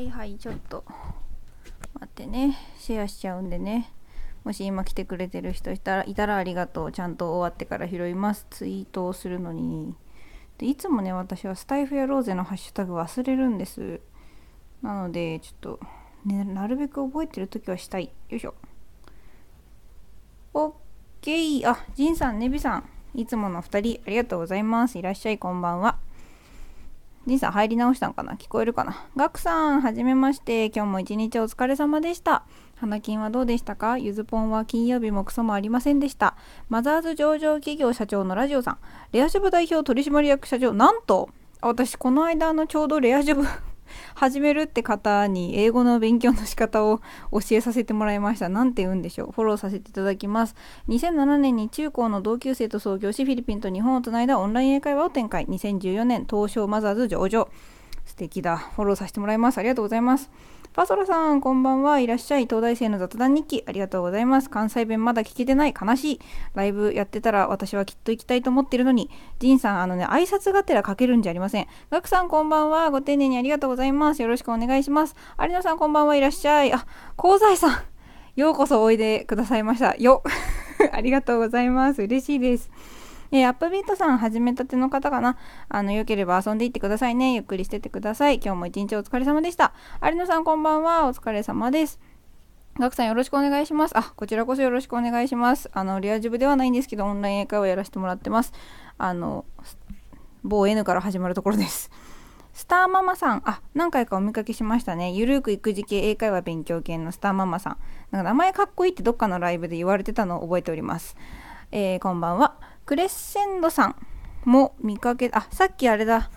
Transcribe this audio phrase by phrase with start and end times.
[0.00, 0.82] はいはいちょっと。
[1.92, 2.56] 待ってね。
[2.78, 3.92] シェアしちゃうんでね。
[4.44, 6.92] もし今来てくれてる人いたらいたらありがとう。
[6.92, 8.46] ちゃんと終わってから拾います。
[8.48, 9.94] ツイートをするのに。
[10.56, 14.00] でいつもね私はスタイフやローゼのハッシュタグ忘れるんです。
[14.80, 15.80] なのでちょっと、
[16.24, 18.10] ね、なるべく覚えてる時はしたい。
[18.30, 18.54] よいしょ。
[20.54, 20.72] オッ
[21.20, 21.70] ケー。
[21.70, 22.88] あジンさんネビさん。
[23.12, 24.98] いつもの2人ありがとうございます。
[24.98, 25.98] いらっしゃいこんばんは。
[27.26, 28.32] じいさん入り直したんかな？
[28.34, 29.06] 聞こえるかな？
[29.14, 30.70] ガクさん、はじめまして。
[30.70, 32.44] 今日も一日お疲れ様でした。
[32.76, 33.98] 花金はどうでしたか？
[33.98, 36.34] ゆずぽんは金曜日もクソもありませんでした。
[36.70, 38.78] マザーズ上場企業社長のラジオさん。
[39.12, 40.72] レアジョブ代表取締役社長。
[40.72, 41.28] なんと
[41.60, 43.46] 私、この間のちょうどレアジョブ
[44.14, 47.00] 始めるって方に英語の勉強の仕方を
[47.32, 48.48] 教えさせてもらいました。
[48.48, 49.32] なんて言うんでしょう。
[49.32, 50.54] フォローさせていただきます。
[50.88, 55.46] 2007年に中高の同級生と創業し、フィリピンと日本をつないだオンライン英会話を展開。
[55.46, 57.48] 2014年、東証マザーズ上場。
[58.04, 58.56] 素敵だ。
[58.56, 59.58] フォローさせてもらいます。
[59.58, 60.30] ありがとうございます。
[60.72, 61.98] パソラさん、こんばんは。
[61.98, 62.44] いらっしゃい。
[62.44, 63.64] 東大生の雑談日記。
[63.66, 64.48] ありがとうございます。
[64.48, 65.74] 関西弁まだ聞けてない。
[65.74, 66.20] 悲しい。
[66.54, 69.10] ライブやってたら私はきっと行きたいと思ってるのに。
[69.40, 71.66] ジンさん、あのね、挨拶がてら書けるんじゃありません。
[71.90, 72.88] ガクさん、こんばんは。
[72.90, 74.22] ご丁寧にありがとうございます。
[74.22, 75.16] よろしくお願いします。
[75.40, 76.14] 有野さん、こんばんは。
[76.14, 76.72] いらっしゃい。
[76.72, 77.82] あ、香西さん。
[78.36, 79.96] ようこそおいでくださいました。
[79.96, 80.22] よ。
[80.92, 82.02] ありがとうございます。
[82.02, 82.70] 嬉しいです。
[83.32, 85.36] えー、アップビートさん始めたての方かな？
[85.68, 87.34] あの、良ければ遊んでいってくださいね。
[87.34, 88.36] ゆっくりしててください。
[88.36, 89.72] 今日も一日お疲れ様でした。
[90.02, 91.06] 有野さんこんばんは。
[91.06, 92.00] お疲れ様です。
[92.78, 93.96] ガクさんよろしくお願いします。
[93.96, 95.70] あ、こちらこそよろしくお願いします。
[95.72, 98.52] あの、リアジブではないんですけど、オンライン英会話やらせてもらってます。
[98.98, 99.44] あの、
[100.42, 101.90] 某 N から始まるところです。
[102.52, 105.12] スターママさん、あ、何回かお見かけしましたね。
[105.12, 107.76] ゆるく育児系英会話勉強系のスターママさん。
[108.10, 111.16] なんか名前かっこいいってどっかのライブで言われてたのを覚えております。
[111.70, 112.56] えー、こんばんは。
[112.90, 113.94] クレッセンドさん
[114.44, 116.28] も見かけ、あ、さっきあれだ、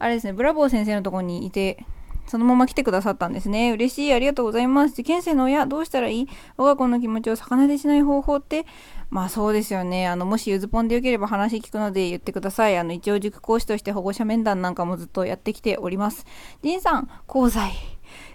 [0.00, 1.86] あれですね、ブラボー先生のとこにいて、
[2.26, 3.70] そのまま来てくださったんですね。
[3.70, 4.12] 嬉しい。
[4.12, 4.94] ありがとうございます。
[4.94, 6.28] 受験生の親、どうしたらいい？
[6.56, 8.66] 我が子の気持ちを逆なでしない方法って、
[9.10, 10.08] まあそうですよね。
[10.08, 12.76] あの、もしゆずぽんでよければ話聞くので言ってください。
[12.76, 16.26] あの、一応塾講師として保護者面談なんかもずっとやってきております。
[16.64, 17.60] ジンさん、香西、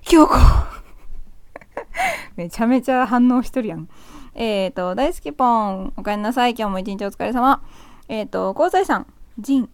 [0.04, 0.36] 京子。
[2.38, 3.90] めちゃめちゃ反応しとるやん。
[4.40, 6.52] えっ、ー、と、大好きポン、おかえりなさい。
[6.52, 7.64] 今日も一日お疲れ様。
[8.08, 9.08] えっ、ー、と、香西さん、
[9.40, 9.70] ジン、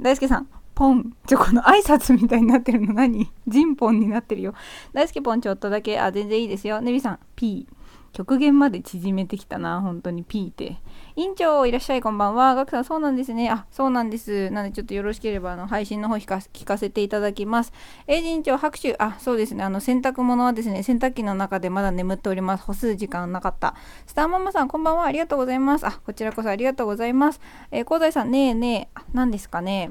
[0.00, 1.14] 大輔さん、ポン。
[1.26, 3.30] ちょ、この挨拶みたいになってるの何？
[3.46, 4.54] ジンポンになってるよ。
[4.94, 6.80] 大輔ポンちょっとだけ、あ、全然いいですよ。
[6.80, 7.83] ネビさん、ピー。
[8.14, 10.76] 極限まで縮めてきたな、本当にピーって。
[11.16, 12.54] 院長いらっしゃい、こんばんは。
[12.54, 13.50] ガクさん、そうなんですね。
[13.50, 14.50] あ、そうなんです。
[14.50, 17.72] なので、ちょっとよろしければ、あの、配信の方聞かせていただきます。
[18.06, 18.94] えー、院長、拍手。
[19.00, 19.64] あ、そうですね。
[19.64, 22.62] あの、洗濯物はですね、洗濯機の中でまだ眠っております。
[22.62, 23.74] 干す時間なかった。
[24.06, 25.06] スターママさん、こんばんは。
[25.06, 25.84] ありがとうございます。
[25.84, 27.40] あ、こちらこそありがとうございます。
[27.72, 29.90] えー、香西さん、ねえねえ、何ですかね。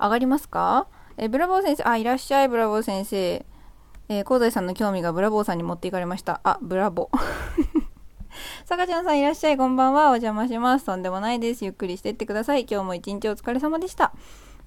[0.00, 0.88] 上がりますか？
[1.16, 3.46] えー、ブラボー先生、あ、いらっしゃい、ブラボー先生。
[4.10, 6.40] えー、香西さんの興味がブラボーさんに持っていかれました。
[6.42, 7.88] あ、ブラボー。
[8.64, 10.06] さかちゃんさんいらっしゃい、こんばんは。
[10.06, 10.86] お邪魔します。
[10.86, 11.64] とんでもないです。
[11.64, 12.62] ゆっくりしてってください。
[12.62, 14.14] 今日も一日お疲れ様でした。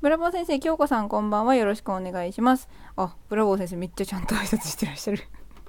[0.01, 1.55] ブラボー先生、京子さんこんばんは。
[1.55, 2.69] よろしくお願いします。
[2.95, 5.23] あ、ブラボー先生めっちゃちゃんと挨拶してらっしゃる。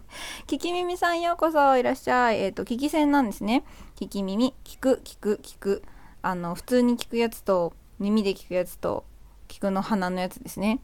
[0.47, 2.41] 聞き耳さんようこそいらっしゃい。
[2.41, 3.65] えっ、ー、と、聞き戦なんですね。
[3.97, 5.83] 聞き耳、聞く、聞く、聞く。
[6.21, 9.05] あの、普通に聞くやつと、耳で聞くやつと、
[9.49, 10.81] 聞くの鼻のやつですね。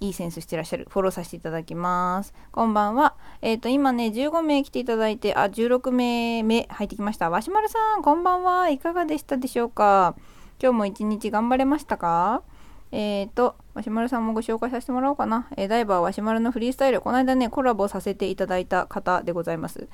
[0.00, 0.86] いいセンスしてらっしゃる。
[0.90, 2.32] フォローさせていただきます。
[2.52, 3.14] こんばんは。
[3.42, 7.30] えっ、ー、と、今ね、15名来ていただいて、あ、16名目入ってきました。
[7.30, 8.70] わしまるさん、こんばんは。
[8.70, 10.14] いかがでしたでしょうか？
[10.60, 12.42] 今日も一日頑張れましたか？
[12.90, 15.48] えっ、ー、と、わしまるさんもご紹介させてもらおうかな。
[15.56, 19.88] えー、ダイバーわしまるのフリースタイル、この間ね、コラボさせていただいた方でございます。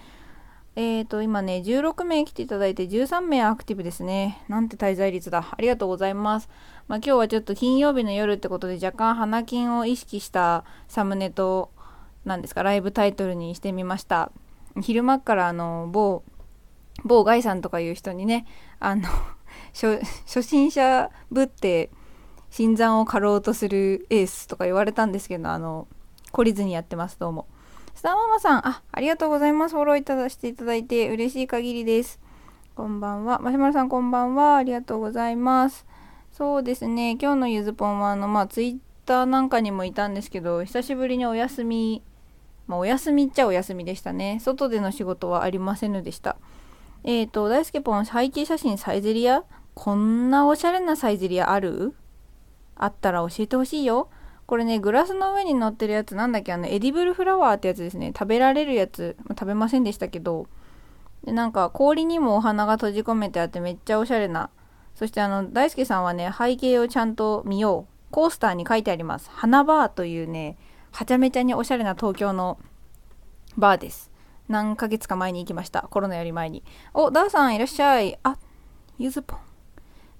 [0.77, 4.43] えーと、今ね、16名来ていただいて13名アクティブですね。
[4.49, 5.47] なんて滞在率だ。
[5.53, 6.49] ありがとうございます。
[6.89, 11.71] まあ、今日はちょっと金曜日の夜ってことで若干花金を意識したサムネと、
[12.25, 14.33] 何ですか、ライブタイトルにしてみました。
[14.83, 16.25] 昼間からあの、某、
[17.05, 18.45] 某ガイさんとかいう人にね、
[18.81, 19.09] あの、
[19.73, 21.91] 初心者ぶって
[22.51, 25.87] 新参を刈ろうとするエースとか言われたんですけど、あの、
[26.33, 27.47] 懲りずにやってます、どうも。
[28.05, 29.75] スターママさん、あ、ありがとうございます。
[29.75, 32.21] フォローいただしていただいて嬉しい限りです。
[32.75, 33.39] こんばんは。
[33.39, 34.57] マシュマロさんこんばんは。
[34.57, 35.87] ありがとうございます。
[36.31, 37.13] そうですね。
[37.13, 42.03] 今日のゆずぽんは、あの、まあ、ツイッターなんかにもいたんですけど、久しぶりにお休み、
[42.67, 44.39] まあ、お休みっちゃお休みでしたね。
[44.39, 46.37] 外での仕事はありませんでした。
[47.05, 49.45] えっ、ー、と、大輔ポン、背景写真サイゼリア？
[49.73, 51.95] こんなおしゃれなサイゼリアある？
[52.77, 54.11] あったら教えてほしいよ。
[54.47, 58.13] これね、グラスの上に乗ってるやつ、なんだっけ、あの、エディブルフラワーってやつですね。
[58.17, 60.47] 食べられるやつ、まあ、食べませんでしたけど、
[61.25, 64.51] で、なんか、氷にもお花が閉じ込めてあってめっちゃおしゃれな。
[64.95, 67.95] そしてあの、大輔さんはね、背景をちゃんと見よう。
[68.11, 69.31] コースターに書いてあります。
[69.33, 70.57] 花バーというね、
[70.95, 72.57] はちゃめちゃにおしゃれな東京の
[73.57, 74.13] バーです
[74.49, 76.63] 何ヶ月か前に行きましたコロナより前に
[76.93, 78.39] おダーさんいらっしゃいあ
[78.99, 79.39] ゆずぽん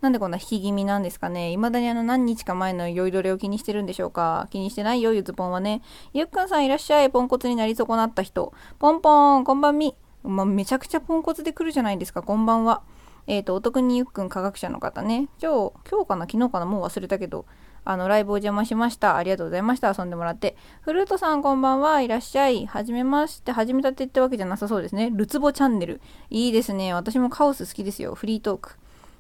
[0.05, 5.81] なんでこんな引き気味なんですかね未だにあの何日か前の酔いどれを気にしてるんでしょうか気にしてないよ、ゆずぽんはね。
[6.13, 7.09] ゆっくんさんいらっしゃい。
[7.09, 8.53] ポンコツになり損なった人。
[8.79, 9.97] ポンポン、こんばんみ。
[10.23, 12.21] まあ、めちゃくちゃポンコツで来るじゃないですか。
[12.21, 12.83] こんばんは。
[13.27, 15.29] えっ、ー、と、お得にゆっくん科学者の方ね。
[15.41, 16.27] 今日、今日かな？
[16.31, 16.67] 昨日かな？
[16.67, 17.47] もう忘れたけど、
[17.87, 19.17] あの、ライブお邪魔しました。
[19.17, 19.95] ありがとうございました。
[19.97, 20.55] 遊んでもらって。
[20.83, 22.03] フルートさんこんばんは。
[22.03, 22.67] いらっしゃい。
[22.67, 23.53] はじめまして。
[23.53, 25.11] 始めたって言ったわけじゃなさそうですね。
[25.15, 26.03] ルツボチャンネル。
[26.29, 26.93] いいですね。
[26.93, 28.15] 私もカオス好きですよ。
[28.15, 28.77] フリートーク。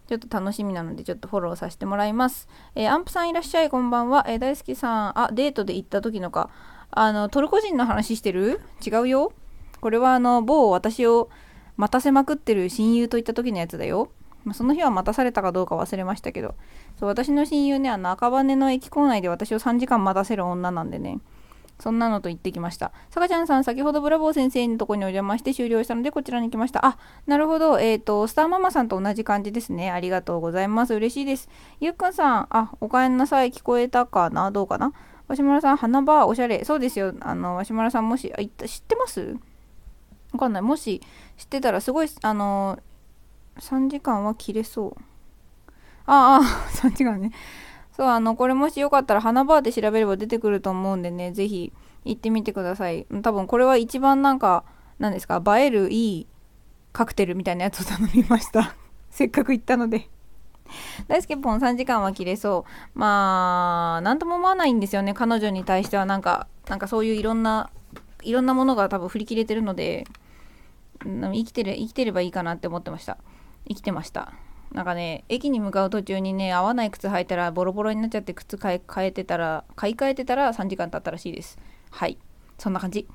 [0.06, 2.48] ちょっと楽しみなので、ちょっとフォローさせてもらいます。
[2.74, 4.26] えー、アンプさんいらっしゃい、こんばんは。
[4.28, 6.50] えー、大好きさん、あ、デートで行った時のか。
[6.90, 8.60] あの、トルコ人の話してる？
[8.86, 9.32] 違うよ。
[9.80, 11.30] これはあの、某私を
[11.76, 14.10] 待たせまくってる親友と行った時のやつだよ。
[14.44, 16.54] まあ、その日は待たされたかどうか忘れましたけど。
[17.00, 21.18] そう、私の親友ね、あの、赤羽の駅構内で私を3時間待たせる女なんでね。
[21.80, 22.92] そんなのと言ってきました。
[23.10, 26.86] さかちゃんさん、先ほどブラボー先生のとこにお邪魔して終了したので、こちらに来ました。
[26.86, 27.80] あ、なるほど。
[27.80, 29.90] えっ、ー、と、スターママさんと同じ感じですね。
[29.90, 30.94] ありがとうございます。
[30.94, 31.48] 嬉しいです。
[31.80, 33.50] ゆっくんさん、あ、おかえりなさい。
[33.50, 34.50] 聞こえたかな？
[34.50, 34.92] どうかな？
[35.26, 36.64] わしむらさん、花場、おしゃれ。
[36.64, 37.14] そうですよ。
[37.20, 39.36] あの、わしむらさん、もし、あ、知ってます？
[40.32, 40.62] わかんない。
[40.62, 41.00] もし、
[41.36, 42.78] 知ってたら、すごい、あの、
[43.58, 44.96] 3時間は切れそう。
[46.06, 46.40] ああ、
[46.76, 47.32] 3時間ね。
[47.96, 51.72] そう、あの、これもしよかったら花バーで調べれば出てくると思うんでね、ぜひ
[52.04, 53.06] 行ってみてください。
[53.22, 54.64] 多分これは一番なんか、
[54.98, 56.26] 何ですか、映えるいい
[56.92, 58.74] カクテルみたいなやつを頼みました。
[59.10, 60.08] せっかく行ったので
[61.06, 62.64] 大輔ポン3時間は切れそ
[62.94, 62.98] う。
[62.98, 66.04] まあ、なんとも思わないんですよね、彼女に対しては。
[66.04, 67.70] なんか、なんかそういういろんな、
[68.22, 70.04] いろんなものが多分振り切れてるので、
[71.04, 73.18] 生きてる、生きてればいいかなって思ってました。
[73.68, 74.32] 生きてました。
[74.74, 81.58] なんかね駅に向かう途中にね合わない靴履いたらボロボロになっちゃって靴買い替えてたら買い替えてたら3時間経ったらしいです。
[81.90, 82.18] はい。
[82.58, 83.06] そんな感じ。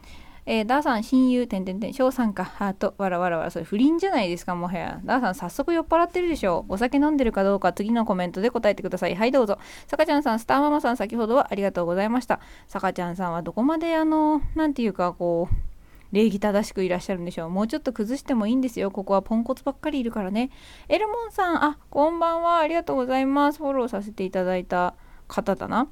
[0.45, 2.45] えー、ダーさん親友てんてんてん翔さんか。
[2.45, 3.51] ハートわらわらわら。
[3.51, 5.01] それ不倫じゃないですかもはや。
[5.03, 6.65] ダーさん早速酔っ払ってるでしょ。
[6.69, 9.15] うお酒飲んでるかどうか次のコメントで答えてください。
[9.15, 9.59] はいどうぞ。
[9.87, 12.39] さかちゃんさんスターママさん先ほどはありがとうございました。
[12.67, 15.68] さかちゃんさんはどこまであのなんていうかこう
[16.11, 17.49] 礼儀正しくいらっしゃるんでしょう。
[17.49, 18.89] もうちょっと崩してもいいんですよ。
[18.91, 20.49] ここはポンコツばっかりいるからね。
[20.87, 22.57] エルモンさん、あ、こんばんは。
[22.57, 23.59] ありがとうございます。
[23.59, 24.95] フォローさせていただいた
[25.27, 25.87] 方だな。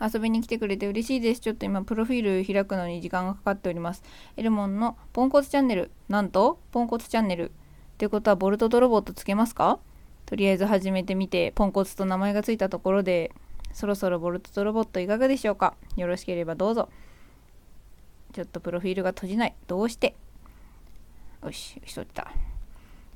[0.00, 1.40] 遊びに来てくれて嬉しいです。
[1.40, 4.02] ちょっと今、プロフィール開くのに時間がかかっております。
[4.36, 5.92] エルモンのポンコツチャンネル。
[6.08, 7.50] なんと、ポンコツチャンネル。
[7.50, 9.78] ってことは、ボルトとロボットつけますか？
[10.26, 13.30] とりあえず始めてみて、ポンコツと名前がついたところで、
[13.72, 15.74] そろそろボルトとロボットいかがでしょうか？
[15.96, 16.88] よろしければどうぞ。
[18.34, 19.54] ちょっとプロフィールが閉じない。
[19.68, 20.16] どうして？
[21.42, 22.32] よし、し、閉じた。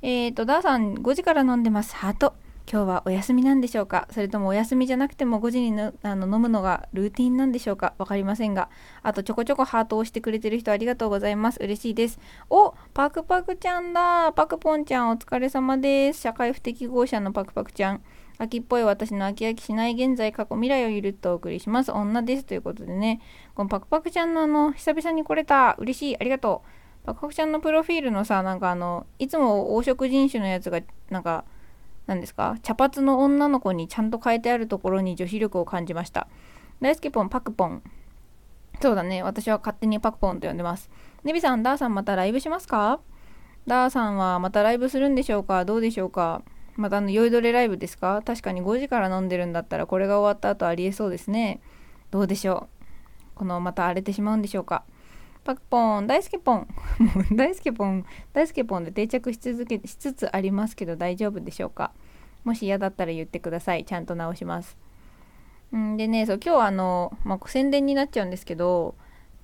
[0.00, 1.96] えーと、ダーさん、5時から飲んでます。
[1.96, 2.34] ハート。
[2.70, 4.06] 今日はお休みなんでしょうか？
[4.10, 7.94] それともお休みじゃなくても5時にあの飲むのがルーティンなんでしょうか？
[7.98, 8.68] 分かりませんが。
[9.02, 11.58] あとちょこちょこハートを押してくれてる人ありがとうございます。
[11.60, 12.20] 嬉しいです。
[12.50, 16.20] おパクパクちゃんだパクポンちゃんお疲れ様です。
[16.20, 18.02] 社会不適合者のパクパクちゃん。
[18.40, 23.20] 秋っぽい私の飽き飽きしない現在過去未来をゆるっとお送りします女ですということでね
[23.58, 25.74] このパクパクちゃんのあの久々に来れた。
[25.80, 26.16] 嬉しい。
[26.16, 26.62] ありがと
[27.02, 27.06] う。
[27.06, 31.44] パクパクちゃんのプロフィールのさなんかあのいつも黄色人種のやつがなんか
[32.06, 32.56] 何ですか？
[32.62, 36.28] 茶髪の女の子にちゃんと変えてあるところに女子力を感じました。
[36.80, 37.82] 大好きポンパクポン。
[38.80, 39.24] そうだね。
[39.24, 40.88] 私は勝手にパクポンと呼んでます。
[41.24, 43.00] ネビさんダーさんまたライブしますか？
[43.66, 45.64] ダーさんはまたライブするんでしょうか？
[45.64, 46.42] どうでしょうか？
[46.76, 48.22] またあの酔いどれライブですか？
[48.24, 51.60] 確かに5時から飲んでるんだったらこれが終わった後ありえそうですね。
[52.12, 52.77] どうでしょう？
[53.38, 54.84] このまた荒れてしまうんでしょうか。
[55.44, 56.68] パクポン大好き ポン。
[57.32, 61.92] 大好きポン大好きポンで定着し続けしつつありますけど大丈夫でしょうか。
[62.44, 63.84] もし嫌だったら言ってください。
[63.84, 64.76] ちゃんと直します。
[65.74, 68.94] んでねそう今日あの、まあ、宣伝になっちゃうんですけど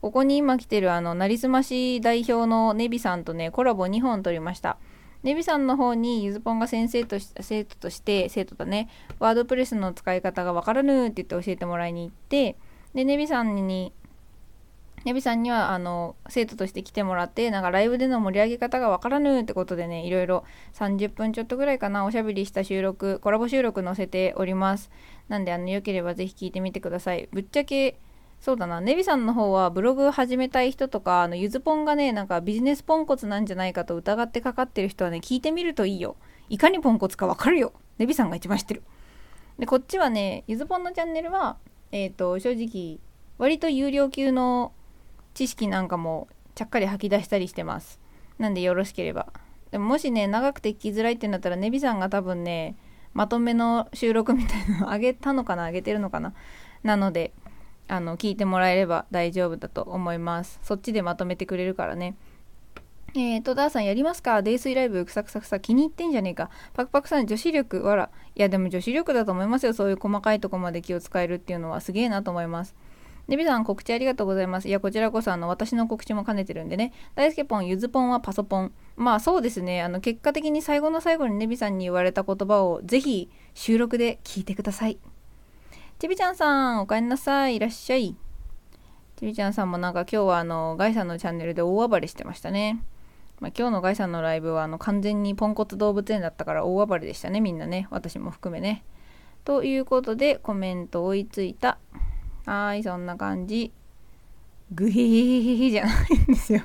[0.00, 4.76] ここに今来てるあのなりすまし代表のネビさんとねコラボ2本撮りました。
[5.22, 12.58] ネビさんの方にゆずぽんが先生とし生徒として生徒だねワードプレスの使い方がわからぬって言って教えてもらいに行って
[12.94, 13.92] でネビさんに
[15.04, 24.90] ネビさんにはあの生徒として来てもらってなんかライブでの盛り上げ方がわからぬってことでねいろいろ30分ちょっとぐらいかなおしゃべりした収録コラボ収録載せております
[25.28, 27.98] なんであのよければぜひ聞いてみてくださいぶっちゃけ
[28.44, 36.16] そうだな、ネビさんの方はブログ始めたい人とか、あのゆずぽんがね、なんかビジネスポンコツなんじゃないかと疑ってかかってる人はね、聞いてみるといいよ。
[36.50, 37.72] いかにポンコツかわかるよ。
[37.96, 38.82] ネビさんが一番知ってる。
[39.58, 41.56] で、こっちはね、ゆずぽんのチャンネルは、
[41.94, 42.98] えっ、ー、と、正直、
[43.38, 44.72] 割と有料級の
[45.32, 48.00] 知識なんかもちゃっかり吐き出したりしてます。
[48.36, 49.32] なんでよろしければ。
[49.70, 52.74] でももしね、長くて聞きづらいってなったら、ネビさんが多分ね、
[53.12, 56.34] まとめの収録みたいなのあげたのかなあげてるのかな
[56.82, 57.32] なので、
[57.86, 62.16] あの聞いてもらえれば大丈夫だと思いますそっちでまとめてくれるからね
[63.16, 64.42] えーと、ダーさんやりますか？
[64.42, 66.50] 泥酔ライブくさくさくさ気に入ってんじゃねえか。
[66.72, 68.10] パクパクさん女子力、わら。
[68.34, 69.72] いやでも女子力だと思いますよ。
[69.72, 72.74] そういう細かいとこまで気を使えるっていうのはすげえなと思います。
[73.28, 74.68] デビさん告知ありがとうございます。
[74.68, 76.92] いや、こちらこそあの私の告知も兼ねてるんでね。
[77.14, 78.72] 大輔ポン、ゆずポンはパソポン。
[78.96, 79.80] まあそうですね。
[79.80, 84.98] あの結果的に最後の最後にネビさんに言われた言葉をぜひ収録で聞いてください。
[86.00, 87.54] ちびちゃんさん、おかえりなさい。
[87.54, 88.16] いらっしゃい。
[89.14, 92.82] ちびちゃんさんもなんか今日はあのガイさんのチャンネルで大暴れしてましたね。
[93.40, 98.84] まあ、今日のガイさんのライブはあの完全にポンコツ動物園だったから大暴れでしたねみんなね私も含めね。
[99.44, 101.78] ということでコメント追いついた。
[102.46, 103.72] はいそんな感じ。
[104.72, 106.62] グヒヒヒヒじゃないんですよ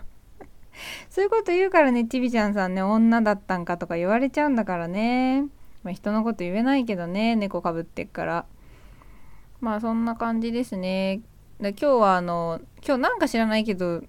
[1.10, 5.44] そういうこと言うからねちびちゃんさんね女だったんかとか言われちゃうんだからね。
[5.84, 8.46] まあ、人のこと言えないけどね猫かぶってっから。
[9.60, 11.22] まあそんな感じですね。
[11.60, 14.02] で今日はあの今日なんか知らないけど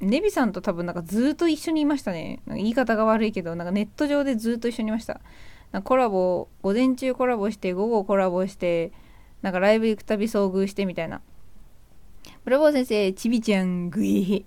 [0.00, 2.40] ネビさんと多分なんかずっと一緒にいましたね。
[2.46, 5.20] なんか言い方が悪いけど、なんかネット上でずっと一緒にいました。
[5.72, 8.92] なんかコラボ、午前中コラボして、午後コラボして、
[9.42, 11.20] なんかライブ行くたび遭遇してみたいな。
[12.44, 14.44] ブラボー先生、ちびちゃん、グイー。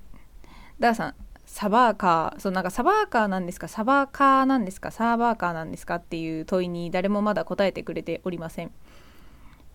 [0.79, 1.15] ダーさん、
[1.45, 8.71] サバーカー、そうなんかサバーカーなんですか、サバーカーなんですか、サーバーカーなんですかっていう問いに誰もまだ答えてくれておりません。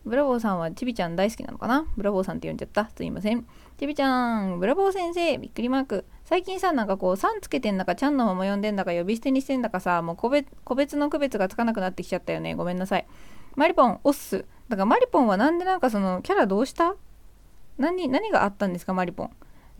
[0.07, 1.87] ブラボーさんはちびちゃん大好きなのかな？
[1.97, 2.91] ブラボーさんって呼んじゃった？
[2.95, 3.47] すいません。
[3.77, 6.05] ちびちゃん、ブラボー先生、びっくりマーク。
[6.25, 12.55] 最近さ、なんかこう、さんつけてんだか、ちゃんのまま呼んでんだか、呼び捨てにしてんだかさ、もう個別個別の区別がつかなくなってきちゃったよね。
[12.55, 13.07] ごめんなさい。
[13.57, 14.45] マリポン、オッス。
[14.69, 16.95] だからマリポンはなんでなんかその、キャラどうした？
[17.77, 19.31] 何、何があったんですか、マリポン。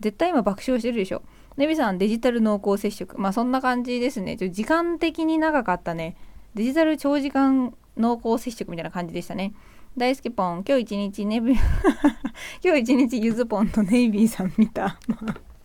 [0.01, 1.21] 絶対今爆笑してるでしょ。
[1.55, 3.17] ネビさん、デジタル濃厚接触。
[3.17, 4.35] まあそんな感じですね。
[4.35, 6.17] ちょ時間的に長かったね。
[6.53, 9.53] デジタル長時間濃厚接触みたいな感じでしたね。
[9.97, 11.55] 大好きポン、今日一日ネビ、
[12.61, 14.99] 今日一日ゆずポンとネイビーさん見た。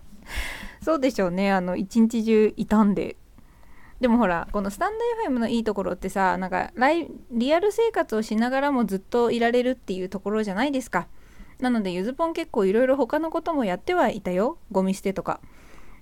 [0.81, 1.51] そうでしょうね。
[1.51, 3.17] あの、一日中いたんで。
[3.99, 4.93] でもほら、このスタン
[5.27, 11.09] ド FM のいいところってさ、なんかライ、リアル生活をしながらもずっといられるっていうところじゃないですか。
[11.59, 14.59] なので、ゆずぽん結構いろいろ他のこともやってはいたよ。
[14.71, 15.41] ゴミ捨てとか。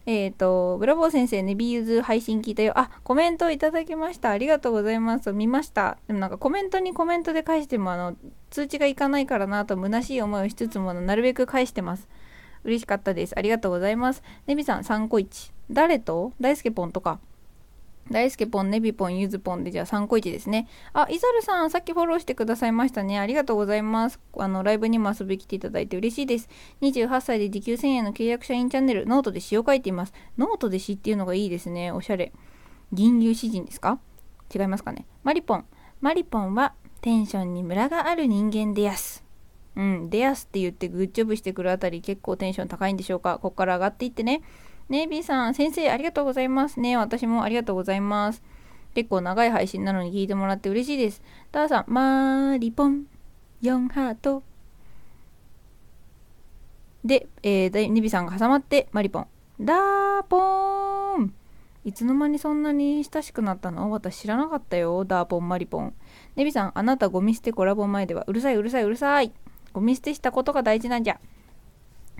[0.09, 2.73] えっ、ー、と、ブラボー先生、ネビーズ配信聞いたよ。
[2.79, 4.31] あ、コメントいただきました。
[4.31, 5.31] ありがとうございます。
[5.35, 5.99] 見ました。
[6.07, 8.17] でもなんかコメントにコメントで返しても、あの、
[8.49, 12.09] 通知がいかないからなと虚しい思いをしつつも、なるべく返してます。
[12.65, 13.35] 嬉しかったです。
[13.37, 14.23] ありがとうございます。
[14.47, 15.53] ネビさん、3個1。
[15.71, 16.33] 誰と？
[16.41, 17.21] 大輔ポンとか。
[18.11, 20.69] 大輔ポン、ネビポン、ゆずポンでじゃあ3個1ですね。
[20.93, 23.19] あ、イザルさん、さっきフォローしてくださいましたね。
[23.19, 24.21] ありがとうございます。
[24.37, 26.49] あの、ライブにも遊びに来ていただいて嬉しいです。
[26.81, 30.13] 28歳で時給1000円の契約社員チャンネル、ノートで詩を書いています。
[30.37, 31.93] ノートで詩っていうのがいいですね。
[31.93, 32.33] おしゃれ。
[32.93, 34.01] 吟遊詩人ですか？
[34.55, 35.07] 違いますかね。
[35.23, 35.67] マリポン。
[36.01, 39.25] マリポンはテンションにムラがある人間でやす。
[39.77, 43.35] うん、でやすって言ってグッジョブしてくるあたり結構テンション高いんでしょうか。
[43.35, 44.43] ここから上がっていってね。
[44.89, 46.81] ねえ、B さん、先生、ありがとうございます。
[46.81, 48.43] ね私もありがとうございます。
[48.95, 51.23] 結構長い配信なのに聞いてもらって嬉しいです。
[51.53, 53.05] ターさん、マーリポン、
[53.61, 54.43] 4ハート。
[57.05, 59.27] で、えー、ネビさんが挟まって、マリポン、
[59.61, 61.35] ダーポーン
[61.85, 63.91] いつの間にそんなに親しくなったの？
[63.91, 65.05] 私知らなかったよ。
[65.05, 65.95] ダーポン、マリポン。
[66.35, 69.33] ネビさん、あなたゴミ捨てコラボ前ではうるさいうるさいうるさい。
[69.73, 71.21] ゴミ捨てしたことが大事なんじゃ。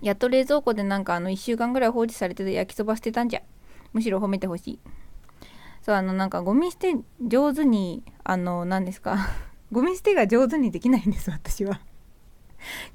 [0.03, 3.43] やっと冷蔵庫でなんかあの1週間ぐらい放置されてて焼きそば捨てたんじゃ。
[3.93, 4.79] むしろ褒めてほしい。
[5.83, 9.19] そう、あのなんかゴミ捨て上手に、あの、何ですか。
[9.73, 11.81] ゴミ捨てが上手にできないんです、私は。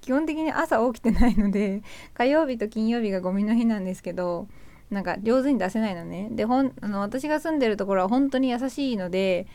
[0.01, 1.81] 基本的に朝起きてないので、
[2.13, 4.47] 火曜日と金曜日がゴミの日なんですけど、
[4.91, 6.29] なんか上手に出せないのね。
[6.31, 9.47] で、ほんあの私が住んでるところは本当に優しいので、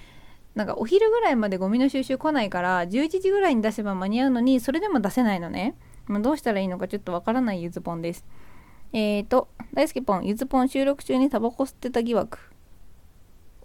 [0.54, 5.76] なんかお昼ぐらいまでゴミの収集来ないから11時ぐらいに出せば間に合うのにそれでも出せないのね。
[6.08, 8.26] まあ、どうしたらいいのかちょっとわからないゆずぽんです。
[8.92, 12.38] えーと、大好きぽん、ゆずぽん収録中にタバコ吸ってた疑惑。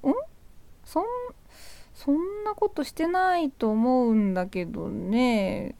[0.03, 0.13] ん？
[0.83, 1.03] そん、
[1.93, 5.75] そんなことしてないと思うんだけどね。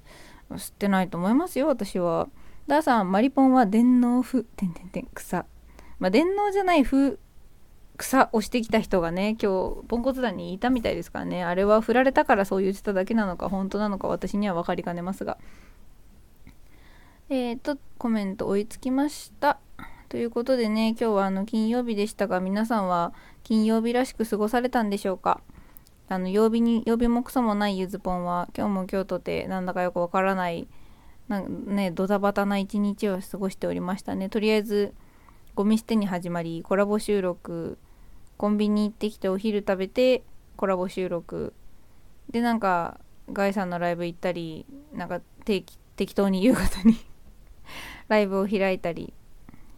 [0.50, 2.29] 吸ってないと思いますよ、私は。
[2.67, 5.46] ダーさん、マリポンは電脳風、てんてんてん、草。
[6.00, 7.17] まあ、電脳じゃない風、
[7.98, 11.43] 草をしてきた人がね、今日、ポンコツ団にいたみたいですからね。
[11.43, 15.38] あれは振られたからそう言ってただけなのか、本当なのか、私には分かりかねますが。
[17.36, 19.60] えーと、コメント追いつきました。
[20.08, 23.12] ということでね、今日はあの金曜日でしたが、皆さんは
[23.42, 25.42] 金曜日らしく過ごされたんでしょうか？
[26.10, 30.68] あの曜日に曜日もクソもないゆずぽんは今日も今日とてなんだかよくわからない
[31.28, 34.30] なんねドタバタな一日を過ごしておりましたね。
[34.30, 34.94] とりあえず
[35.56, 37.80] ゴミ捨てに始まりコラボ収録
[38.38, 40.24] コンビニ行ってきてお昼食べて
[40.56, 41.56] コラボ収録。
[42.30, 43.00] でなんか
[43.32, 46.96] ガイさんのライブ行ったりなんか定期適当に夕方に
[48.08, 49.13] ライブを開いたり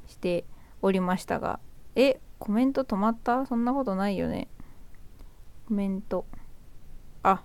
[0.07, 0.45] して
[0.81, 1.59] おりましたが
[1.95, 3.45] えコメント止まった？
[3.45, 4.47] そんなことないよね
[5.67, 6.25] コメント
[7.23, 7.41] あ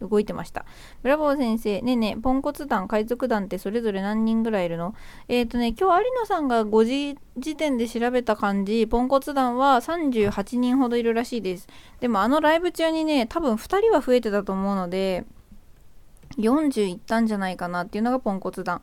[0.00, 0.66] 動いてました。
[1.02, 4.94] ブラボー先生、ねえねえ、ポンコツ団、海賊団ってそれぞれ何人ぐらいいるの？
[5.28, 11.66] えっ、ー、とね、今日有野さんが5時時点で調べた感じ、ポンコツ団は38人ほどいるらしいです。
[12.00, 15.24] でもあのライブ中にね、多分2人は増えてたと思うので、
[16.36, 18.82] 40いったんじゃないかなっていうのがポンコツ団。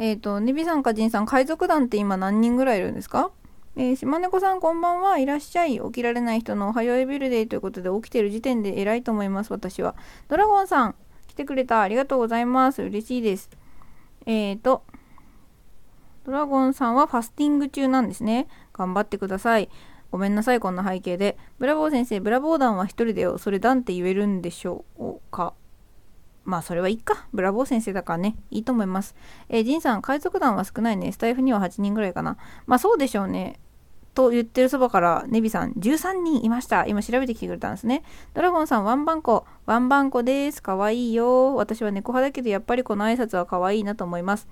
[0.00, 3.32] えっ、ー、と、ネビさんかジンさん、海賊団って今何人ぐらいいるんですか？
[3.76, 5.78] えー、島猫さんこんばんはいらっしゃい。
[5.78, 9.94] 起きられない人のおはようエビルデーということで起きてる時点で偉いと思います、私は。
[10.28, 10.94] ドラゴンさん、
[11.28, 11.82] 来てくれた。
[11.82, 12.82] ありがとうございます。
[12.82, 13.50] 嬉しいです。
[14.24, 14.84] えーと、
[16.24, 18.48] ドラゴンさんはファスティング中なんですね。
[18.72, 19.68] 頑張ってください。
[20.10, 21.36] ごめんなさい、こんな背景で。
[21.58, 23.36] ブラボー先生、ブラボー団は一人だよ。
[23.36, 25.52] それ団って言えるんでしょうか？
[26.44, 27.26] まあ、それはいいか。
[27.32, 28.36] ブラボー先生だからね。
[28.50, 29.14] いいと思います。
[29.48, 31.12] えー、ジンさん、海賊団は少ないね。
[31.12, 32.36] スタイフには8人ぐらいかな。
[32.66, 33.60] まあ、そうでしょうね。
[34.12, 36.84] と言ってるそばからネビさん13人いました。
[36.86, 38.02] 今調べてきてくれたんですね。
[38.34, 39.46] ドラゴンさんワンバンコ。
[39.66, 40.60] ワンバンコです。
[40.60, 41.54] かわいいよ。
[41.54, 44.48] 私は猫派だけどやっぱりこの挨拶はかわいいなと思います。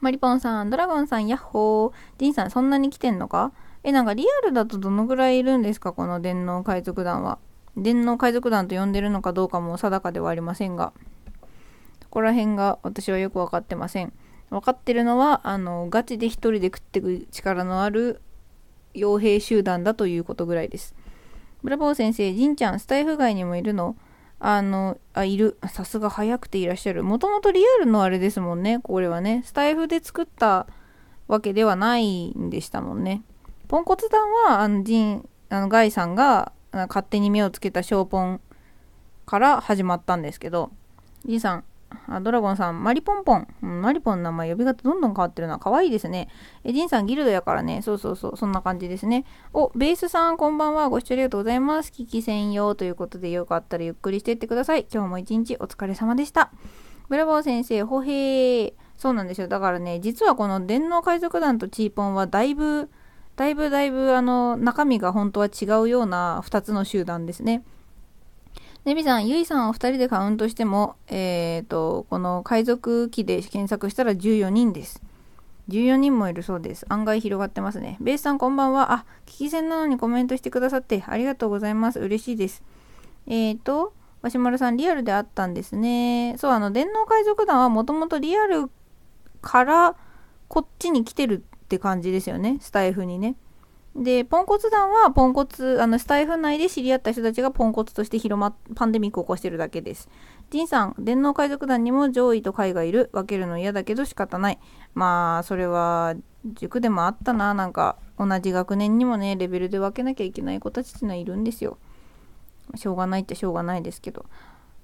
[0.00, 1.92] マリポンさん、ドラゴンさん、ヤッホー。
[2.18, 3.52] ジンさん、そんなに来てんのか？
[3.84, 5.94] え、なんかリアルだとどのぐらいいるんですか？
[5.94, 7.38] この電脳海賊団は。
[7.76, 10.92] 電脳海賊団と呼んでるのかどうかも定かではありませんが。
[12.02, 14.12] そこら辺が私はよくわかってません。
[14.50, 18.20] 分かってるのは、あの、ガチで一人で食っていく力のある
[18.94, 20.94] 傭兵集団だということぐらいです。
[21.62, 23.96] ブラボー先生、ジンちゃん、スタイフ外にもいるの？
[24.40, 25.56] あの、あ、いる。
[25.70, 27.04] さすが早くていらっしゃる。
[27.04, 29.42] もともとリアルのあれですもんね、これはね。
[29.46, 30.66] スタイフで作った
[31.28, 33.22] わけではないんでしたもんね。
[33.68, 38.40] ポンコツ団は、あの、ジン、あの、ガイさんが勝手に目をつけたショーポン
[39.26, 40.70] から始まったんですけど、
[41.24, 41.64] ジンさん、
[42.08, 43.46] あ、ドラゴンさん、マリポンポン。
[43.60, 45.58] マリポンの名前呼び方どんどん変わってるな。
[45.58, 46.28] 可愛いですね。
[46.64, 47.82] え、ジンさんギルドやからね。
[47.82, 48.36] そうそうそう。
[48.36, 49.24] そんな感じですね。
[49.52, 50.88] お、ベースさん、こんばんは。
[50.88, 51.92] ご視聴ありがとうございます。
[51.94, 54.86] 聞き専用ということで、よかったらゆっくりしていってください。
[54.92, 56.50] 今日も一日お疲れ様でした。
[57.08, 58.72] ブラボー先生、ほへー。
[58.96, 59.48] そうなんですよ。
[59.48, 62.88] だからね、実はこの電脳海賊団とチーポンはだいぶ、
[63.36, 67.62] だいぶだいぶあの中身が本当は違うような2つの集団ですね。
[68.84, 75.00] ネビさん、ユイさんを2人でカウントしても、えっ、ー、と、この海賊機で検索したら14人です。
[75.68, 76.84] 14人もいるそうです。
[76.88, 77.96] 案外広がってますね。
[78.00, 78.92] ベースさんこんばんは。
[78.92, 82.00] あ、聞き戦なのにコメントしてくださってありがとうございます。
[82.00, 82.64] 嬉しいです。
[83.28, 86.34] えっ、ー、と、わしまるさん、リアルであったんですね。
[86.38, 88.68] そう、あの、電脳海賊団はもともとリアル
[89.42, 89.96] から
[90.48, 92.58] こっちに来てるって感じですよね。
[92.60, 93.34] スタイフにね。
[93.96, 100.10] で、ポンコツ団はポンコツ、あの、スタイフ内で知り合った人たちがポンコツとして広まっ、パンデミックを起こしてるだけです。
[100.50, 103.08] ジンさん、電脳海賊団にも上位と下位がいる。
[103.14, 104.58] 分けるの嫌だけど仕方ない。
[104.94, 107.54] まあ、それは、塾でもあったな。
[107.54, 111.78] なんか、同じ学年にもね、レベルで分けなきゃいけない子たちってのはいるんですよ。
[112.74, 114.26] しょうがないってしょうがないですけど。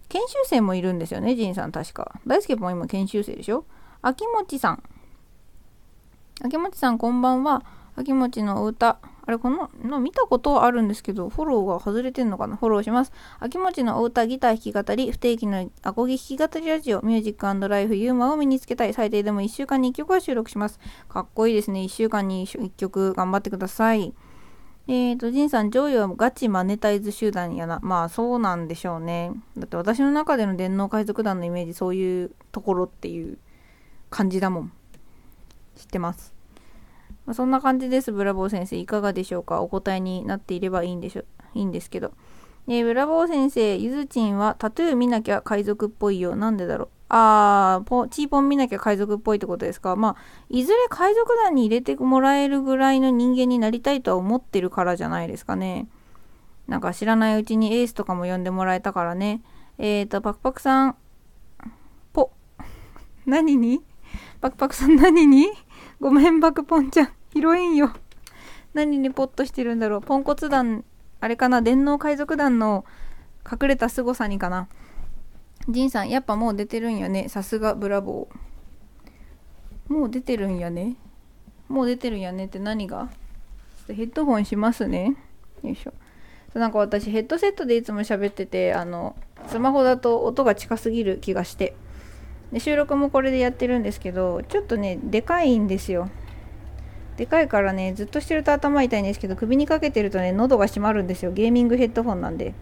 [0.09, 2.19] 研修生もいるんですよね、ジンさん確か。
[2.27, 3.67] 大輔も今研修生でしょ？
[4.01, 4.83] 秋元さん。
[6.41, 7.65] 秋元さんこんばんは。
[7.97, 9.01] 秋餅のお歌。
[9.27, 12.57] あれ、この、の見たことあるんですけど、フォローが外れてんのかな？
[12.57, 13.13] フォローします。
[13.41, 18.95] 秋餅のお歌、ギター弾き語り、不定期のアコギ弾き語りラジオ、ミュージックライフ、ユーモアを身につけたい。
[18.95, 20.79] 最低でも1週間に1曲は収録します。
[21.09, 21.81] かっこいいですね。
[21.81, 24.15] 1週間に1曲頑張ってください。
[24.87, 27.81] えーと、ジンさん、上位はガチマネタイズ集団やな。
[27.83, 29.33] まあ、そうなんでしょうね。
[29.57, 33.39] だって私の中での電脳海賊団のイメージ、そういうところっていう
[34.09, 34.73] 感じだもん。
[35.79, 36.35] 知ってます。
[37.25, 38.13] まあ、そんな感じです。
[38.13, 38.77] ブラボー先生。
[38.77, 39.63] いかがでしょうか？
[39.63, 42.13] お答えになっていればいいんでしょ、いいんですけど。
[42.67, 46.37] えー、ブラボー先生、ゆずちんはタトゥー見なきゃ海賊っぽいよ。
[46.37, 46.89] なんでだろう？
[47.11, 49.97] あー、ポチーポン見なきゃ海賊っぽいってことですか？
[49.97, 50.17] まあ、
[50.51, 55.87] いずれ海賊団に入れてもらえるぐらいの人間になりたいとは思ってるからじゃないですかね。
[56.67, 59.41] なんか知らないうちにエースとかも呼んでもらえたからね。
[59.79, 60.97] えーと、パクパクさん、
[62.13, 62.31] ポ。
[63.25, 63.81] 何に？
[64.43, 65.47] パクパクさん何に？
[66.01, 67.09] ごめん、バクポンちゃん。
[67.33, 67.93] ヒロインよ。
[68.73, 70.01] 何にポッとしてるんだろう。
[70.01, 70.85] ポンコツ団、
[71.21, 72.85] あれかな、電脳海賊団の
[73.51, 74.69] 隠れた凄さにかな。
[75.69, 77.29] ジンさん、やっぱもう出てるんやね。
[77.29, 79.93] さすがブラボー。
[79.93, 80.95] もう出てるんやね。
[81.69, 83.11] もう出てるんやねって何が？
[83.89, 85.17] ヘッドホンしますね。
[85.65, 85.93] よいしょ。
[86.55, 89.17] なんか私ヘッドセットでいつも喋ってて、あの、
[89.49, 91.75] スマホだと音が近すぎる気がして。
[92.53, 96.11] で収録もこれでやってるんですけど、ちょっとね、でかいんですよ。
[97.17, 102.55] でかいからねずっとしてると頭痛いんですけど首にかけてるとね喉が締まるんですよゲーミングヘッドフォンなんで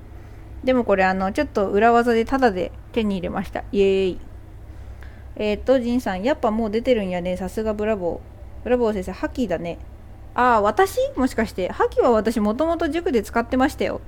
[0.64, 4.18] でもこれあのちょっと裏技でタダで手に入れましたイエーイ
[5.38, 7.36] えー、っと、ジンさん、やっぱもう出てるんやね。
[7.36, 8.64] さすがブラボー。
[8.64, 9.78] ブラボー先生、覇気だね。
[10.34, 10.98] ああ、私？
[11.16, 14.00] もしかして、覇気は私もともと塾で使ってましたよ。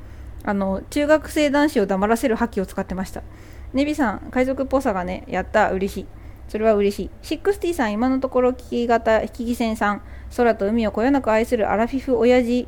[0.44, 3.22] あの、中学生男子を黙らせる覇気を使ってました。
[3.72, 6.06] ネビさん、海賊っぽさがね、やった、嬉しい。
[6.48, 7.10] それは嬉しい。
[7.22, 10.02] シックスティさん、今のところ聞き型、聞き専さん、
[10.36, 12.66] 空と海をこよなく愛するアラフィフ親父。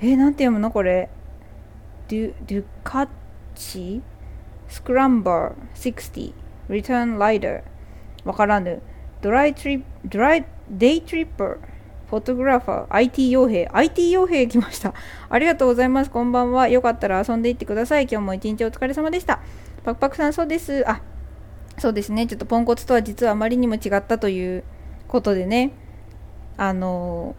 [0.00, 1.08] えー、なんて読むのこれ？
[2.08, 3.08] デュ、デュカッ
[3.54, 4.02] チ？
[4.68, 6.32] スクランバー60、
[6.70, 7.62] リターンライダー。
[8.24, 8.80] わからぬ。
[9.20, 11.58] ドライトリ、ドライ、デイトリッパー。
[12.08, 14.94] フォトグラファー、IT 傭兵、IT 傭兵来ました。
[15.28, 16.10] ありがとうございます。
[16.10, 16.68] こんばんは。
[16.68, 18.04] よかったら遊んでいってください。
[18.04, 19.40] 今日も一日お疲れ様でした。
[19.84, 20.82] パクパクさん、そうです。
[20.88, 21.02] あ、
[21.78, 22.26] そうですね。
[22.26, 24.64] ちょっとポンコツとは実はあまりにも違ったという
[25.08, 25.72] ことでね、
[26.56, 27.36] あの、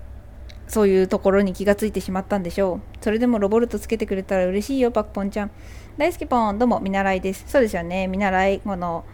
[0.67, 2.81] そういうところに気がついてしまったんでしょう。
[3.01, 5.51] それでもロボルトつけてくれたら嬉しいよ、パクポンちゃん。
[5.97, 7.45] 大好きポン、どうも、見習いです。
[7.47, 8.07] そうですよね。
[8.07, 9.05] 見習い、この、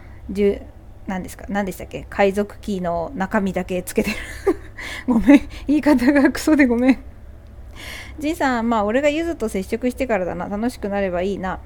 [1.08, 2.06] 何ですか何でしたっけ？
[2.10, 4.17] 海賊キーの中身だけつけてる
[5.08, 6.98] ごめん言い方がクソでごめん
[8.20, 11.60] じいさんまあ俺がゆずと接触してからだな楽しくなればいいな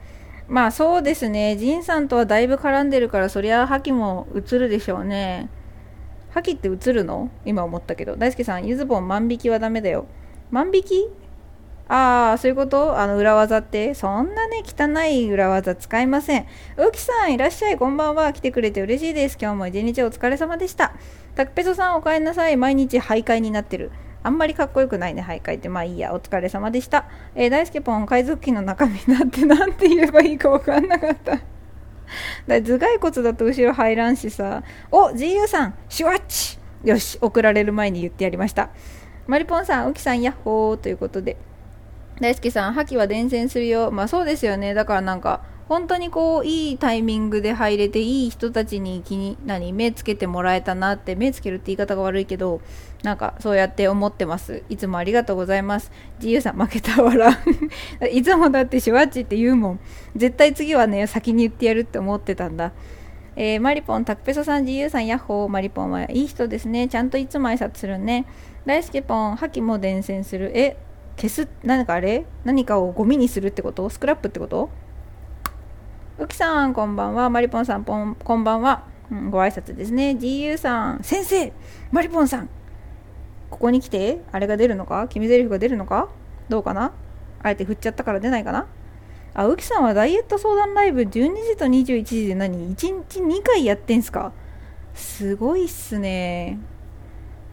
[0.48, 5.50] まあそうですねジンさんとはだいぶ絡んでるからそりゃ覇気も映るでしょうね
[6.30, 7.30] 覇気って映るの？
[7.46, 10.06] 今思ったけど大輔さんゆずぼん万引きはダメだよ
[10.52, 11.10] 万引き？
[11.88, 12.98] ああ、そういうこと？
[12.98, 13.94] あの裏技って？
[13.94, 16.48] そんなね、汚い裏技使いません。
[16.78, 17.78] うきさん、いらっしゃい。
[17.78, 18.34] こんばんは。
[18.34, 19.38] 来てくれて嬉しいです。
[19.40, 20.96] 今日も一日お疲れ様でした。
[21.36, 22.58] タクペソさん、お帰りなさい。
[22.58, 23.92] 毎日徘徊になってる。
[24.26, 25.70] あんまりかっこよくないね、徘徊って。
[25.70, 27.06] まあいいや、お疲れ様でした。
[27.36, 31.36] えー、大輔ポン、海賊機の中身になってなんて言えばいいかわかんなかった。
[32.48, 34.64] だ頭蓋骨だと後ろ入らんしさ。
[34.92, 38.70] お、GU さん、シュワッチよし、送られる前に言ってやりました。
[39.28, 41.38] マリポンさん、ウキさん、ヤッホーということで。
[42.20, 43.92] 大輔さん、覇気は伝染するよ。
[43.92, 44.74] まあそうですよね。
[44.74, 52.62] だからなんか、本当にこう、いいタイミングで入れて、いい人たちに気に、何、目つけてもらえたなって、目つけるって言い方が悪いけど、
[53.06, 54.64] なんかそうやって思ってます。
[54.68, 55.92] いつもありがとうございます。
[56.18, 57.30] 自由さん、負けたわら。
[58.12, 59.80] いつもだってシュワッチって言うもん。
[60.16, 62.72] 絶対次はね、先に言ってやるって思ってたんだ。
[63.36, 65.50] えー、マリポン、タクペソさん、自由さん、ヤッホー。
[65.50, 66.88] マリポンはいい人ですね。
[66.88, 68.26] ちゃんといつも挨拶するね。
[68.66, 70.52] 大輔ポン、覇気も伝染する。
[70.58, 70.78] え、
[71.18, 72.26] 消す何かあれ？
[72.44, 73.88] 何かをゴミにするってこと？
[73.90, 74.70] スクラップってこと？
[76.18, 81.52] うきさんこんばんはマリポンさんぽんこんばんは、うん、ご挨拶ですね GU さん先生
[81.92, 82.50] マリポンさん
[83.56, 85.08] ここに来てあれが出るのか？
[85.08, 86.10] 決め台詞が出るのか？
[86.50, 86.92] どうかな？
[87.42, 88.68] あえて振っちゃったから出ないかな？
[89.34, 94.34] あうきさんはダイエット相談ライブ12時と21時で何？1日2回やってんすか？
[94.94, 96.60] すごいっすね。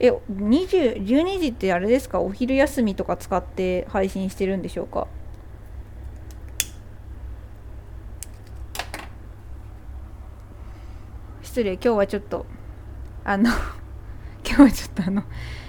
[0.01, 2.19] え20 12時ってあれですか？
[2.19, 5.07] お昼休みとか使って配信してるんでしょうか？
[11.43, 12.45] 失礼今日はちょっと
[13.23, 13.51] あの
[14.45, 15.23] 今日はちょっとあの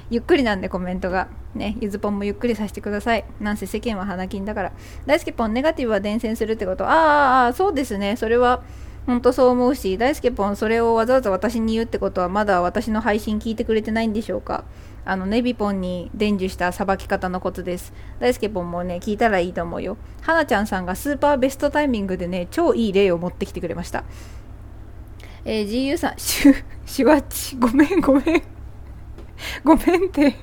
[0.09, 4.71] ゆっくりなんでコメントがねゆずぽんもゆっくりさせてくださいなんせ世間は花金だから
[5.05, 8.63] 大好きぽんネガティブは伝染するってことああそうですねそれは
[9.05, 14.63] ほんとそう思うし、大輔ポンそれをわざわざ私に言うってことはまだ私の配信聞いてくれてないんでしょうか
[15.03, 17.91] あの、ネビポンに伝授したさばき方のコツです。
[18.19, 19.97] 大輔ポンもね、聞いたらいいと思うよ。
[20.21, 24.05] はなちゃんさんがスーパーベストタイミングでね、超いい例を持ってきてくれました。
[25.43, 28.62] えー、GU さん、シュ、シュワッチ、ごめんごめん。
[29.63, 30.35] ごめんって、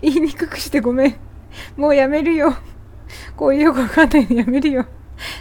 [0.00, 1.16] 言いにくくしてごめん。
[1.76, 2.56] もうやめるよ。
[3.36, 4.86] こういうよくわかんないのやめるよ。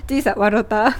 [0.08, 0.98] G さん、笑った。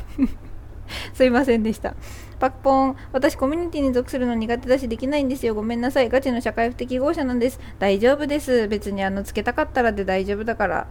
[1.13, 1.96] すいませんでした。
[2.39, 5.56] パクポン、私コミュニティに属するの苦手だしできないんですよ。
[5.56, 6.10] ごめんなさい。
[6.10, 7.60] ガチの社会不適合者なんです。
[7.80, 8.68] 大丈夫です。
[8.68, 10.88] 別にあのつけたかったらで大丈夫だから。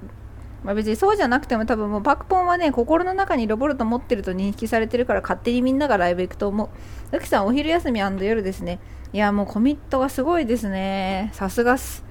[0.62, 6.70] まあ、別にそうじゃなくても多分もうパクポンはね、心の中にロボルト持ってると認識されてるから勝手にみんながライブ行くと思
[7.12, 7.16] う。
[7.16, 8.80] ウキさん、お昼休み夜ですね。
[9.14, 11.30] いや、もうコミットがすごいですね。
[11.34, 12.04] さすがっす。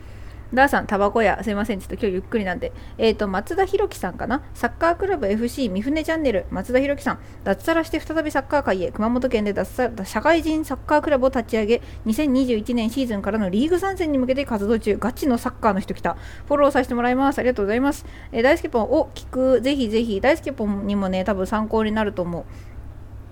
[0.54, 1.44] ダーさん、タバコ屋。
[1.44, 1.80] すいません。
[1.82, 2.72] ちょっと今日ゆっくりなんで。
[2.98, 4.42] えっ、ー、と、松田博樹さんかな？
[4.54, 6.46] サッカークラブ FC 三船チャンネル。
[6.50, 7.20] 松田博樹さん。
[7.44, 8.92] 脱サラして再びサッカー界へ。
[8.94, 14.96] 熊本県で脱サラ社会人サッカークラブを立ち上げ、2021年シーズンからのリーグ参戦に向けて活動中。
[14.96, 16.16] ガチのサッカーの人来た。
[16.48, 17.40] フォローさせてもらいます。
[17.40, 18.06] ありがとうございます。
[18.32, 19.60] えー、大輔ポン、お、聞く。
[19.60, 20.22] ぜひぜひ。
[20.22, 22.46] 大輔ポンにもね、多分参考になると思う。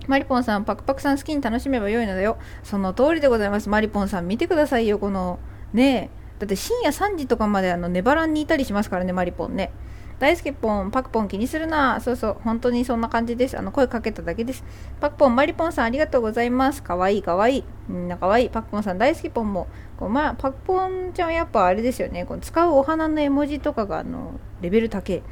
[0.08, 2.38] マリポンさん、パクパクさん好きに楽しめばよいのだよ。
[2.62, 3.68] その通りでございます。
[3.68, 5.38] マリポンさん、見てくださいよ、この、
[5.72, 6.22] ねえ。
[6.40, 9.70] だって深夜3時とかまであのネバランにいたりしますからね、マリポンね。
[10.18, 12.00] 大好きポン、パクポン気にするな。
[12.00, 13.58] そうそう、本当にそんな感じです。
[13.58, 14.62] あの、声かけただけです。
[15.00, 16.82] パクポン、マリポンさんありがとうございます。
[16.82, 17.64] かわいいかわいい。
[17.88, 18.48] みんなかわいい。
[18.48, 19.66] パクポンさん大好きポンも。
[19.98, 22.24] こうまあ、パクポンちゃんはやっぱあれですよね。
[22.24, 25.22] この使うお花の絵文字とかがあのレベル高い。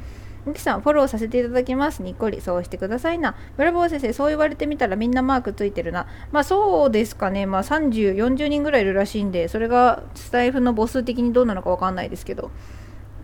[0.47, 12.51] ゆきさんフォローさせていただきますにっこりそうしてくださいなブラボー先生そう言われてみたらみんなマークついてるなまあそうですかねまあ3040人ぐらいいるらしいんでそれがスタイフの母数的にどうなのかわかんないですけど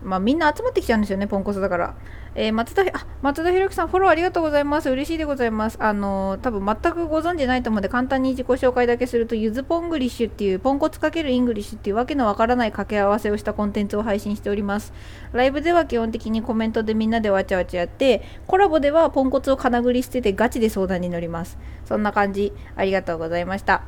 [0.04, 1.96] まあ、みんな集まってきちゃうんですよね、ポンコツだから。
[2.36, 4.90] えー、松田、あ、松田博樹さん、フォローありがとうございます。
[4.90, 5.78] 嬉しいでございます。
[5.82, 14.94] あのー、多分全くご存知ないと思うんで、簡単に自己紹介だけすると、ゆずポングリッシュっていう、ポンコツ×イングリッシュっていうわけのわからない掛け合わせをしたコンテンツを配信しております。
[15.34, 21.58] ライブでは基本的にコメントでみんなでわちゃわちゃやって、コラボではポンコツを金繰り捨ててガチで相談に乗ります。
[21.86, 22.54] そんな感じ。
[22.76, 23.84] ありがとうございました。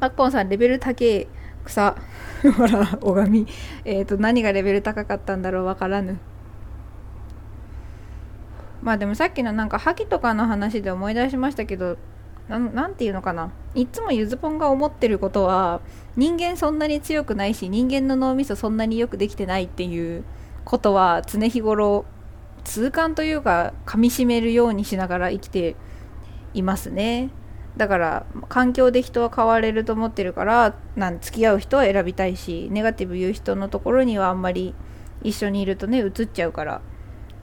[0.00, 1.26] マッポンさん、レベル高い。
[1.68, 1.96] 草
[2.56, 3.46] ほら拝み
[3.84, 6.18] えっ、ー、と何がレベル高かったんだろうわからぬ
[8.82, 11.98] まあでもさっきのなんか覇気とかの話で思い出しましたけど
[12.48, 13.52] 何て言うのかな？
[13.74, 15.80] いつもゆずぽんが思ってることは
[16.16, 20.24] 人間そんなに強くないし人間の脳みそそんなによくできてないっていう
[20.64, 22.06] ことは常日頃
[22.64, 25.76] 痛感というか噛みしめるようにしながら生きて
[26.54, 27.30] いますね。
[27.76, 34.74] だから環境で人は変われると思ってるからなん付き合う人は選びたいしネガティブ言う人のところにはあんまり
[35.22, 36.80] 一緒にいるとね移っちゃうから。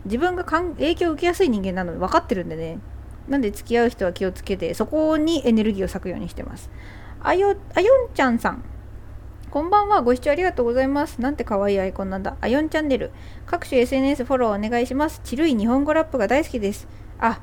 [0.06, 2.78] 自分が影響を受けやすい人間なの分かってるんでね。
[3.28, 6.70] なんで付き合う人は気をつけてそこにエネルギーを割くようにしてます。
[7.22, 8.64] あよあよんちゃんさん。
[9.50, 10.02] こんばんは。
[10.02, 11.22] ご視聴ありがとうございます。
[11.22, 12.36] なんて可愛いアイコンなんだ。
[12.42, 13.12] あよんチャンネル。
[13.46, 15.22] 各種 SNS フォローお願いします。
[15.24, 16.88] ちるい日本語ラップが大好きです。
[17.20, 17.40] あ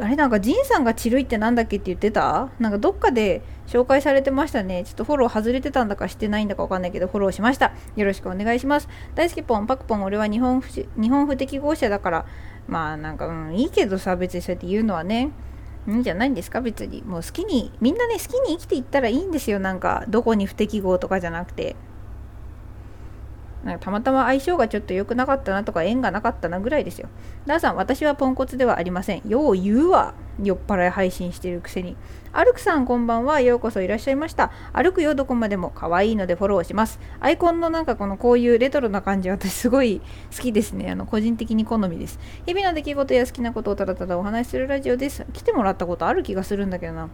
[0.00, 2.48] あれなんかジンさんがチルいってなんだっけって言ってた？
[2.60, 4.84] なんかどっかで紹介されてましたね。
[4.84, 7.72] ちょっとフォロー外れてたんだかしてないんだかわかんないけどフォローしました。
[7.96, 8.88] よろしくお願いします。
[9.16, 12.26] 大好きポン、パクポン、俺は日本日本不適合者だから、
[12.68, 15.30] まあなんか、うん、いいけどさ、別にそうやって言うのはね。
[15.88, 16.60] いいんじゃないんですか？
[16.60, 17.02] 別に。
[17.02, 19.58] もう好きに、みんなね、好きに生きていったらいいんですよ。
[19.58, 21.74] なんか、どこに不適合とかじゃなくて。
[23.64, 27.08] なんかたまたま相性がちょっと良くなかったなとか縁がなかったなぐらいですよ。
[27.46, 29.22] ダーさん、私はポンコツではありません。
[29.28, 30.14] よう言うわ。
[30.42, 31.96] 酔っ払い配信してるくせに。
[32.32, 33.40] アルクさん、こんばんは。
[33.40, 34.50] ようこそいらっしゃいました。
[34.72, 35.70] 歩くよ、どこまでも。
[35.70, 36.98] 可愛いのでフォローします。
[37.20, 40.00] アイコンのなんかこのこういうレトロな感じ、私すごい
[40.34, 40.90] 好きですね。
[40.90, 42.18] あの、個人的に好みです。
[42.46, 45.24] 日々の出来事や好きなことをただただお話しするラジオです。
[45.32, 47.10] 来てもらったことある気がするんだけどな。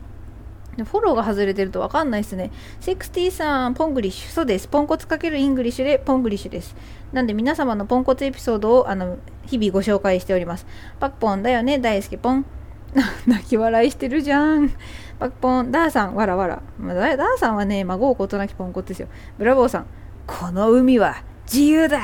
[0.84, 2.50] フォローが外れてるとわかんないですね。
[2.80, 4.30] 60さん、ポングリッシュ。
[4.30, 4.68] そうです。
[4.68, 6.76] ポンコツかけるイングリッシュでポングリッシュです。
[7.12, 10.66] なんで皆様のポンコツエピソードをあの日々ご紹介しております。
[11.00, 12.44] パクポンだよね、大好きポン。
[13.26, 14.70] 泣き笑いしてるじゃん。
[15.18, 16.62] パクポン、ダーさん、わらわら。
[16.78, 19.08] まあ、ダーさんはね、紛うことなきポンコツですよ。
[19.38, 19.86] ブラボーさん、
[20.26, 21.16] この海は
[21.50, 22.02] 自由だ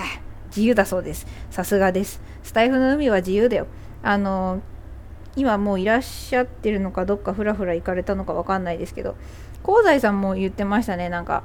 [0.49, 1.27] 自由だそうです。
[1.51, 2.21] さすがです。
[2.43, 3.67] スタイフの海は自由だよ。
[4.03, 4.61] あの
[5.37, 9.17] 今もういらっしゃってるのかどっかふらふら行かれたのかわかんないですけど
[9.65, 11.09] 香西さんも言ってましたね。
[11.09, 11.43] なんか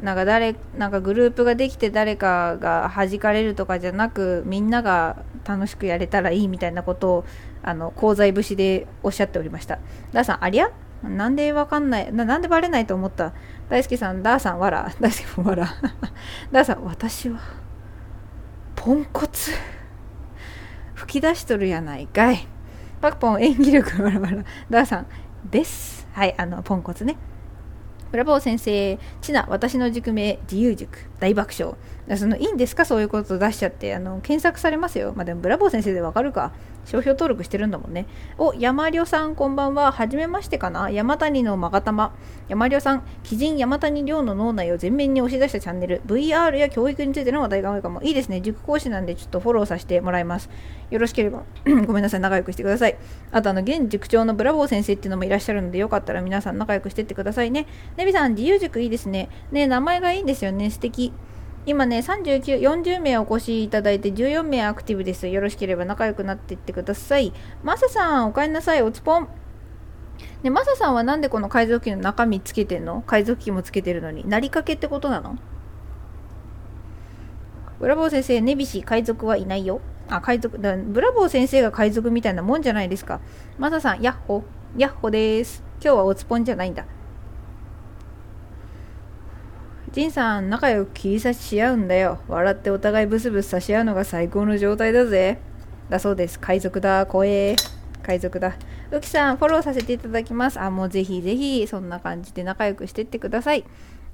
[0.00, 7.24] なんか誰なんかグループができて誰かが弾かれるとかじゃなくみんなが楽しくやれたらいいみたいなことを
[7.62, 9.78] あの香西節でおっしゃっておりました。
[10.12, 10.70] ダーさんありゃ
[11.04, 13.32] なんでわかんないななんでバレないと思った？
[13.68, 14.92] 大輔さんダーさんわら？
[15.00, 15.68] 大輔さんわら？
[16.50, 17.38] ダーさん私は
[18.74, 19.52] ポンコツ。
[20.94, 22.48] 吹き出しとるやないかい。
[23.02, 25.06] パクポン演技力バラバラダーさん
[25.50, 27.16] ですはいあのポンコツね
[28.12, 31.74] ブラボー先生、ちな、私の塾名、自由塾、大爆笑。
[32.18, 32.84] そのいいんですか？
[32.84, 33.94] そういうこと出しちゃって。
[33.94, 35.14] あの検索されますよ。
[35.16, 36.52] まあ、でも、ブラボー先生でわかるか。
[36.84, 38.06] 商標登録してるんだもんね。
[38.38, 39.92] お、山りょさん、こんばんは。
[39.92, 40.90] はじめましてかな？
[40.90, 42.12] 山谷のまがたま。
[42.48, 46.02] 山りょさん、鬼人山谷亮の脳内を全面に押し出したチャンネル。
[46.06, 48.02] VR や教育についての話題が多いかも。
[48.02, 48.40] いいですね。
[48.40, 50.50] 塾講師なんで、ちょっとフォローさせてもらいます。
[50.90, 51.44] よろしければ、
[51.86, 52.20] ごめんなさい。
[52.20, 52.96] 仲良くしてください。
[53.30, 57.66] あと、あの、現塾長のブラボー先生っていうのもいらっしゃるので、よかったら皆さん仲良くしてってくださいね。
[57.96, 59.28] ネビさん、自由塾いいですね。
[59.50, 60.70] ね、名前がいいんですよね。
[60.70, 61.12] 素敵。
[61.64, 65.28] 今ね、39、40名お越しいただいて14名アクティブです。
[65.28, 67.32] よろしければ仲良くなっていってください。
[67.62, 68.82] マサさん、おかえりなさい。
[68.82, 69.28] おつぽん。
[70.42, 73.02] ね、マサさんはなんでこの海賊機の中身つけてんの？
[73.02, 74.28] 海賊機もつけてるのに。
[74.28, 75.38] なりかけってことなの？
[77.78, 79.80] ブラボー先生、ネビシ、海賊はいないよ。
[80.08, 83.20] あ、海賊、だブラボー先生が海賊みたいなもんじゃないですか。
[83.58, 84.42] マサさん、ヤッホ、
[84.76, 85.62] ヤッホです。
[85.80, 86.86] 今日はおつぽんじゃないんだ。
[89.92, 92.18] ジンさん、仲良く切り差しし合うんだよ。
[92.26, 95.38] 笑ってお互いブスブス差し合うのが最高の状態だぜ。
[95.90, 96.40] だそうです。
[96.40, 97.04] 海賊だ。
[97.04, 97.56] 怖え。
[98.02, 98.54] 海賊だ。
[98.90, 100.58] ウキさん、フォローさせていただきます。
[100.58, 103.64] あ、もうぜひぜひ、そんな感じで仲良くしてってください。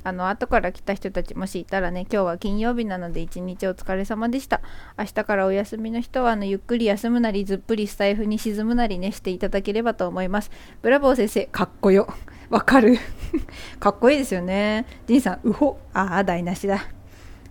[0.03, 4.63] あの、後から来た人たちもしいたらね、今日は金曜日なので一日お疲れ様でした。
[4.99, 10.51] 明日からお休みの人は、あの、ゆっくり休むなり、ずっぷりスタイフに沈むなりね、していただければと思います。
[10.83, 12.13] ブラボー先生、かっこよ。
[12.51, 12.97] わかる
[13.79, 14.87] かっこいいですよね。
[15.07, 15.79] ジンさん、うほ。
[15.93, 16.87] ああ、台無しだ。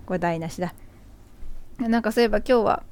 [0.05, 0.73] これ台無しだ。
[1.79, 2.83] なんかそういえば今日は、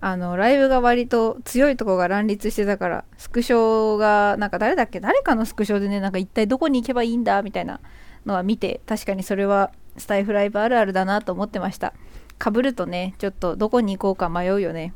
[0.00, 5.00] あのライブが割と強いとこが乱立してたからスクショがなんか誰だっけ？
[5.00, 7.80] 誰かのスクショでねなんか一体どこに行けばいいんだみたいな
[8.26, 11.94] のは見て確かにそれはスタイフライブあるあるだなと思ってました
[12.38, 14.92] かぶるとねちょっとどこに行こうか迷うよね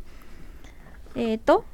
[1.14, 1.64] えっ、ー、と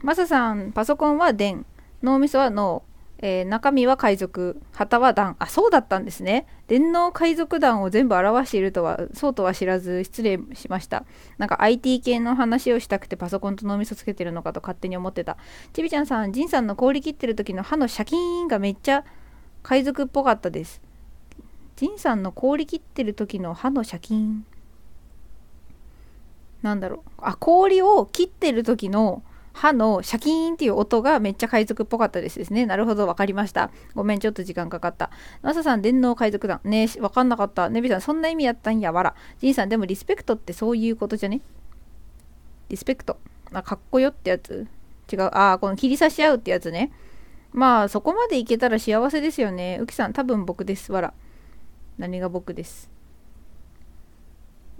[0.00, 1.66] マサさんパソコンは電
[2.02, 2.82] 脳みそは脳
[3.24, 6.44] えー、中身は海賊旗は団あそうだったんですね。
[6.66, 11.04] 電脳海賊団を全部表しているとはそうとは知らず失礼しました。
[11.38, 15.36] なんか IT 系の話をしたくてパソコンと脳みそつけてるのかと勝手に思ってた。
[15.72, 19.04] ちびちゃんさんジンさんの氷切ってる時の歯のシャキーンがめっちゃ
[19.62, 20.82] 海賊っぽかったです。
[21.76, 24.44] ジンさんの氷切ってる時の歯のシャキーン。
[26.62, 27.10] なんだろう。
[27.18, 32.66] あ氷を切ってる時の歯のシャキーンっていう音がめっちゃ海賊っぽかったですですね。
[32.66, 33.70] なるほど、わかりました。
[33.94, 35.10] ごめん、ちょっと時間かかった。
[35.42, 36.60] マサさん、電脳海賊団。
[36.64, 37.68] ねえわかんなかった。
[37.68, 39.14] ネビさん、そんな意味やったんや、わら。
[39.40, 41.40] ジンさん、でもリスペクトってそういうことじゃね？
[42.68, 43.18] リスペクト。
[43.52, 44.66] あ、かっこよってやつ
[45.12, 45.30] 違う。
[45.32, 46.90] あ、この切り差し合うってやつね。
[47.52, 49.78] まあ、そこまでいけたら幸せですよね。
[49.82, 50.90] ウキさん、多分僕です。
[50.90, 51.12] わら。
[51.98, 52.90] 何が僕です？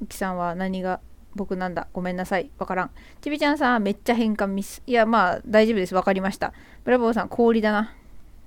[0.00, 1.00] ウキさんは何が
[1.34, 1.88] 僕なんだ。
[1.92, 2.50] ごめんなさい。
[2.58, 2.90] わからん。
[3.20, 4.82] ちびちゃんさん、めっちゃ変換ミス。
[4.86, 5.94] いや、まあ、大丈夫です。
[5.94, 6.52] わかりました。
[6.84, 7.94] ブラボーさん、氷だな。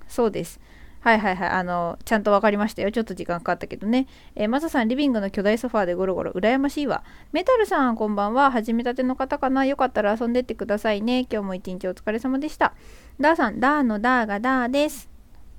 [0.08, 0.60] そうです。
[1.00, 1.48] はいはいはい。
[1.50, 2.90] あの、ちゃんとわかりましたよ。
[2.90, 4.08] ちょっと時間かかったけどね。
[4.34, 6.32] えー、マサさん、リビングの巨大ソファーでゴロゴロ。
[6.32, 7.04] 羨ましいわ。
[7.32, 8.50] メタルさん、こんばんは。
[8.50, 9.64] 始めたての方かな。
[9.64, 11.26] よかったら遊んでってくださいね。
[11.30, 12.74] 今日も一日お疲れ様でした。
[13.20, 15.08] ダーさん、ダーのダーがダーです。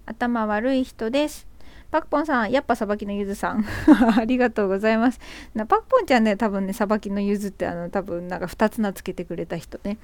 [0.05, 1.46] 頭悪い人です。
[1.91, 3.65] パクポンさん、やっぱさばきのゆずさん。
[4.19, 5.19] ありがとうございます。
[5.53, 9.97] なパクポンちゃんね、多分ね、さばきのゆずってあの、多分なんか2つ名付けてくれた人ね。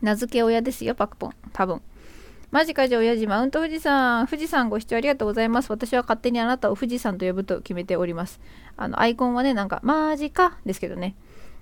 [0.00, 1.32] 名付け親ですよ、パクポン。
[1.52, 1.82] 多分。
[2.50, 4.26] マジかじゃ親父、マウント富士山。
[4.26, 5.70] 富士山ご視聴ありがとうございます。
[5.70, 8.40] 私は勝手にあなたを富士山と呼ぶと決めております。
[8.78, 11.14] あの、アイコンはね、なんか、マジかですけどね。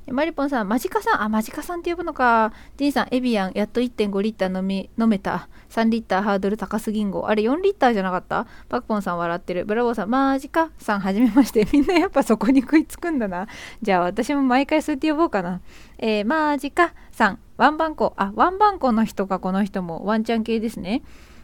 [0.08, 2.52] マリポンさん、マジカさん、あ、マジカさんって呼ぶのか。
[2.76, 5.48] ジンさん、エビアン、やっと1.5リッター飲み飲めた。
[5.70, 7.28] 3リッターハードル高すぎんご。
[7.28, 8.46] あれ4リッターじゃなかった？
[8.68, 9.64] パクポンさん笑ってる。
[9.64, 10.70] ブラボーさん、マジか？
[10.78, 11.66] さん、はじめまして。
[11.72, 13.48] みんなやっぱそこに食いつくんだな。
[13.82, 15.60] じゃあ私も毎回そうやって呼ぼうかな。
[15.98, 18.14] えー、マジかさん、ワンバンコ。
[18.16, 20.04] あ、ワンバンコの人か、この人も。
[20.06, 21.02] ワンちゃん系ですね。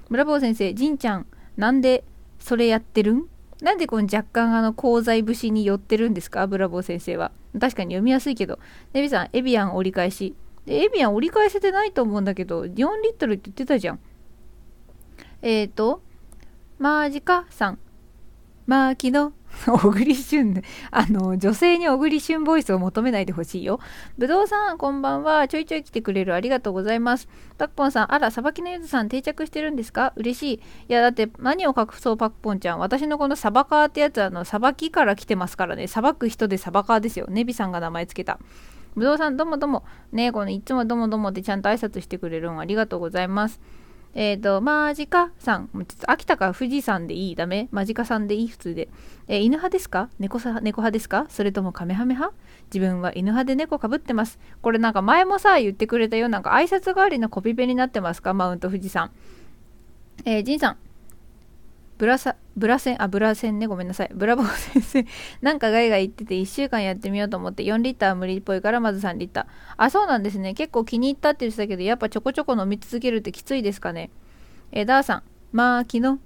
[0.08, 2.04] ブラボー先生、ジンちゃん、なんで
[2.38, 3.26] それやってるん？
[3.62, 6.48] なんでこの若干あの鋼材節に寄ってるんですか？
[6.48, 7.30] ブラボー先生は。
[7.58, 8.58] 確かに読みやすいけど。
[8.92, 10.34] ネビさん、エビアン折り返し。
[10.66, 14.00] でエビアン折り返せてないと思うんだけど、4リットルって言ってたじゃん。
[15.42, 16.02] えっ、ー、と、
[16.78, 17.78] マージカさん。
[18.66, 19.32] マーキの
[19.66, 23.78] 小栗旬あの女性に小栗旬ボイスを求めないでほしいよ。
[24.18, 25.46] ぶどうさん、こんばんは。
[25.46, 27.28] ちょいちょい来てくれるありがとうございます。
[27.58, 30.12] パクポンさん、あら、さばきのゆずさん定着してるんですか？
[30.16, 30.54] 嬉しい。
[30.54, 32.78] いや、だって何を隠そう、パクポンちゃん。
[32.78, 35.86] 私のこのサバカーってやつは、あの、さばきから来てますからね。
[35.86, 37.26] さばく人でサバカーですよ。
[37.28, 38.38] ネビさんが名前つけた。
[38.96, 39.84] ぶどうさん、どうもどうも。
[40.12, 43.60] ねこのいつもどうもどうもってちゃんと挨拶してくれるんありがとうございます。
[44.14, 45.70] えっ、ー、と、マジカさん。
[46.06, 47.34] 秋田か富士山でいい？
[47.34, 47.68] ダメ？
[47.70, 48.48] マジカさんでいい？
[48.48, 48.88] 普通で。
[49.26, 50.10] えー、犬派ですか？
[50.18, 51.26] 猫さ猫派ですか？
[51.30, 52.36] それともカメハメ派？
[52.72, 54.38] 自分は犬派で猫かぶってます。
[54.60, 56.28] これなんか前もさ、言ってくれたよ。
[56.28, 58.34] なんか挨拶代わりのコピペになってますか？
[58.34, 59.10] マウント富士山。
[60.26, 60.76] えー、ジンさん。
[62.02, 64.10] ブラサ、ブラセン、あ、ブラセンね、ごめんなさい。
[64.12, 65.06] ブラボー先生。
[65.40, 69.46] なんかガイガイ言ってて1週間やってみようと思って4リッター無理っぽいからまず3リッター。
[69.76, 70.52] あ、そうなんですね。
[70.54, 74.10] 結構気に入ったって言ってたけど、やっぱちょこちょこ飲み続けるってきついですかね。
[74.72, 75.22] えー、ダーさん。
[75.52, 76.18] まあ、昨日、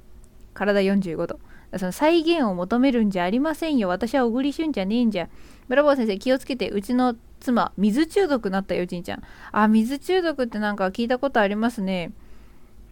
[0.55, 1.41] 体45度。
[1.77, 3.91] その再現を求めるんじゃありませんよ。
[3.91, 5.29] 私は小栗旬じゃねえんじゃ。
[5.69, 6.71] ブラボー先生、気をつけて。
[6.71, 9.23] うちの妻、水中毒なったよ、ちんちゃん。
[9.53, 12.13] あ、水中毒ってなんか聞いたことありますね。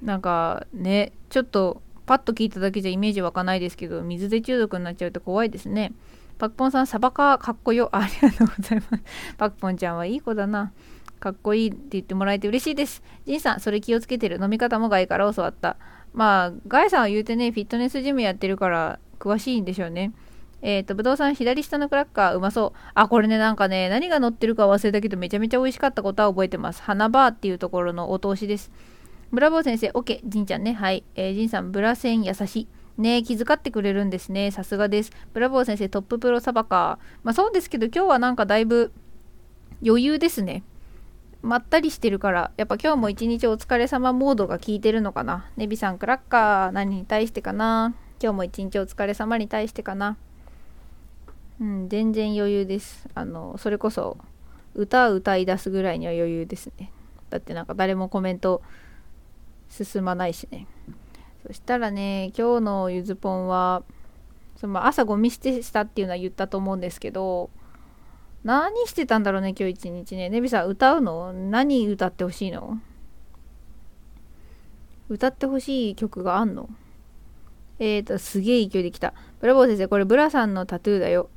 [0.03, 5.93] なんかね、ちょっとパッと聞いただけじゃイメージ湧かないですけど、水で中毒になっちゃうと怖いですね。
[6.39, 7.89] パクポンさん、サバカかっこよ。
[7.93, 9.05] ありがとうございます。
[9.39, 10.73] パクポンちゃんはいい子だな。
[11.21, 13.03] かっこいいって言ってもらえて嬉しいです。
[13.27, 14.39] ジンさん、それ気をつけてる。
[14.43, 15.77] 飲み方もガイから教わった。
[16.13, 20.13] まあ、ガイさんは言うてね、フィットネスジムやってるから詳しいんでしょうね。
[20.61, 22.79] えっ、ー、と、ぶどうさん、左下のクラッカー、うまそう。
[22.95, 26.83] あ、これね、なんかね、何が乗ってるか忘れたけど、めちゃめちゃ美味しかったことは覚えてます。
[26.83, 28.71] 花バーっていうところのお通しです。
[29.35, 30.75] ブラボー先生、OK、ジンちゃんね。
[30.75, 31.03] はい。
[31.17, 32.69] えー、ジンさん、ブラセン優しい。
[32.97, 34.53] ね気遣ってくれるんですね。
[34.53, 35.11] さすがです。
[35.33, 37.19] ブラボー先生、トッププロサバカー。
[37.25, 38.93] まあそうですけど、今日はなんかだいぶ
[39.85, 40.63] 余裕ですね。
[41.43, 45.51] まったりしてるから、やっぱ今日も一日お疲れ様モードが効いてるのかな。
[45.57, 47.93] ネビさん、クラッカー、何に対してかな。
[48.23, 50.17] 今日も一日お疲れ様に対してかな。
[51.61, 53.09] うん、全然余裕です。
[53.15, 54.17] あの、それこそ、
[54.77, 56.93] 歌歌い出すぐらいには余裕ですね。
[57.31, 58.63] だってなんか誰もコメント
[59.75, 60.67] 進まないしね。
[61.47, 63.83] そしたらね今日のゆずぽんは
[64.57, 67.51] その朝ゴミ捨てしたっていうのは言ったと思うんですけど
[68.45, 70.29] 何してたんだろうね今日一日ね。
[70.29, 71.33] ネビさん歌うの？
[71.33, 72.79] 何歌ってほしいの？
[75.09, 76.69] 歌ってほしい曲があんの？
[77.79, 79.13] えーとすげえ勢いできた。
[79.41, 81.31] ブラボー先生これブラさんのタトゥーだよ。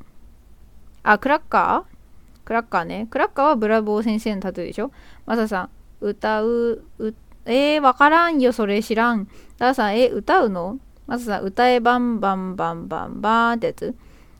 [1.03, 1.97] あクラッカー？
[2.45, 3.07] クラッカーね。
[3.09, 4.91] クラッカーはブラボー先生のタトゥーでしょ？
[5.25, 5.69] マサさん
[6.01, 7.15] 歌うう
[7.47, 9.27] えー、わからんよそれ知らん
[9.57, 10.79] ダーさんえ歌うの？
[11.07, 13.95] マサさ歌えバンバンバンバンバンってやつ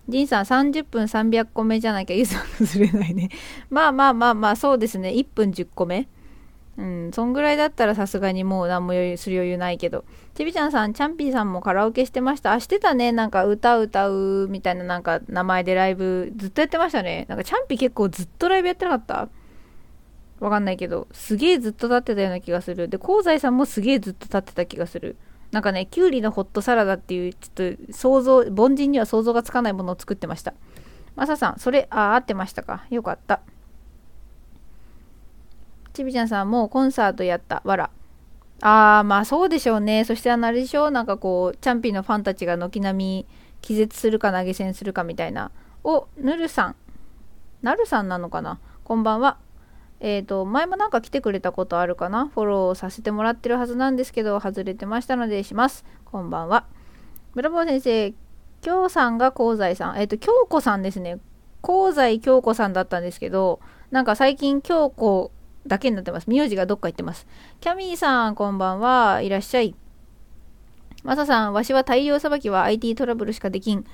[0.09, 3.29] ジンさん30分300個目じゃなきゃユーザー崩れないね。
[3.69, 5.09] まあまあまあまあそうですね。
[5.09, 6.07] 1分10個目。
[6.77, 10.05] うん、そんぐらいだったらさすがにもう何も余裕する余裕ないけど。
[10.35, 12.53] ちびちゃんさん、チャンピーさんもカラオケしてました。
[12.53, 13.11] あ、してたね。
[13.11, 17.25] なんか歌歌うみたいななんか名前でライブずっとやってましたね。
[17.27, 19.27] なんかチャンピー結構ずっとライブやってなかった？
[20.39, 22.87] わかんないけど、すげえずっと立ってたような気がする。
[22.89, 25.15] で、香西さんもすげえずっと立ってた気がする。
[25.51, 30.53] なんかね、きゅうりのホットサラダっていう、ちょっと想像、凡人には想像がつかないものを作ってました。
[31.15, 32.85] マサさん、それ、あ、合ってましたか？
[32.89, 33.41] よかった。
[35.93, 37.63] ちびちゃんさんもうコンサートやった。
[37.65, 37.89] わら。
[38.61, 40.05] あー、まあそうでしょうね。
[40.05, 40.89] そしてあのあれでしょ？
[40.89, 40.91] う。
[40.91, 43.25] なんかこう、チャンピーのファンたちが軒並み
[43.61, 45.49] 気絶するか投げ銭するかみたいな。
[45.83, 46.75] お、ぬるさん。
[47.63, 48.59] なるさんなのかな？
[48.83, 49.37] こんばんは。
[49.99, 52.27] えっ、ー、と、前もなんか来てくれたことあるかな？
[52.27, 55.85] フォローさせてもらってるはずなんですけど、外れてましたのでします。
[56.05, 56.65] こんばんは。
[57.33, 58.13] ブラボー先生、
[58.61, 59.99] 京さんが香西さん。
[59.99, 61.19] えっ、ー、と、京子さんですね。
[61.63, 63.59] 香西京子さんだったんですけど、
[63.91, 65.31] なんか最近京子
[65.65, 66.29] だけになってます。
[66.29, 67.27] 名字がどっか行ってます。
[67.59, 69.21] キャミーさん、こんばんは。
[69.21, 69.75] いらっしゃい。
[71.03, 73.85] マサさん、わしは大量さばきは IT トラブルしかできん。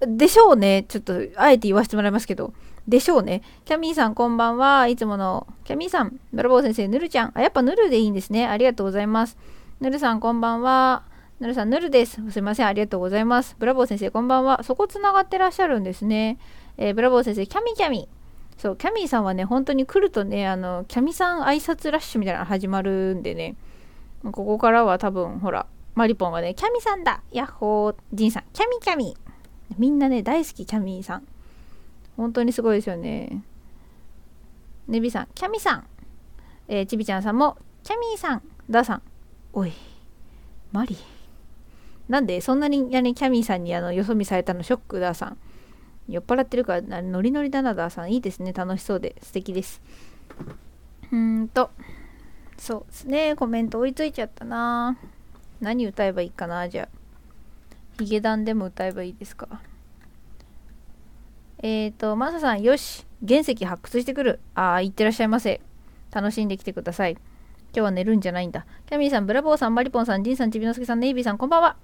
[0.00, 0.84] でしょうね。
[0.88, 2.52] ちょっと、あえて言わせてもらいますけど。
[2.88, 3.42] でしょうね。
[3.64, 4.88] キャミーさん、こんばんは。
[4.88, 7.32] いつもの、キャミーさん、ブラボー先生、ぬるちゃん。
[7.34, 8.46] あ、やっぱぬるでいいんですね。
[8.46, 9.36] ありがとうございます。
[9.80, 11.04] ぬるさん、こんばんは。
[11.38, 12.20] ぬるさん、ぬるです。
[12.30, 12.66] すいません。
[12.66, 13.56] ありがとうございます。
[13.58, 14.62] ブラボー先生、こんばんは。
[14.64, 16.38] そこつながってらっしゃるんですね。
[16.76, 18.08] えー、ブラボー先生、キャミキャミ。
[18.58, 23.56] そう、キャミーさんはね、本当に来るとね、あの、キャミさん挨拶ラッシュみたいなの始まるんでね、
[24.24, 29.16] ここからは多分、ほら、マリポンがね、キャミさんだヤッホージンさん、キャミキャミ
[29.78, 31.26] みんなね、大好き、キャミーさん。
[32.16, 33.42] 本当にすごいですよね。
[34.88, 35.86] ネビさん、キャミさん。
[36.68, 39.02] えー、ちびちゃんさんも、キャミーさん、ダーさん。
[39.52, 39.72] おい、
[40.72, 40.98] マリー。
[42.08, 45.38] なんで、そんなにやね、キャミーさんにあのよそ見されたのショック、ダーさん。
[46.08, 49.80] 酔っ払ってるからノリノリだなダーさんいいですね楽しそうで素敵です
[51.10, 51.70] うーんと
[52.58, 54.98] そうですねコメント追いついちゃったな
[55.60, 56.88] 何歌えばいいかなじゃあ
[57.98, 59.48] ヒゲダンでも歌えばいいですか
[61.62, 64.40] えっ、ー、とマサさんよし原石発掘してくる。
[64.54, 65.60] ああいってらっしゃいませ。
[66.10, 67.12] 楽しんできてください。
[67.12, 67.20] 今
[67.74, 68.66] 日は寝るんじゃないんだ。
[68.86, 71.76] キャミーさんブラボーさんマリポンさんジンさんちびのすけさんネイビーさんこんばんは。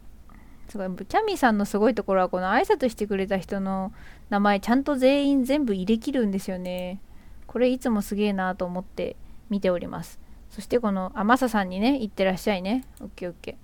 [0.68, 3.92] すごいキャミーさんのすごいところはこの挨拶してくれた人の
[4.28, 7.00] 名前ちゃんと全員全部入れきるんですよね。
[7.46, 9.16] これいつもすげえなと思って
[9.48, 10.18] 見ております。
[10.50, 12.84] そしてこのあまささんにね行ってらっしゃいね。
[13.00, 13.56] オッケーオッケ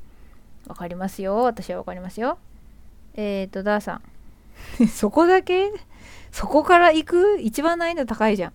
[0.64, 0.68] ー。
[0.68, 1.36] わかりますよ。
[1.38, 2.38] 私はわかりますよ。
[3.14, 4.00] えっ、ー、とダーさ
[4.80, 4.86] ん。
[4.88, 5.72] そこだけ？
[6.34, 7.38] そこから行く？
[7.40, 8.52] 一番難易度高いじゃん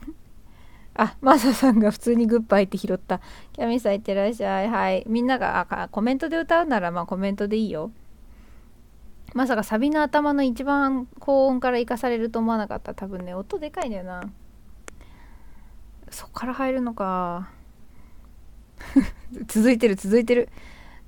[0.96, 3.20] あ、マサさんが普通にグッバイって拾った。
[3.52, 4.70] キャミさんいってらっしゃい。
[4.70, 5.04] はい。
[5.06, 7.92] みんながあコメントで歌うならまあコメントでいいよ。
[9.34, 12.94] まさかサビの頭の一番高音から生かされると思わなかった。
[12.94, 14.22] 多分ね、音でかいんだよな。
[16.08, 17.50] そっから入るのか。
[19.48, 20.48] 続いてる続いてる。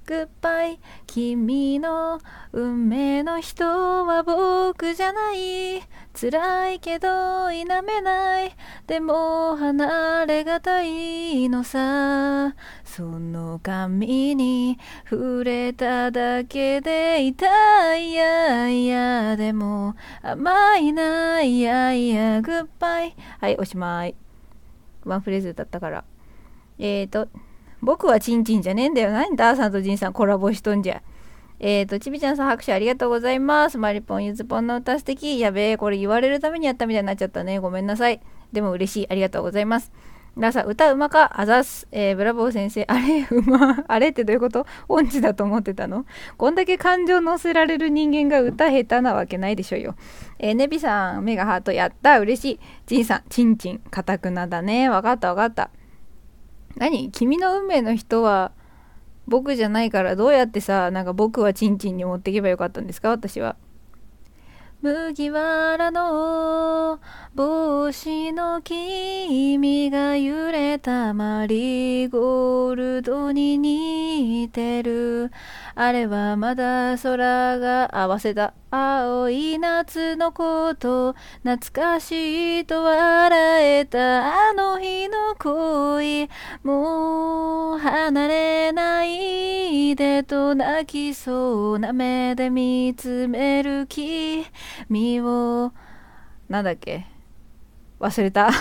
[0.04, 2.20] グッバイ君の
[2.52, 3.64] 運命の人
[4.04, 5.82] は僕じゃない。
[6.12, 8.56] 辛いけど否めない。
[8.86, 12.54] でも離れがたいのさ。
[12.84, 14.78] その髪に
[15.08, 18.12] 触れただけで痛い。
[18.14, 21.42] やいやでも甘いな。
[21.42, 22.42] いやいや。
[22.42, 24.16] グッバイはいおしまい。
[25.04, 26.04] ワンフレーズだったから。
[26.78, 27.28] えーと
[27.82, 29.10] 僕はチンチンじゃねえんだよ。
[29.10, 31.02] 何ダーさんとジンさんコラボしとんじゃ。
[31.58, 33.78] えーと、ちびちゃんさん拍手ありがとうございます。
[33.78, 35.38] マリポン、ゆずぽんの歌素敵。
[35.38, 37.58] やべえ、これ言われるためにやったみたいになっちゃったね。
[37.58, 38.20] ごめんなさい。
[38.52, 39.06] でも嬉しい。
[39.10, 39.92] ありがとうございます。
[40.38, 41.86] ダーさん、歌うまかあざす。
[41.92, 42.84] えー、ブラボー先生。
[42.88, 43.84] あれうま。
[43.86, 44.66] あれってどういうこと？
[44.88, 46.06] 音痴だと思ってたの？
[46.36, 49.94] こんだけ感情乗せられる人間が歌下手なわけないでしょうよ。
[50.38, 52.18] えー、ネビさん、メガハートやった。
[52.18, 52.60] 嬉しい。
[52.86, 53.78] ジンさん、チンチン。
[53.78, 54.88] かたくなだね。
[54.88, 55.70] わかったわかった。
[56.76, 57.10] 何？
[57.10, 58.52] 君の運命の人は
[59.26, 63.10] 僕じゃないからどうやってさなんか僕はチンチンに持っていけばよかったんですか？
[63.10, 63.56] 私は。
[64.80, 66.98] 麦わらの
[67.36, 75.30] 帽子の君が揺れたマリーゴールドに似てる。
[75.76, 78.54] あれはまだ空が合わせた。
[78.74, 81.14] 青い夏のこと
[81.44, 86.30] 懐かしいと笑えたあの日の恋。
[86.62, 95.74] もう離れないでと泣きそうな目で見つめる君を
[96.48, 97.04] なんだっけ？
[98.00, 98.52] 忘れた。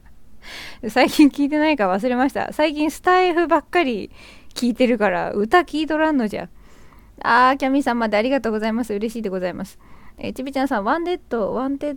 [0.88, 2.54] 最近聞いてないか忘れました。
[2.54, 4.10] 最近スタイフばっかり
[4.54, 6.48] 聞いてるから歌聞いとらんのじゃ。
[7.22, 8.94] あーキャミーさんまでありがとうございます。
[8.94, 9.78] 嬉しいでございます。
[10.18, 11.96] えちびちゃんさんワンデッドワンテッ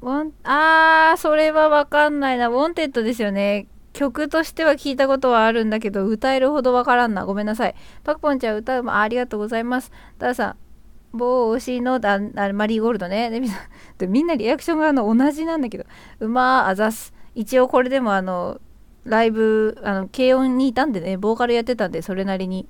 [0.00, 2.48] ドワンあーそれはわかんないな。
[2.48, 3.66] ウォンテッドですよね。
[3.92, 7.24] 曲としては聞いたことはあるんだけど歌えるほどわからんな。
[7.24, 7.74] ごめんなさい。
[8.02, 9.92] パクポンちゃん歌うまありがとうございます。
[10.18, 10.56] たださん
[11.16, 12.18] 帽子のだ
[12.52, 13.30] マリーゴールドね。
[13.30, 13.40] で
[14.06, 15.84] みんなリアクションがあの同じなんだけど。
[16.20, 17.14] うまあざす。
[17.34, 18.60] 一応これでもあの
[19.04, 22.68] ライブあの軽音にいたんでねボーカルやってたんでそれなりに。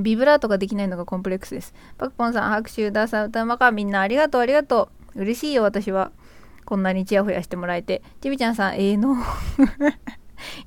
[0.00, 1.74] ビブラートができないのがコンプレックスです。
[1.98, 5.20] パクポンさん拍手ダーさん歌うまかみんなありがとうありがとう。
[5.22, 6.12] 嬉しいよ私は。
[6.64, 8.02] こんなにチヤホヤしてもらえて。
[8.20, 9.16] ちびちゃんさんええー、の。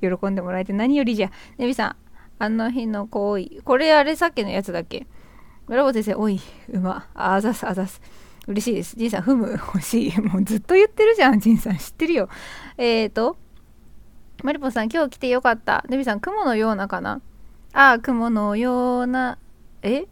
[0.00, 0.72] 喜んでもらえて。
[0.72, 1.30] 何よりじゃ。
[1.58, 1.96] ねびさん
[2.38, 5.06] あの日の恋これあれさっきのやつだっけ？
[5.66, 8.00] ブラボ先生おいうまあざすあざす。
[8.46, 8.96] 嬉しいです。
[8.96, 9.50] ジンさん、ふむ。
[9.50, 10.18] 欲しい。
[10.22, 11.78] もうずっと言ってるじゃん、ジンさん。
[11.78, 12.28] 知ってるよ。
[12.78, 13.36] えーと、
[14.44, 15.84] マリポさん、今日来てよかった。
[15.88, 17.20] デビさん、雲のようなかな？
[17.78, 19.36] あ、雲のような、
[19.82, 20.06] え？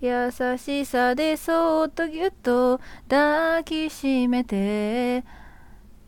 [0.00, 5.24] 優しさでそっとぎゅっと抱きしめて、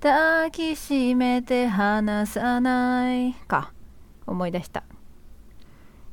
[0.00, 3.74] 抱きしめて離さないか。
[4.26, 4.84] 思い出した。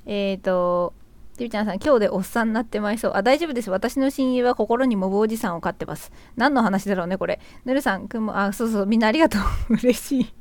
[0.05, 0.93] えーと、
[1.37, 3.11] てるちゃんさん、今日でおっさんになってまいそう。
[3.15, 3.71] あ、大丈夫です。
[3.71, 6.11] 私の親友は心にモブおじさんを飼ってます。
[6.35, 7.39] 何の話だろうね、これ。
[7.63, 9.37] ぬるさん、くも、あ、そうそう、みんなありがと
[9.69, 9.75] う。
[9.75, 10.33] 嬉しい。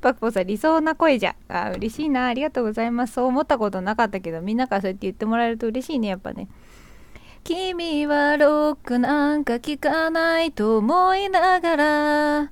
[0.00, 1.34] パクポさん、理想な声じゃ。
[1.48, 2.26] あ、嬉しいな。
[2.26, 3.14] ありがとうございます。
[3.14, 6.48] そう思ったことなかったけど、みんなからそうやって言ってもらえると嬉しいね、やっぱね。
[7.44, 12.50] 君はロックなんか聞かないと思いながら。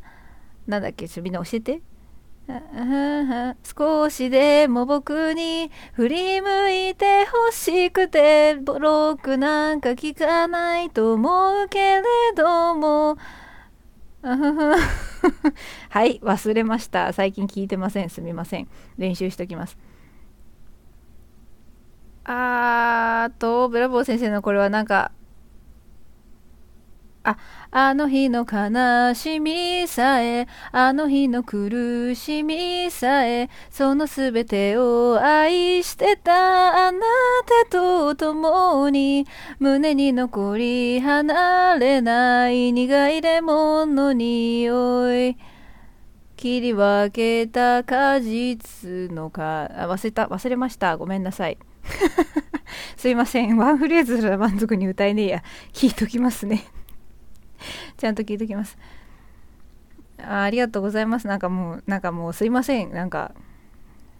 [0.66, 1.83] なんだっけ、みんな教えて。
[3.62, 12.03] 少しでも僕に振り向いてほしくてロックなんか聞かないと思うけれ
[12.35, 13.18] ども
[15.91, 17.12] はい忘れました。
[17.12, 18.11] 最近聞いてません。
[18.11, 18.68] すみません。
[18.99, 19.79] 練習しときます。
[22.25, 25.11] あーとブラボー先生のこれはなんか
[27.23, 27.37] あ、
[27.71, 37.01] あの日の悲しみさえ、あの日の苦しみさえ、そのすべてを愛してたあな
[37.66, 39.27] たと共に、
[39.59, 45.37] 胸に残り離れない苦いレモンの匂い。
[46.37, 50.97] 切り分けた果実のか、あ、忘れた、忘れました。
[50.97, 51.59] ごめんなさい。
[52.97, 53.59] すいません。
[53.59, 55.43] ワンフレーズなら満足に歌えねえや。
[55.75, 56.64] 聞いときますね。
[57.97, 58.79] ちゃんと聞いときます。
[60.19, 61.27] あありがとうございます。
[61.27, 62.93] なんかもう、なんかもうすいません。
[62.93, 63.33] なんか、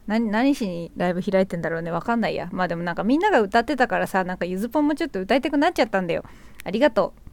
[0.07, 1.91] 何何しにライブ開いてんだろうね。
[1.91, 2.49] わかんないや。
[2.53, 6.24] まあでもなんかみんなが歌ってたからさ、なんかゆずぽんもちょっと歌いたくなっちゃったんだよ。
[6.64, 7.30] ありがとう。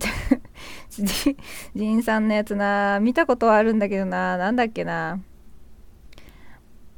[1.74, 5.20] ジンさんのやつな、見たことはあるんだけどな、なんだっけな。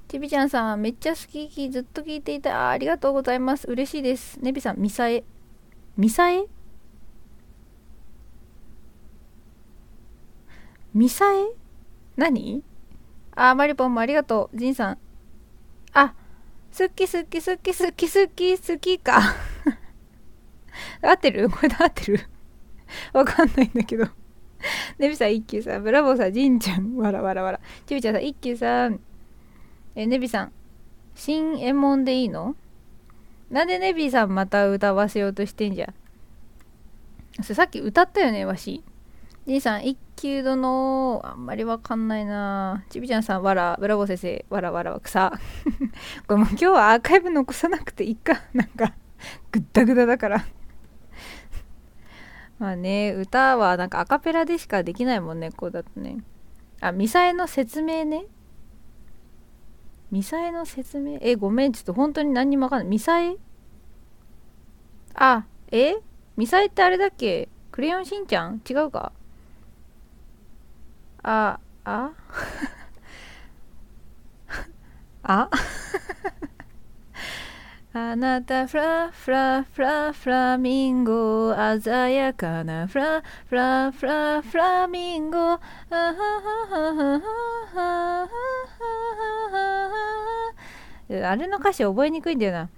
[0.09, 1.19] ちびちゃんさん、めっちゃ好
[1.49, 2.71] き、ずっと聞いていた。
[2.71, 3.69] ありがとうございます。
[3.69, 4.41] 嬉しいです。
[4.41, 5.23] ねびさん、ミサエ？
[5.97, 6.47] ミサエ？
[10.95, 11.47] ミサエ？
[12.17, 12.63] 何？
[13.37, 14.57] あ、マリポンもありがとう。
[14.59, 14.99] ジンさん。
[15.93, 16.15] あ、
[16.77, 19.21] 好き好き好き好き好き好きか。
[21.03, 21.49] 合ってる？
[21.49, 22.21] これで合ってる？
[23.13, 24.07] わかんないんだけど。
[24.99, 27.61] ネビさん、一休さん、ブラボーさん、ジンちゃん、わらわらわら。
[27.87, 29.01] ちびちゃんさん、一休さん。
[29.95, 30.53] え、ネビさん、
[31.15, 32.57] 新右衛門でいいの？
[33.49, 35.87] なんでネビさんまた歌わせようとしてんじゃ？
[37.41, 37.45] ん。
[37.45, 38.85] さっき歌ったよね、わし。
[39.47, 42.85] じいさん、一級殿、あんまりわかんないな。
[42.91, 45.33] ちびちゃんさん、わら、ブラボー先生、わらわらは草。
[46.29, 48.43] これもう今日はアーカイブ残さなくていいか。
[48.53, 48.93] なんか、
[49.51, 50.45] ぐったぐだだから
[52.61, 56.19] まあね、歌はなんかアカペラでしかできないもんね、こうだとね。
[56.83, 58.27] あ、ミサエの説明ね。
[60.11, 61.17] ミサエの説明？
[61.23, 62.89] え、ごめん、ちょっと本当に何にもわかんない。
[62.89, 63.37] ミサエ？
[65.15, 65.95] あ、え？
[66.37, 67.49] ミサエってあれだっけ？
[67.71, 68.61] クレヨンしんちゃん？
[68.69, 69.13] 違うか？
[71.23, 72.11] あ、あ？
[75.23, 75.51] あ？
[77.93, 81.53] あなたフラフラフラフラミンゴ
[81.83, 85.59] 鮮やかなフラフラフラフラミンゴ。
[91.11, 92.69] あれの歌詞覚えにくいんだよな。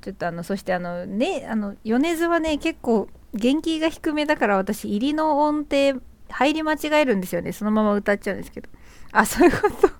[0.00, 6.00] ちょっとあのそしてあのねあの米津はね結構元気が低めだから私入りの音程
[6.30, 7.52] 入り間違えるんですよね。
[7.52, 8.68] そのまま歌っちゃうんですけど。
[9.12, 9.90] あそういうこと。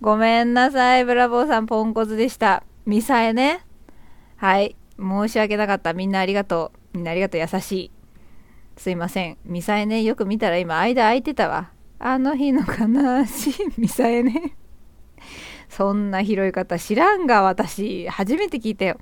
[0.00, 1.04] ごめんなさい。
[1.04, 2.62] ブラボーさんポンコツでした。
[2.86, 3.64] ミサエね。
[4.36, 4.76] はい。
[4.98, 5.92] 申し訳なかった。
[5.92, 6.96] みんなありがとう。
[6.96, 7.40] みんなありがとう。
[7.40, 7.90] 優しい。
[8.76, 9.38] すいません。
[9.44, 10.02] ミサエね。
[10.02, 11.70] よく見たら今間空いてたわ。
[11.98, 13.54] あの日の悲しい。
[13.78, 14.56] ミサエね。
[15.68, 18.08] そんな拾い方知らんが私。
[18.08, 18.98] 初めて聞いたよ。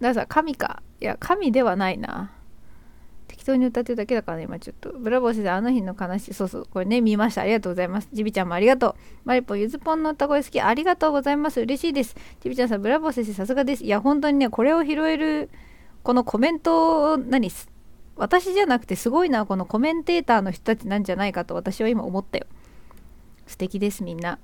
[0.00, 0.82] だからさ神か。
[1.00, 2.32] いや神ではないな。
[3.48, 4.92] 当に歌ってるだけだからね今ちょっと。
[4.92, 7.42] ブラボー先生あの日の悲しいそうそうこれね見ました。
[7.42, 8.08] ありがとうございます。
[8.12, 8.94] ジビちゃんもありがとう。
[9.24, 11.60] マリポゆずぽんの歌声好きありがとうございます。
[11.60, 12.14] 嬉しいです。
[12.40, 13.84] ジビちゃんさんブラボー先生さすがです。
[13.84, 15.48] いや本当にねこれを拾える
[16.02, 17.50] このコメント何
[18.16, 22.46] 私じゃなくてすごいなこのコメンテーターの人たちなんじゃないかと私は今思ったよ。
[23.46, 24.38] 素敵ですみんな。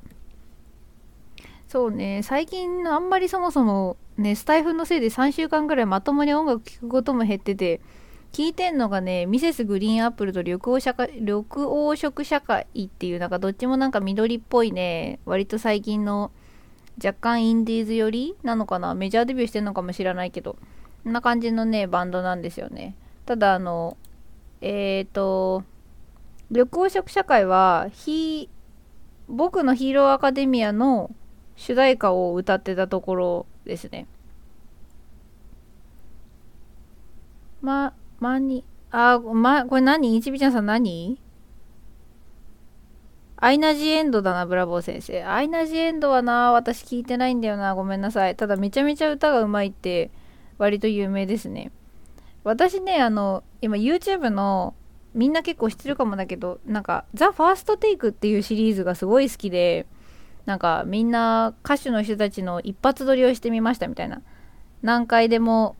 [1.69, 7.81] そうね最近あんまりそもそもねスタイフのせいで3週間ぐらいまともに音楽聴くことも減ってて
[8.35, 16.33] 聞いてんのがねミセスグリーンアップルと緑黄社会緑黄色社会っていうなんかどっちもなんか緑っぽいね割と最近の
[16.97, 18.95] 若干インディーズ寄りなのかな？
[18.95, 20.57] メジャーデビューしてんのかもしれないけど
[21.05, 23.97] こんな感じのねバンドなんですよねただあの
[24.61, 25.63] えっ、ー、と
[26.51, 28.51] 緑黄色社会はひ
[29.29, 31.13] 僕のヒーローアカデミアの
[31.55, 34.09] 主題歌を歌ってたところですね。
[37.63, 40.17] ま、まに、あ、ま、これ何？
[40.17, 41.21] いちびちゃんさん何？
[43.37, 45.25] アイナ・ジ・エンドだな、ブラボー先生。
[45.25, 47.75] アイナ・ジ・エンドはな、私聞いてないんだよな。
[47.75, 48.37] ごめんなさい。
[48.37, 50.11] ただめちゃめちゃ歌がうまいって
[50.59, 51.73] 割と有名ですね。
[52.43, 54.75] 私ね、あの、今 YouTube の
[55.15, 59.87] みんな結構知ってるかもだけど、なんか、 THE FIRST TAKE っていうシリーズがすごい好きで、
[60.47, 64.21] なんかみんな歌手の人たちの一発撮りをしてみましたみたいな
[64.83, 65.75] 何回でも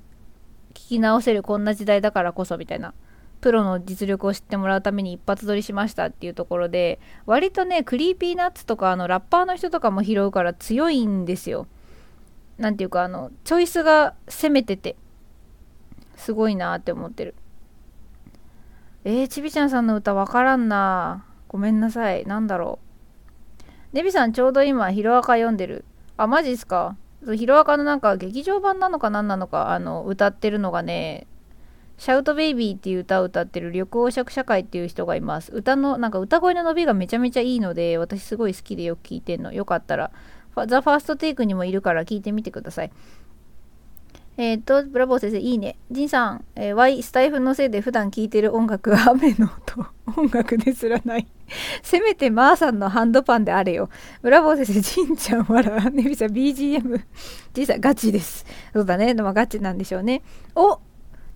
[0.75, 2.93] 聞き直せるこんな時代だからこそみたいな。
[3.41, 11.67] プロの実力を知ってもらうために一発撮りしましたっていうところで割とね Creepy Nuts とかあのラッパーの人とかも拾うから強いんですよ。
[12.57, 14.97] なんていうかあのチョイスが攻めてて
[16.17, 17.35] すごいなって思ってる。
[19.05, 22.25] えー、ちびちゃんさんの歌わからんなごめんなさい。
[22.25, 22.79] なんだろ
[23.61, 23.65] う。
[23.93, 25.85] デビさんちょうど今、ヒロアカ読んでる。
[26.17, 26.97] あ、マジっすか？
[27.33, 31.27] ヒロアカのなんか劇場版なのか何なのか、あの、歌ってるのがね、
[31.97, 35.53] シャウトベイビーっていう歌を歌ってる緑黄色社会っていう人がいます。
[35.53, 39.53] 歌の、なんか歌声の伸びがめちゃめちゃいいので、私すごい好きでよく聴いてんの。
[39.53, 40.11] よかったら、
[40.67, 42.93] ザ・ファーストテイクにもいるから聴いてみてください。
[44.37, 45.77] えっ、と、ブラボー先生、いいね。
[45.93, 49.87] ジンさん、えー、Y スタイフのせいで普段聴いてる音楽は雨の音、
[50.21, 51.29] 音楽ですらない。
[51.83, 53.91] せめてマーさんのハンドパンであれよ。
[54.23, 57.01] ブラボー先生、ジンちゃん、わら、ねびさん、BGM。
[57.55, 58.45] ジンさん、ガチです。
[58.73, 59.15] そうだね。
[59.15, 60.23] でもガチなんでしょうね。
[60.57, 60.81] お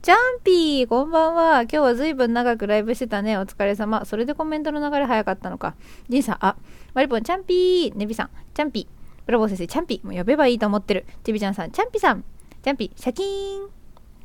[0.02, 1.62] チャンピーこんばんは。
[1.62, 3.36] 今日はずいぶん長くライブしてたね。
[3.36, 4.04] お疲れ様。
[4.04, 5.74] それでコメントの流れ早かったのか。
[6.08, 6.56] ジンさん、あ、
[6.94, 9.26] マリポン、チャンピーネビさん、チャンピー。
[9.26, 10.06] ブラボー先生、チャンピー。
[10.06, 11.04] もう呼べばいいと思ってる。
[11.22, 12.24] チビちゃんさん、チャンピーさん。
[12.60, 13.70] チャンピ、シャキーン。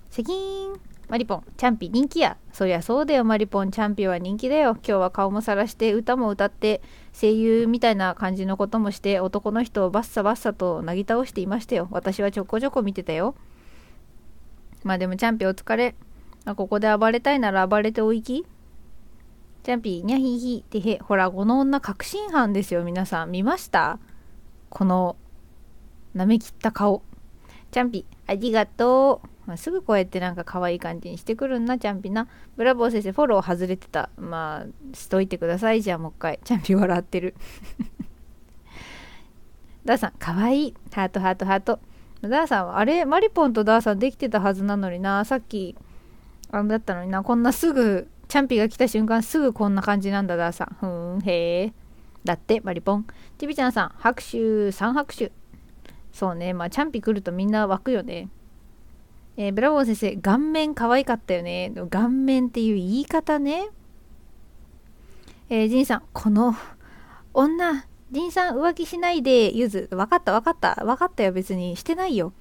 [0.10, 0.80] シャキーン。
[1.08, 2.38] マリポン、チャンピ人気や。
[2.52, 4.72] そりゃそうだよ、マリポン、チャンピは人気だよ。
[4.72, 6.82] 今日は顔もさらして歌も歌って
[7.14, 11.88] 声優みたいな感じのこともして男の人をバッサバッサとなぎ倒していましたよ。
[11.92, 13.36] 私はちょこちょこ見てたよ。
[14.84, 15.94] まあでもチャンピお疲れ。
[16.46, 18.46] あここで暴れたいなら暴れておいき。
[19.62, 20.98] チャンピー、にゃひひ、てへ。
[20.98, 23.32] ほら、この女、確信犯ですよ、皆さん。
[23.32, 24.00] 見ました？
[24.70, 25.16] この、
[26.16, 27.04] 舐めきった顔。
[27.74, 29.28] チャンピ、ありがとう。
[29.48, 32.28] まあ、すぐこうやってなんか可愛い感じにしてくるんな、チャンピな。
[32.56, 34.12] ブラボー先生、フォロー外れてた。
[34.16, 35.82] まあ、しといてください。
[35.82, 36.40] じゃあもう一回。
[36.44, 37.34] チャンピ笑ってる。
[39.84, 40.74] ダーさん、かわいい。
[40.94, 41.80] ハート、ハート、ハート。
[42.22, 45.26] ダーさんは、あれマリポンとダーさんできてたはずなのにな。
[45.26, 45.76] さっき、
[46.52, 47.24] あのだったのにな。
[47.24, 50.78] こんなすぐ、チャンピが来た瞬間、すぐこんな感じなんだ、ダーさん。
[50.80, 51.74] ふーん、へえ。
[52.24, 53.08] だって、マリポン。
[53.40, 55.32] ちびちゃんさん、拍手、3拍手。
[56.14, 58.30] そうね、まあ、チャンピ来るとみんな湧くよね。
[59.36, 61.74] えー、ブラボー先生、顔面可愛かったよね。
[61.90, 63.70] 顔面っていう言い方ね。
[65.50, 66.56] えー、ジンさん、この
[67.34, 69.90] 女、ジンさん浮気しないで、ゆず。
[69.92, 70.76] わかったわかった。
[70.86, 71.76] わかったよ、別に。
[71.76, 72.32] してないよ。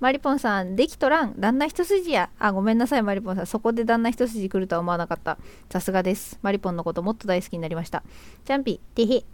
[0.00, 1.34] マリポンさん、できとらん。
[1.38, 2.30] 旦那一筋や。
[2.38, 3.46] あ、ごめんなさい、マリポンさん。
[3.46, 5.36] そこで旦那一筋来るとは思わなかった。
[5.70, 6.38] さすがです。
[6.40, 8.02] マリポンのこともっと大好きになりました。
[8.46, 9.24] チャンピ、てへ。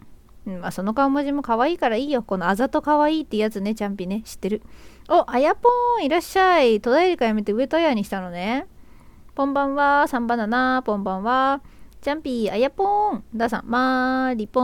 [0.45, 2.23] うん、まあ、その顔文字も可愛いからいいよ。
[2.23, 4.21] このあざと可愛いってやつね、チャンピね。
[4.23, 4.61] 知ってる？
[5.09, 6.81] お、あやぽーん、いらっしゃい。
[6.81, 8.67] 戸田恵梨香やめて上戸彩にしたのね。
[9.35, 11.61] こんばんは、3番だな、こんばんは。
[12.01, 13.23] チャンピー、あやぽーん。
[13.35, 14.63] ダさん、まーりぽー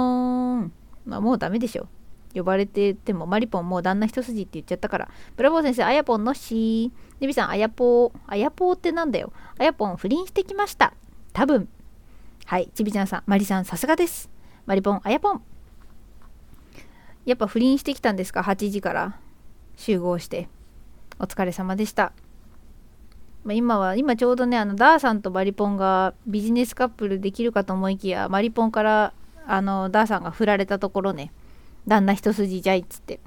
[0.60, 0.74] ん。
[1.06, 1.88] まあ、もうダメでしょ。
[2.34, 10.94] 呼ばれててもマリポンもう旦那一筋って言っちゃったからブラボー先生あやぽんのしーネビさんあやぽーあやぽーってなんだよあやぽん不倫してきました
[11.34, 11.68] 多分
[12.46, 14.30] はいちびちゃんさんマリさんさすがです
[14.66, 15.42] マリポンあやぽん
[17.26, 19.18] やっぱ不倫してきたんですか？8時から
[19.76, 20.50] 集合して
[21.20, 22.14] お疲れ様でした
[23.44, 29.14] まあ、今は今ちょうどねあのダーさんとマリポンがビジネスカップルできるかと思いきやマリポンから
[29.48, 31.32] あのダーさんが振られたところね
[31.88, 33.20] 旦那一筋じゃいっつって。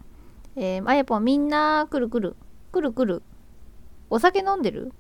[0.57, 2.37] えー、あやぽんみんなくるくる。
[2.73, 3.23] くるくる。
[4.11, 4.93] お酒飲んでる？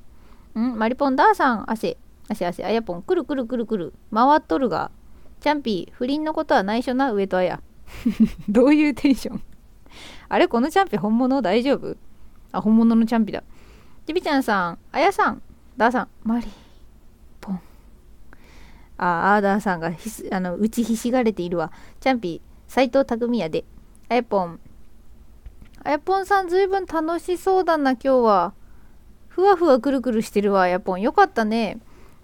[0.58, 0.76] ん？
[0.76, 1.96] マリポンダーさん汗。
[2.28, 2.64] 汗汗。
[2.64, 3.94] あやぽんくるくるくるくる。
[4.12, 4.90] 回っとるが。
[5.40, 7.60] チャンピー不倫のことは内緒な上とあや。
[8.48, 9.42] どういうテンション？
[10.28, 11.42] あれこのチャンピ本物？
[11.42, 11.96] 大丈夫？
[12.52, 13.42] あ、本物のチャンピだ。
[14.06, 15.42] ちびちゃんさん、あやさん、
[15.76, 16.46] ダーさん、マリ
[17.40, 17.60] ポン。
[18.98, 21.72] あ、あーダーさんがひすあの打ちひしがれているわ。
[22.00, 23.64] チャンピ、斎藤匠也で。
[24.08, 24.60] あやぽん。
[25.82, 28.54] あやぽんさんずいぶん楽しそうだな、今日は。
[29.28, 31.00] ふわふわくるくるしてるわ、あやぽん。
[31.00, 31.78] よかったね。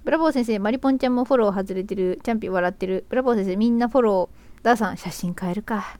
[0.04, 2.20] ブラボー先生、マリポンちゃんもフォロー外れてる。
[2.22, 3.04] チャンピ笑ってる。
[3.08, 4.39] ブラボー先生、みんなフォロー。
[4.62, 5.98] ダーさん、写真変えるか。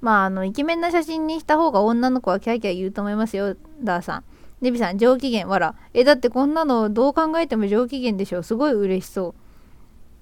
[0.00, 4.24] まあ、あの、イケメンな写真にした方が女の子はキャーキャー言うと思いますよ、ダーさん。
[4.62, 5.74] デビさん、上機嫌、わら。
[5.94, 8.42] え、だってこんなのどう考えても上機嫌でしょ。
[8.42, 9.34] すごい嬉しそう。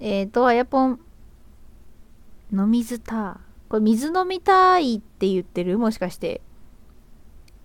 [0.00, 1.00] えっ、ー、と、あやぽん、
[2.52, 3.40] 飲みずた。
[3.68, 5.78] これ水飲みたいって言ってる？
[5.78, 6.40] もしかして。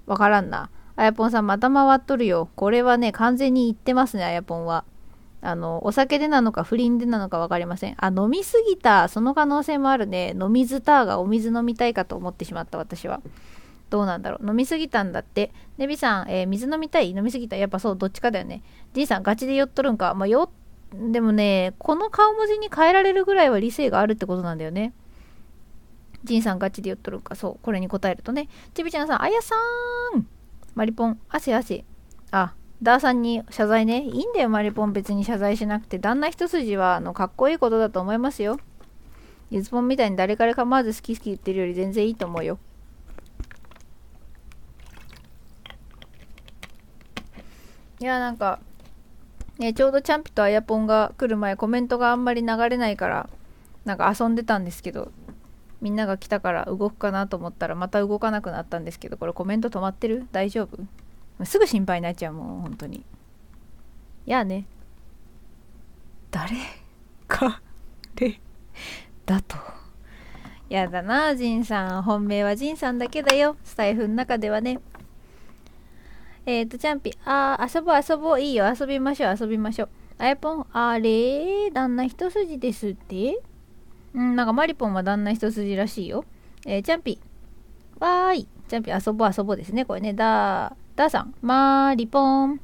[0.06, 0.70] わからんな。
[0.96, 2.50] あやぽんさんまた回っとるよ。
[2.56, 4.86] これはね、完全に言ってますね、あやぽんは。
[5.42, 7.96] あの、お酒でなのか不倫でなのか分かりません。
[7.98, 9.08] あ、飲みすぎた。
[9.08, 10.36] その可能性もあるね。
[10.40, 13.22] 飲みずたがお水飲みたいかと思ってしまった、私は。
[13.90, 14.48] どうなんだろう。
[14.48, 15.52] 飲みすぎたんだって。
[15.78, 17.10] ネビさん、えー、水飲みたい？
[17.10, 17.56] 飲みすぎた？
[17.58, 18.64] やっぱそう、どっちかだよね。
[18.94, 20.14] じいさん、ガチで酔っとるんか？
[20.14, 20.50] まあ、酔
[20.94, 24.94] でもね、この顔文字に変えられるぐらいは理性があるってことなんだよね。
[26.24, 28.48] ジンさんガチで言っとるんか、そう、これに答えるとね。
[28.74, 30.28] ちびちゃんさん、あやさーん
[30.76, 31.84] マリポン、汗汗。
[32.32, 32.54] あ、
[32.84, 34.02] ダーさんに謝罪ね。
[34.02, 36.00] いいんだよ、マリポン別に謝罪しなくて。
[36.00, 38.58] 旦那一筋は、あの、かっこいいことだと思いますよ。
[39.50, 42.58] ゆずぽんみたいに誰から構わず好き好き言ってるより全然いいと思うよ。
[48.00, 48.60] いや、なんか、
[49.60, 53.30] ね、ちょうどチャンピとあやぽんが来る前、コメントがあんまり流れないから、
[53.86, 55.12] なんか遊んでたんですけど、
[55.82, 60.28] みんなが来たから動くかなと思ったらまた動かなくなったんですけどこれコメント止まってる？
[60.32, 60.78] 大丈夫？
[61.46, 63.06] すぐ心配になっちゃうもん本当に
[64.26, 64.66] いやね
[66.30, 66.56] 誰
[67.28, 67.62] か
[68.16, 68.40] れ
[69.26, 69.58] だと？
[70.70, 74.80] やだなジンさん本命はジンさんだけだよスタイフの中ではね
[76.46, 81.72] えっ、ー、とチャンピあー遊ぼう遊ぼういいよ遊びましょう遊びましょうあやぽんあれ？
[81.72, 83.42] 旦那一筋ですって？
[84.14, 86.26] うん、なんかマリポンは旦那一筋らしいよ。
[86.66, 87.20] えー、チャンピ。
[88.00, 88.48] わーい。
[88.68, 89.84] チャンピ遊ぼう遊ぼうですね。
[89.84, 90.14] これね。
[90.14, 91.34] だー、だーさん。
[91.42, 92.60] マリポン。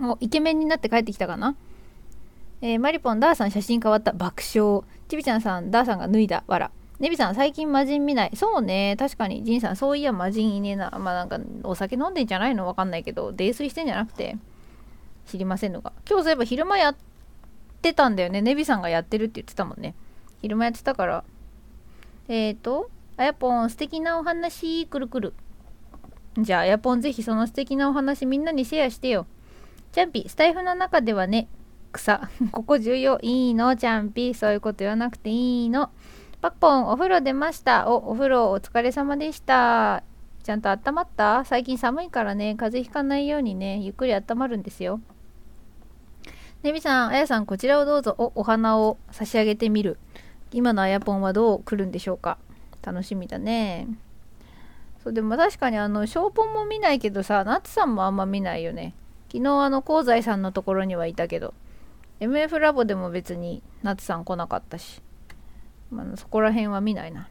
[0.00, 1.56] お、イケメンになって帰ってきたかな？
[2.62, 4.12] えー、マリポン、ダーさん写真変わった。
[4.12, 4.82] 爆笑。
[5.08, 6.44] ちびちゃんさん、ダーさんが脱いだ。
[6.46, 6.70] わら。
[6.98, 8.30] ネビさん、最近魔人見ない。
[8.34, 8.96] そうね。
[8.98, 9.44] 確かに。
[9.44, 10.90] ジンさん、そういや魔人いねえな。
[10.98, 14.38] まあなんか、お酒飲んでんじゃないのわかんないけど、泥酔してんじゃなくて、
[15.26, 15.92] 知りませんのか。
[16.08, 16.96] 今日そういえば昼間やっ
[17.82, 18.40] てたんだよね。
[18.40, 19.94] ネビさんがやってるって言ってたもんね。
[20.40, 21.24] 昼間やってたから。
[22.28, 25.34] えっ、ー、と、あやぽん、素敵なお話、くるくる。
[26.38, 29.26] じゃあ、あやぽん、ぜひその素敵なお話みんなにシェアしてよ。
[29.92, 31.48] チャンピ、スタイフの中ではね、
[31.92, 32.28] 草。
[32.52, 33.18] ここ重要。
[33.22, 34.34] いいの、チャンピ。
[34.34, 35.90] そういうこと言わなくていいの。
[36.42, 37.88] パッポン、お風呂出ました。
[37.88, 40.02] お、お風呂お疲れ様でした。
[40.42, 41.44] ちゃんと温まった？
[41.44, 45.00] 最近寒いからね、風邪ひかないようにね、ゆっくり温まるんですよ。
[46.62, 48.14] ねみさん、あやさん、こちらをどうぞ。
[48.18, 49.98] お、お花を差し上げてみる。
[50.52, 52.38] 今のあやぽんはどう来るんでしょうか？
[52.82, 53.88] 楽しみだね
[55.06, 58.92] そうでも確かにあのショーポンも見ないけどさナツさんもあんま見ないよね。
[59.30, 61.54] 昨日あの香西さんのところにはいたけど。
[62.18, 65.00] MF ラボでも別にナツさん来なかったし、
[65.92, 67.28] まあ、そこら辺は見ないな。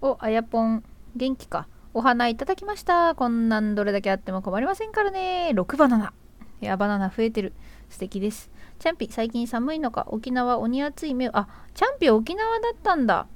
[0.00, 0.82] おあやぽん
[1.14, 1.68] 元気か。
[1.92, 3.14] お花いただきました。
[3.14, 5.50] こんなんどれだけあっても困りませんからね。
[5.52, 6.14] 6バナナ。
[6.62, 7.52] いやバナナ増えてる。
[7.90, 8.50] 素敵です。
[8.78, 10.06] チャンピ最近寒いのか。
[10.08, 11.28] 沖縄鬼暑い目。
[11.34, 13.26] あチャンピ沖縄だったんだ。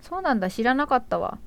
[0.00, 0.50] そうなんだ。
[0.50, 1.38] 知らなかったわ。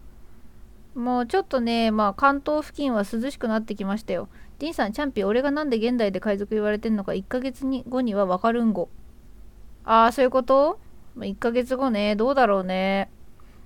[0.95, 4.29] もうちょっとねまあ関東付近は涼しくなってきましたよ
[4.59, 8.89] ディンさんチャンピ俺がなんで現代で海賊言われてんのか1ヶ月に後にはわかるんご
[9.83, 10.79] ああそういうこと
[11.17, 13.11] ？1ヶ月後ねどうだろうね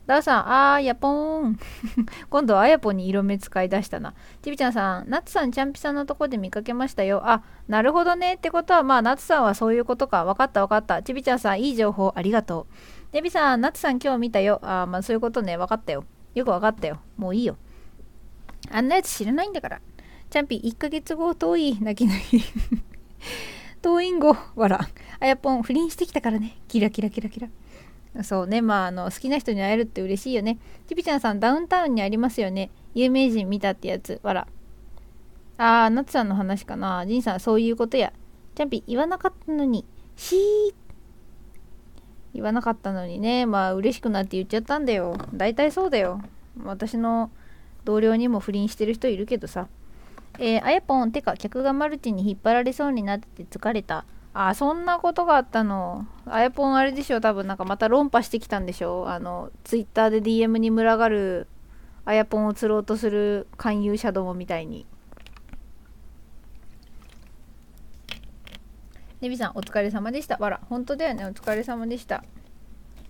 [0.07, 1.59] ダーさん、あーやぽーん。
[2.31, 4.13] 今度はあやぽに色目使い出したな。
[4.41, 7.21] ちびちゃんさん、ナツさん、チャンピさんのとこで見かけましたよ。
[7.25, 8.35] あ、なるほどね。
[8.35, 10.23] ってことは、まあ、ナツさんはそういうことか。
[10.23, 11.03] わかったわかった。
[11.03, 12.73] ちびちゃんさん、いい情報ありがとう。
[13.11, 14.61] デビさん、ナツさん今日見たよ。
[14.63, 15.57] あ、まあそういうことね。
[15.57, 16.05] わかったよ。
[16.37, 16.99] よくわかったよ。
[17.17, 17.57] もういいよ。
[18.69, 19.81] あんなやつ知らないんだから。
[20.29, 21.77] チャンピ1ヶ月後遠い。
[21.81, 22.43] 泣き泣き。
[23.81, 24.87] 遠いん後、わら。
[25.19, 26.57] あやぽん、不倫してきたからね。
[26.67, 27.47] キラキラキラキラ。
[28.23, 30.59] そうね、まあ、あの、好きな人に会えるって嬉しいよね。
[30.87, 32.69] ちびちゃんさん、ダウンタウンにありますよね。
[32.93, 34.19] 有名人見たってやつ。
[34.21, 34.47] わら。
[35.57, 37.05] あー、なつさんの話かな。
[37.07, 38.13] ジンさん、そういうことや。
[38.53, 39.85] チャンピ、言わなかったのに。
[40.15, 40.86] しー。
[42.33, 43.45] 言わなかったのにね。
[43.45, 45.17] まあ、嬉しくなって言っちゃったんだよ。
[45.33, 46.21] 大体そうだよ。
[46.63, 47.31] 私の
[47.85, 49.67] 同僚にも不倫してる人いるけどさ。
[50.39, 54.05] えー、あやぽん、てか、客がマルチに引っ張られそうになってて疲れた。
[54.33, 56.05] あ、そんなことがあったの。
[56.25, 59.09] あやぽんあれでしょ、多分なんかまた論破してきたんでしょ。
[59.09, 61.47] あの、ツイッターで DM に群がる
[62.05, 64.85] あやぽんを釣ろうとする勧誘者どもみたいに。
[69.19, 70.37] ねびさん、お疲れ様でした。
[70.37, 72.23] わら、本当だよね、お疲れ様でした。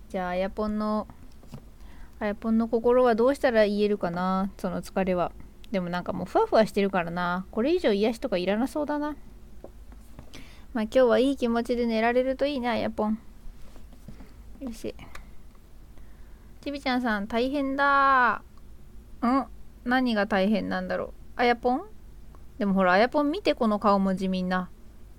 [0.08, 1.06] じゃあ、あやぽんの、
[2.18, 5.32] あやぽんの心はどうしたら言えるかな、その疲れは。
[5.70, 7.44] でもなんかもうふわふわしてるからな。
[7.50, 9.16] これ以上癒しとかいらなそうだな。
[10.72, 13.18] まあ今日はいい気持ちで寝られるといいな、やぽん。
[14.60, 14.94] よし。
[16.62, 18.42] ちびちゃんさん、大変だ
[19.20, 19.46] うん？
[19.84, 21.12] 何が大変なんだろう？
[21.36, 21.82] あやぽん
[22.58, 24.70] でもほら、あやぽん見てこの顔文字みんな。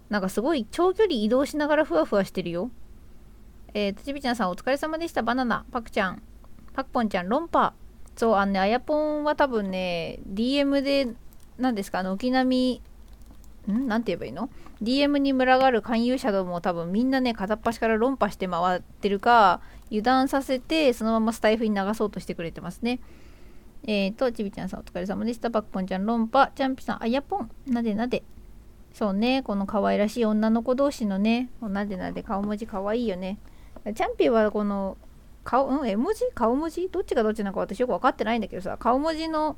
[0.10, 2.72] なんかすごい長距離移動しながらふわふわしてるよ。
[3.74, 5.22] えーと、ちびちゃんさんお疲れ様でした。
[5.22, 5.66] バナナ。
[5.72, 6.22] パクちゃん。
[6.74, 7.74] パクポンちゃん、ロンパ。
[8.16, 11.14] そう、あのね、あやぽんは多分ね、DM で、
[11.58, 12.82] 何ですか、あの、沖並
[13.68, 13.88] ん？
[13.88, 14.50] なんて言えばいいの
[14.82, 23.00] ?DM に群がる勧誘者ども多分みんなね、片っ端から論破して回ってるか、油断させて、そのままスタイフに流そうとしてくれてますね。
[23.84, 25.52] えーと、ちびちゃんさんお疲れ様でした。
[25.52, 26.52] パクポンちゃん論破。
[26.56, 27.52] チャンピさん、あやぽん。
[27.68, 28.24] なでなで。
[28.94, 33.38] そうね、この可愛らしい女の子同士のね、なでなで顔文字可愛いよね。
[33.86, 34.98] チャンピオンはこの
[35.44, 36.26] 顔、うん、絵文字？
[36.36, 36.90] 顔文字？
[36.90, 39.56] どっちがどっちなのか私よく分かってないんだけどさ、顔文字の、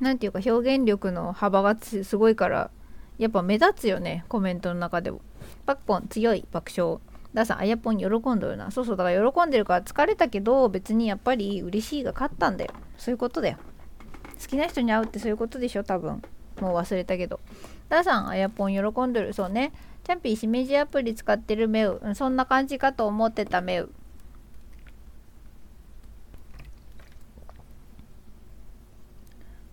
[0.00, 2.70] なんていうか表現力の幅がすごいから、
[3.18, 5.20] やっぱ目立つよね、コメントの中でも。
[5.64, 6.98] パッポン、強い爆笑。
[7.32, 8.70] ダーさん、あやぽん喜んどるな。
[8.70, 12.72] そうそう、だから喜んでるから疲れたけど、別にやっぱり嬉しいが勝ったんだよ。
[12.98, 13.56] そういうことだよ。
[14.40, 16.20] 好きな人に会うってそういうことでしょ、多分。
[16.60, 17.40] もう忘れたけど。
[17.92, 19.34] ダーさん、あやぽん喜んでる。
[19.34, 19.70] そうね。
[20.02, 22.00] チャンピー、しめじアプリ使ってるメウ。
[22.14, 23.90] そんな感じかと思ってたメウ。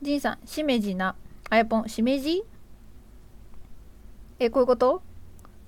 [0.01, 1.15] じいさん、しめじな。
[1.49, 2.43] あやぽん、しめじ？
[4.37, 5.01] え、こういうこと？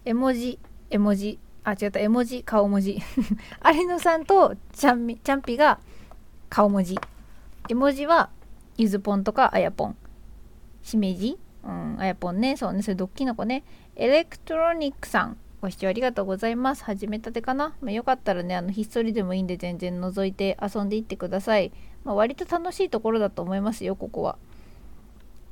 [0.03, 1.39] 絵文字、絵文字。
[1.63, 2.99] あ、違った、絵文字、顔文字。
[3.73, 5.79] 有野さんとチャンミ、チャンピが
[6.49, 6.97] 顔文字。
[7.69, 8.29] 絵文字は、
[8.77, 9.95] ゆずぽんとかあやぽん。
[10.83, 11.39] しめじ？
[11.63, 12.57] うん、あやぽんね。
[12.57, 13.63] そうね、それドッキの子ね。
[13.95, 15.37] エレクトロニックさん。
[15.61, 16.83] ご視聴ありがとうございます。
[16.83, 21.71] 始めたてかな、まあ、よかったらね、あの、ひっそりでもいいんで全然覗いて遊んでいってください。
[22.03, 24.37] まあ、割と楽しいところだと思いますよ、ここは。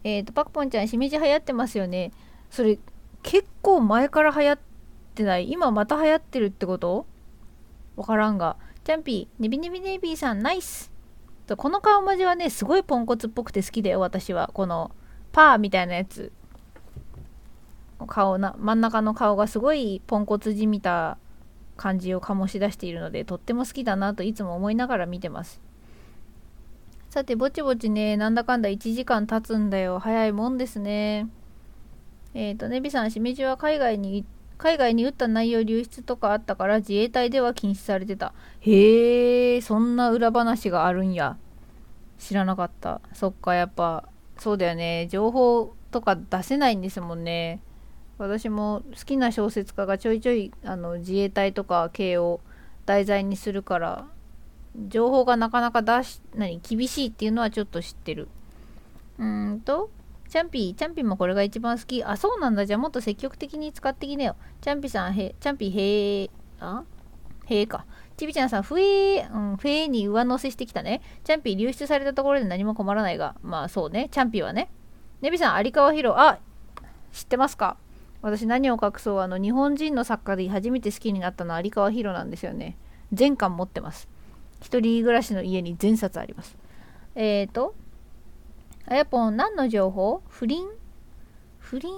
[0.04, 2.12] えっ、ー、と、パクポンちゃん、しめじ流行ってますよね。
[2.50, 2.80] それ、
[3.22, 4.60] 結構前から流行っ
[5.14, 5.52] てない？
[5.52, 7.06] 今また流行ってるってこと？
[7.96, 8.56] わからんが。
[8.84, 10.92] チャンピー、ネビネビネビーさん、ナイス
[11.58, 14.50] この顔文字はね、すごいポンコツっぽくて好きだよ、私は。
[14.54, 14.92] この、
[15.32, 16.32] パーみたいなやつ。
[18.08, 21.18] 顔な、真ん中の顔がすごいポンコツじみた
[21.78, 25.62] 感じを醸し出しているので、とっても好きだなといつも思いながら見てます。
[27.10, 29.98] さて、ぼちぼちね、なんだかんだ1時間経つんだよ。
[30.00, 31.28] 早いもんですね。
[32.36, 34.26] えっ、ー、と、ネビさん、しめじは海外に、
[34.58, 38.34] 海外に撃った内容流出とかあったから自衛隊では禁止されてた。
[38.60, 41.38] へえ、そんな裏話があるんや。
[42.20, 43.02] 知らなかった。
[43.14, 44.04] そっか、やっぱ、
[44.40, 45.08] そうだよね。
[45.10, 47.62] 情報とか出せないんですもんね。
[48.18, 52.42] 私も好きな小説家がちょいちょいあの自衛隊とか系を
[52.86, 54.08] 題材にするから
[54.88, 58.28] 情報がなかなか出し何厳しいっていうのはちょっと知ってる
[59.18, 59.90] うんと
[60.30, 62.04] チャンピー、チャンピーもこれが一番好き。
[62.04, 62.68] あ、そうなんだ。
[62.68, 64.36] じゃあもっと積極的に使ってきなよ。
[64.62, 66.30] チャンピーさん、へ、チャンピー、へー、
[66.60, 66.84] あ？
[67.48, 67.86] へーか。
[68.20, 71.00] ちびちゃんさん、ふえー、うん、ふえーに上乗せしてきたね。
[71.24, 73.36] チャンピー流出されたところで何も困らないが。
[73.42, 74.10] まあそうね。
[74.12, 74.70] チャンピーはね。
[75.22, 76.38] ネビさん、有川博、あ、
[77.14, 77.78] 知ってますか？
[78.22, 82.76] 私何を隠そうあの日本人の作家で初めて好きになったのは有川博なんですよね。
[83.14, 84.10] 全巻持ってます。
[84.62, 86.58] 一人暮らしの家に全冊あります。
[87.16, 87.74] えーと
[88.86, 90.24] あやぽん何の情報？
[90.28, 90.68] 不倫？
[91.58, 91.90] 不倫？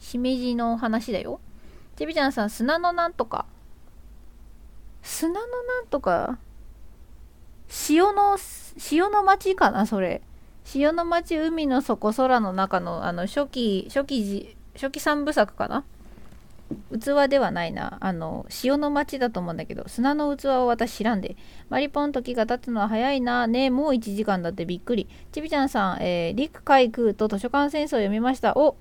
[0.00, 1.40] しめじの話だよ。
[1.96, 3.46] ちびちゃんさん砂のなんとか。
[5.04, 6.38] 砂のなんとか
[7.88, 8.36] 塩の
[8.90, 10.22] 塩の町かなそれ
[10.74, 15.84] 塩の町海の底空の中のあの初期初期初期三部作かな
[16.98, 17.98] 器ではないな。
[18.00, 21.36] あの、塩の町だと思うんだけど、砂の器を私知らんで。
[21.68, 23.46] マリポン時が経つのは早いな。
[23.46, 25.08] ねもう1時間だってびっくり。
[25.30, 28.56] ちびちゃんさん、えー、陸海空と図書館戦争を読みました。
[28.56, 28.76] お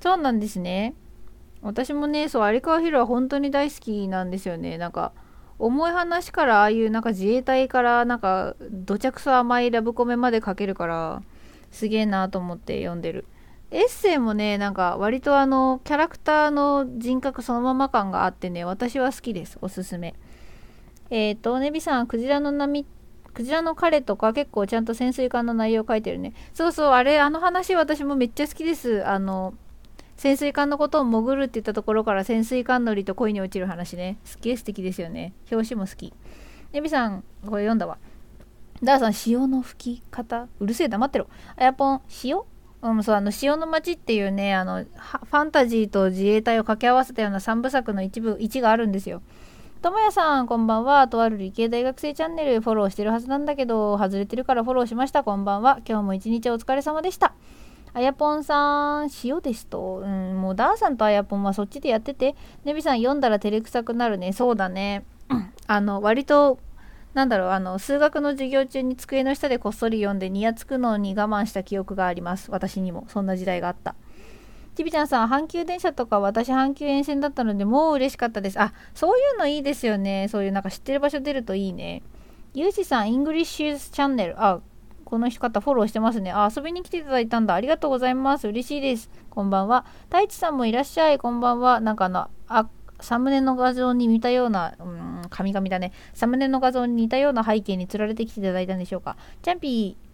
[0.00, 0.94] そうなんですね。
[1.62, 4.78] 私もね、そう、有川博は本当に大好きなんですよね。
[4.78, 5.12] なんか、
[5.58, 11.22] 重い話からああいうなんか自衛隊からなんかどちゃくそ甘いラブコメまで書けるから
[11.70, 13.24] すげえなと思って読んでる。
[13.70, 19.58] エッセイもね、なんか割とあの、キャラクターの人格そのまま感があってね、私は好きです。
[19.60, 20.14] おすすめ。
[21.10, 22.86] えっ、ー、と、ネビさん、クジラの波、
[23.34, 26.32] クジラの彼とか結構ちゃんと潜水艦の内容書いてるね。
[26.54, 29.06] そうそう、あれ、あの話私もめっちゃ好きです。
[29.06, 29.52] あの、
[30.18, 34.18] 潜水艦のことを潜るって言ったところから潜水艦乗りと恋に落ちる話ね。
[34.24, 35.32] すっげえ素敵ですよね。
[35.50, 36.12] 表紙も好き。
[36.72, 37.98] ネビさん、これ読んだわ。
[38.82, 40.48] ダーさん、潮の吹き方？
[40.58, 41.28] うるせえ、黙ってろ。
[41.56, 42.40] あやぽん、塩
[42.82, 49.22] うん、そうあの潮の町っていうねあのファンタジーと自衛隊を掛け合わせたような3部作の一部1があるんですよ。
[49.82, 51.06] ともやさん、こんばんは。
[51.06, 55.22] とある理系大学生チャンネルフォローしてるはずなんだけど、外れてるからフォローしました。
[55.22, 55.78] こんばんは。
[55.88, 57.34] 今日も一日お疲れ様でした。
[57.92, 60.02] あやぽんさん、塩ですと。
[60.04, 62.34] うん、もうダーさんとあやぽんはそっちでやってて、
[62.64, 64.32] ねびさん読んだら照れくさくなるね。
[64.32, 65.04] そうだね。
[65.66, 66.58] あの、割と
[67.14, 72.50] なんだろう、あの、数学の授業中に机の下でこっそり読んで、にやつくのに我慢した記憶があります。
[72.50, 73.06] 私にも。
[73.08, 73.94] そんな時代があった。
[74.76, 78.60] ちびちゃんさん、阪急電車とか私阪急沿線だったので、もう嬉しかったです。
[78.60, 80.28] あ、そういうのいいですよね。
[80.30, 82.02] そういうなんか知ってる場所出るといいね。
[82.54, 84.40] ゆうしさん、イングリッシュチャンネル。
[84.40, 84.60] あ、
[85.08, 86.32] この方フォローしてますね。
[86.32, 87.54] あ、遊びに来ていただいたんだ。
[87.54, 88.46] ありがとうございます。
[88.46, 89.10] 嬉しいです。
[89.30, 89.86] こんばんは。
[90.10, 91.16] 太一さんもいらっしゃい。
[91.16, 91.80] こんばんは。
[91.80, 92.68] なんかあの、あ、
[93.00, 95.92] サムネの画像に似たような、うん、神々だね。
[96.12, 99.16] サムネの画像に似たような背景につられてきていただいたんでしょうか。
[99.40, 100.08] チャンピー、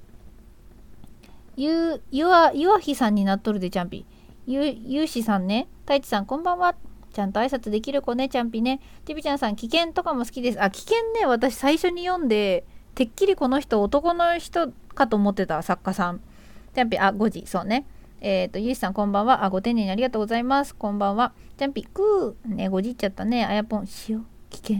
[1.57, 4.05] ゆ、ゆわ、ゆわひさんになっとるで、チャンピー。
[4.47, 5.67] ゆ、ゆうしさんね。
[5.81, 6.77] 太一さん、こんばんは。
[7.13, 8.79] ちゃんと挨拶できる子ね、チャンピね。
[9.05, 10.63] ティビちゃんさん、危険とかも好きです。
[10.63, 12.65] あ、危険ね、私最初に読んで、
[12.95, 16.21] てっきりこの人男の人かと思ってた作家さん。
[16.75, 17.87] チャンピ、あ、5時、そうね。
[18.21, 19.45] えっ、ー、と、ゆうしさんこんばんは。
[19.45, 20.75] あ、ご丁寧にありがとうございます。
[20.75, 21.33] こんばんは。
[21.57, 22.55] ジャンピ、くー。
[22.55, 23.45] ね、ごじっちゃったね。
[23.45, 24.79] あやぽん、塩、危険、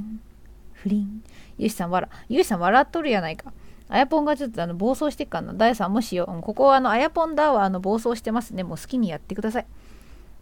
[0.73, 1.23] 不倫。
[1.59, 2.09] ゆうしさん、わら。
[2.29, 3.53] ゆうしさん、笑っとるやないか。
[3.89, 5.53] あやぽんがちょっとあの暴走してっかな。
[5.53, 6.43] ダイさんもしよう。
[6.43, 8.63] ここはあの、あやぽんだはあの暴走してますね。
[8.63, 9.67] もう好きにやってください。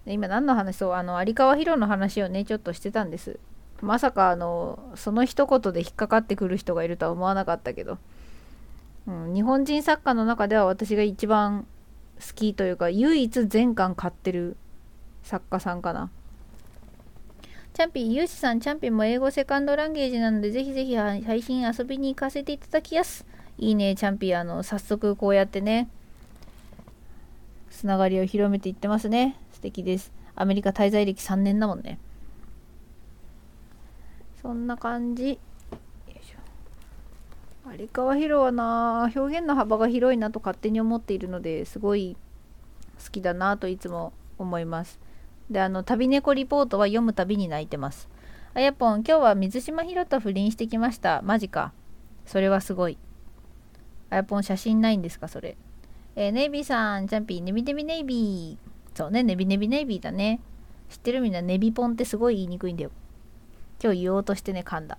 [0.07, 3.39] 今何の話そう、あの、有川博の話をね、ちょっとしてたんです。
[3.83, 7.99] まさかあの、その一言で引っかかってくる人がいるとは思わなかったけど。
[9.07, 11.67] うん、日本人作家の中では私が一番
[12.21, 14.57] 好きというか唯一全巻買ってる
[15.25, 16.11] 作家さんかな
[17.75, 23.25] チャンピー、ユーシさん、チャンピンも英語セカンドランゲージなので、ぜひぜひ配信遊びに行かせていただきやす。
[23.57, 25.89] いいね、チャンピー、あの、早速こうやってね、
[27.71, 29.37] つながりを広めていってますね。
[29.53, 30.13] 素敵です。
[30.37, 31.99] アメリカ滞在歴3年だもんね。
[34.43, 35.39] そんな感じ。
[37.79, 42.17] 有川博はな表現の幅が広いなと勝手に思っているのですごい
[43.03, 44.99] 好きだなといつも思います。
[45.49, 48.09] であの旅猫リポートは読むたびに泣いてます。
[48.55, 51.23] あやぽん今日は水島ひろと不倫してきました。
[51.23, 51.73] マジか。
[52.27, 52.99] それはすごい。
[54.11, 55.57] あやぽん写真ないんですかそれ。
[56.17, 58.99] えー、ネイビーさんチャンピーネビネビネイビー。
[58.99, 60.41] そうねネビネビネイビーだね。
[60.91, 62.91] 知ってるみんなネビポンってすごい言いにくいんだよ。
[63.83, 64.99] 今日言おうとしてね噛んだ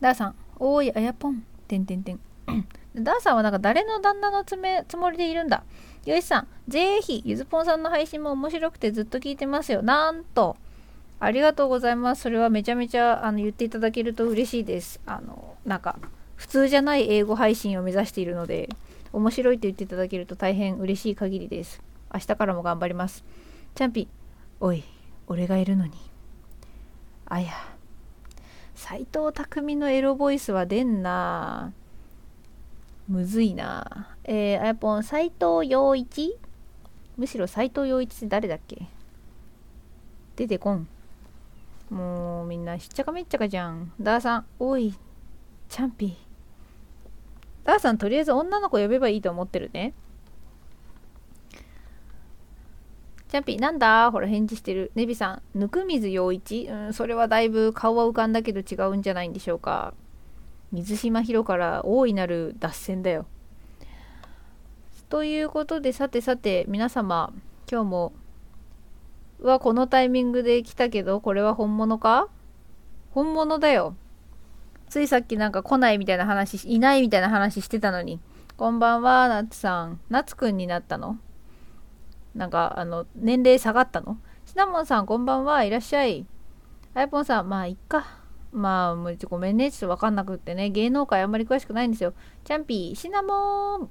[0.00, 1.42] ダーさんおーい、あやぽん。
[1.66, 2.20] てんてんてん。
[2.94, 5.64] ダーさんはなんか誰の旦那のつめつもりでいるんだ。
[6.04, 9.82] よしさん、ぜひ、ゆずぽんさんの配信も面白くてずっと聞いてますよ。
[9.82, 10.56] なんと、
[11.18, 12.22] ありがとうございます。
[12.22, 15.00] それはめちゃめちゃあの言っていただけると嬉しいです。
[15.06, 15.98] あの、なんか、
[16.36, 18.68] 普通じゃない英語配信を目指しているので、
[19.12, 21.82] 面白いって言っていただけると大変嬉しい限りです。
[22.12, 23.24] 明日からも頑張ります。
[23.74, 24.08] チャンピ、
[24.60, 24.84] おい、
[25.26, 26.13] 俺がいるのに。
[27.26, 27.52] あや。
[28.74, 31.72] 斎藤匠のエロボイスは出んな
[33.08, 36.38] むずいなえー、あやぽん、斎藤洋一？
[37.16, 38.88] むしろ斎藤洋一って誰だっけ？
[40.36, 40.88] 出てこん。
[41.90, 43.92] もうみんなしっちゃかめっちゃかじゃん。
[44.00, 44.94] ダーさん、おい、
[45.68, 46.14] チャンピー。
[47.64, 49.92] ダーさん、とりあえず女の子呼べばいいと思ってるね。
[53.23, 54.10] チャンピー、なんだ？
[54.10, 54.92] ほら返事してる。
[54.94, 56.68] ネビさん、ぬく水陽一？
[56.68, 59.94] うん、それはだいぶ顔は浮かんだけど違うんじゃないんでしょうか。
[60.72, 63.26] 水島ヒロから大いなる脱線だよ。
[65.08, 67.32] ということで、さてさて、皆様、
[67.70, 68.12] 今日も、
[69.40, 72.28] はこのタイミングで来たけど、これは本物か？
[73.10, 73.94] 本物だよ。
[74.88, 78.18] ついさっきなんか来ないみたいな話、いないみたいな話してたのに。
[78.56, 80.00] こんばんは、ナツさん。
[80.08, 81.18] ナツくんになったの？
[82.34, 84.18] なんかあの年齢下がったの？
[84.46, 85.64] シナモンさんこんばんは。
[85.64, 86.26] いらっしゃい。
[86.94, 88.06] あやぽんさんまあいっか。
[88.52, 89.70] まあもうごめんね。
[89.70, 90.70] ちょっとわかんなくってね。
[90.70, 92.14] 芸能界あんまり詳しくないんですよ。
[92.44, 93.90] チャンピーシナモン。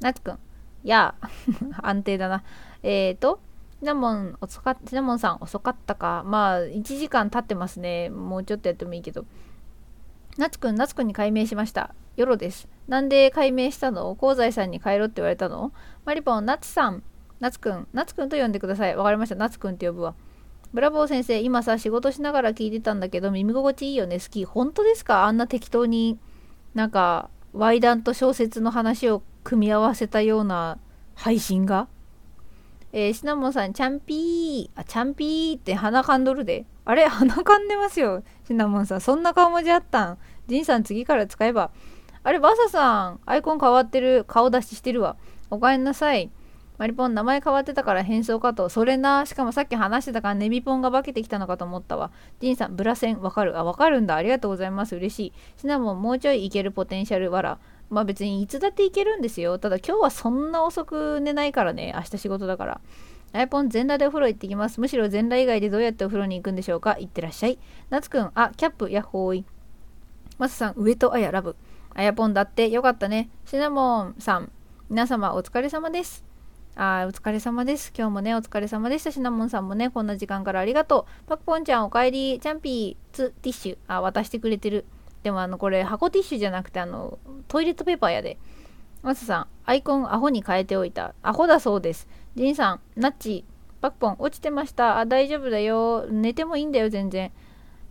[0.00, 0.38] なつくん。
[0.84, 1.14] や。
[1.20, 1.28] あ
[1.88, 2.42] 安定だな。
[2.82, 3.40] えーと
[3.80, 6.22] シナモン遅かシナモンさん遅かったか。
[6.26, 8.10] まあ1時間経ってますね。
[8.10, 9.24] もうちょっとやってもいいけど。
[10.36, 11.94] なつくんなつくんに改名しました。
[12.16, 12.68] よろです。
[12.88, 14.14] なんで改名したの？
[14.16, 15.72] 香西さんに帰ろうって言われたの？
[16.04, 17.02] マリポンなつさん。
[17.40, 20.14] なつくんなつくんと呼んでくださいわかりましたなつくんって呼ぶわ
[20.72, 25.24] ブラボー先生今さ仕事しながら聞いてたんだけど耳心地いいよね好き本当ですか？
[25.24, 26.18] あんな適当に
[26.74, 30.78] なんかワ談と小説の話を組み合わせたような
[31.16, 31.88] 配信が？
[32.92, 36.66] えー、シナモンさん、チャンピー、あ、チャンピーって鼻かんどるで。
[36.84, 38.24] あれ鼻かんでますよ。
[38.48, 40.18] シナモンさん、そんな顔文字あったん。
[40.48, 41.70] ジンさん、次から使えば。
[42.24, 44.24] あれ、バサさん、アイコン変わってる。
[44.26, 45.16] 顔出ししてるわ。
[45.50, 46.32] おかえりなさい。
[46.80, 48.70] マリポン、名前変わってたから変装かと。
[48.70, 49.26] それな。
[49.26, 52.10] しかもさっき話してたからネビポンが化けてきたのかと思ったわ。
[52.40, 53.58] ジンさん、ブラセン、わかる？
[53.58, 54.14] あ、わかるんだ。
[54.14, 54.96] ありがとうございます。
[54.96, 55.32] 嬉しい。
[55.58, 57.58] シナモン、もうちょいいけるポテンシャルわら。
[57.90, 59.58] まあ別にいつだっていけるんですよ。
[59.58, 61.92] ただ今日はそんな遅く寝ないからね。
[61.94, 62.80] 明日仕事だから。
[63.34, 64.80] アイポン全裸でお風呂行ってきます。
[64.80, 67.58] むしろ全裸以外でどうやってお風呂に行くんでしょうか行ってらっしゃい。
[67.90, 69.44] なつくん、あ、キャップ、ヤッホーイ。
[70.38, 71.56] マサさん、上とあやラブ。
[71.92, 73.28] あやぽんだってよかったね。
[73.44, 74.50] シナモンさん、
[74.88, 76.29] 皆様お疲れ様です。
[76.76, 77.92] あお疲れ様です。
[77.96, 79.10] 今日もね、お疲れ様でした。
[79.10, 81.28] シナモンさんもね、こんな時間からありがとう。
[81.28, 82.38] パクポンちゃん、おかえり。
[82.40, 83.78] チャンピー、ツ、ティッシュ。
[83.88, 84.84] あ、渡してくれてる。
[85.22, 87.18] でもあの、これ、箱ティッシュじゃなくて、あの、
[87.48, 88.38] トイレットペーパーやで。
[89.02, 91.14] マサさん、アイコンアホに変えておいた。
[91.22, 92.08] アホだそうです。
[92.36, 93.44] ジンさん、ナッチ、
[93.80, 94.98] パクポン、落ちてました。
[94.98, 96.06] あ、大丈夫だよ。
[96.08, 97.32] 寝てもいいんだよ、全然。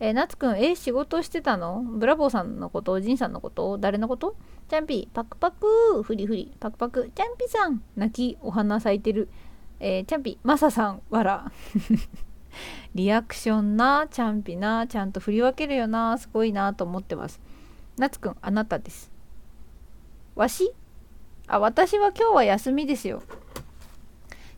[0.02, 1.84] えー、ナツくん、え、仕事してたの？
[1.84, 3.02] ブラボーさんのこと？
[3.02, 3.78] ジンさんのこと？
[3.78, 4.36] 誰のこと？
[4.70, 9.30] チャンピー、パクパクフリフリ、パクパク、チャンピさん泣き、お花咲いてる。
[9.82, 11.52] えー、チャンピ、マサさん、わら。
[12.96, 17.42] リアクションな、チャンピな、ちゃんと振り分けるよな、すごいなと思ってます。
[17.98, 19.12] ナツくん、あなたです。
[20.36, 20.74] わし？
[21.48, 23.22] あ、私は今日は休みですよ。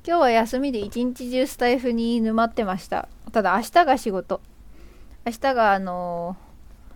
[0.06, 3.08] 今日は休みで一日中スタイフに沼ってました。
[3.32, 4.42] ただ明日が仕事。
[5.26, 6.36] 明日があの、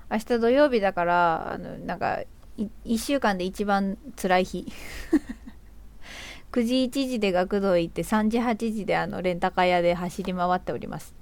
[0.10, 2.22] 明日土曜日だから、あの、なんか、
[2.58, 4.72] 1週間で一番辛い日。
[6.52, 11.14] 9時1時で学童行って3時8時であのレンタカー屋で走り回っております。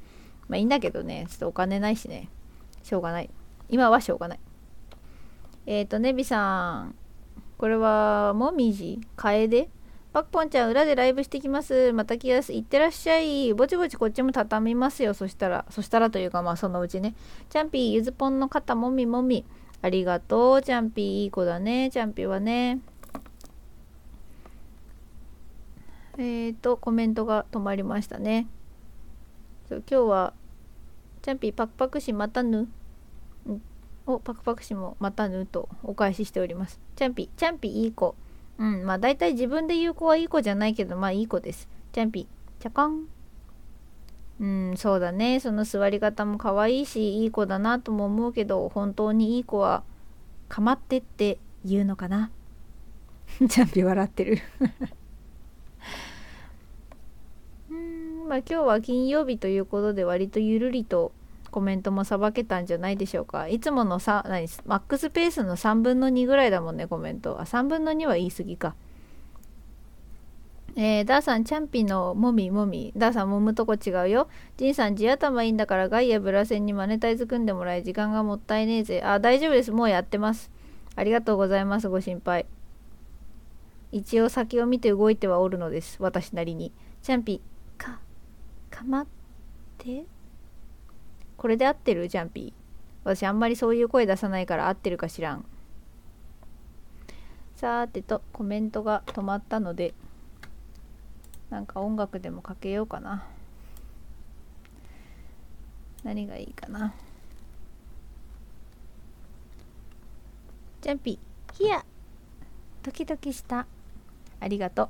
[0.48, 2.30] まあいいんだけどね、ちょっとお金ないしね。
[2.84, 3.30] しょうがない。
[3.68, 4.40] 今はしょうがない。
[5.66, 6.96] えっ、ー、と、ネビさん。
[7.58, 9.00] これは、もみじ？
[9.16, 9.70] カエデ？
[10.14, 11.92] パクポンちゃん、裏でライブしてきます。
[11.92, 12.54] また来やす。
[12.54, 13.52] いってらっしゃい。
[13.56, 15.16] ぼちぼちこっちも畳みますよ。
[15.16, 17.16] そしたら、そしたらというか、まあそのうちね。
[17.50, 19.44] チャンピー、ゆずぽんの肩もみもみ。
[19.82, 20.62] ありがとう。
[20.62, 21.90] チャンピー、いい子だね。
[21.92, 22.80] チャンピーはね。
[26.20, 28.46] えーと、コメントが止まりましたね。
[29.72, 30.34] 今日は、
[31.24, 32.70] チャンピー、パクパク氏またぬ。
[34.06, 36.80] お、パクパク氏もまたぬとお返ししております。
[36.96, 38.14] チャンピー、チャンピーいい子。
[38.60, 41.68] うん、まあ大体自分で言う子はいい子じゃないけど、まあいい子です。
[41.92, 42.28] チャンピ、
[42.60, 43.08] チャカン。
[44.40, 45.40] うん、そうだね。
[45.40, 49.84] その座り方も可愛いし、いい子だなとも思うけど、本当にいい子は、
[50.50, 52.32] かまってって言うのかな。
[53.50, 54.40] チャンピ笑ってる
[57.70, 61.12] うん、まあ今日は金曜日ということで割とゆるりと
[61.54, 63.48] コメントもさばけたんじゃないでしょうか。
[63.48, 67.40] いつものさ、何、マックスペースの3分の2ぐらいだもんね、コメント。
[67.40, 68.76] あ、3分の2は言い過ぎか。
[70.76, 72.92] えー、ダーさん、チャンピのもみもみ。
[72.98, 74.28] ダーさん、揉むとこ違うよ。
[74.58, 79.04] ジンさん、地頭いいんだから、ガイアブラセンにマネタイズ組んでもらえ、時間がもったいねえぜ。
[79.04, 79.72] あ、大丈夫です。
[79.72, 80.50] もうやってます。
[80.96, 81.90] ありがとうございます。
[81.90, 82.48] ご心配。
[83.92, 85.98] 一応先を見て動いてはおるのです。
[86.00, 86.74] 私なりに。
[87.04, 87.40] チャンピ、
[87.78, 88.00] か、
[88.72, 89.08] かまっ
[89.78, 90.06] て。
[91.44, 92.08] これで合ってる？
[92.08, 92.54] ジャンピー。
[93.04, 95.44] 私あんまりそういう声出さないから合ってるか知らん。
[97.58, 99.94] さーてと、コメントが止まったので、
[101.50, 103.28] なんか音楽でもかけようかな。
[106.06, 106.94] 何がいいかな。
[110.80, 111.84] ジャンピー、ヒア
[112.84, 113.68] ドキドキした。
[114.40, 114.90] ありがとう。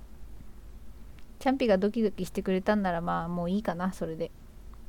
[1.40, 4.30] チャンピがドキドキしてくれたんならまあもういいかな、それで。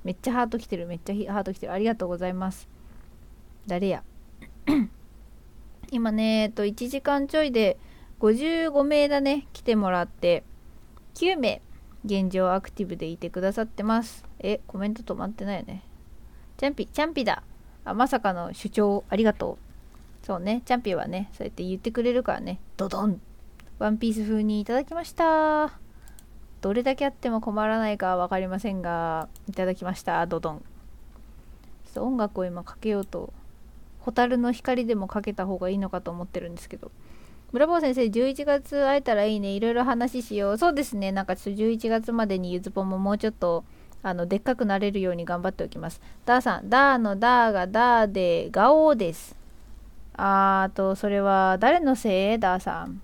[0.04, 1.72] めっちゃハート来てるめっちゃハート来てる。
[1.72, 2.68] ありがとうございます。
[3.66, 4.02] 誰や？
[5.90, 7.78] 今ねえっと1時間ちょいで
[8.20, 10.44] 55名だね来てもらって
[11.14, 11.62] 9名
[12.04, 14.24] 現状アクティブでいてくださってます。
[14.38, 15.82] えコメント止まってないよね。
[16.58, 17.42] チャンピチャンピだ。
[17.86, 19.58] あまさかの主張ありがと
[20.22, 20.26] う。
[20.26, 22.60] そうねチャンピはねそうやって言ってくれるからね。
[22.76, 23.20] ドドン。
[23.78, 25.83] ワンピース風にいただきました。
[26.64, 30.64] どれだけあっても困らないかは分かりませんがいただきましたドドン。
[31.96, 33.34] 音楽を今かけようと
[34.00, 36.90] 蛍の光でもかけた方がいいのかと思ってるんですけど。
[37.52, 39.50] 村坊先生11月会えたらいいね。
[39.50, 40.58] いろいろ話しよう。
[40.58, 41.12] そうですね。
[41.12, 43.62] なんかちょっと11月までにゆずぽんももうちょっと
[44.02, 46.00] あのでっかくなれるように頑張っておきます。
[46.24, 49.36] ダーさんダーのダーがダーでガオーです。
[50.16, 52.38] あーとそれは誰のせい？
[52.38, 53.02] ダーさん。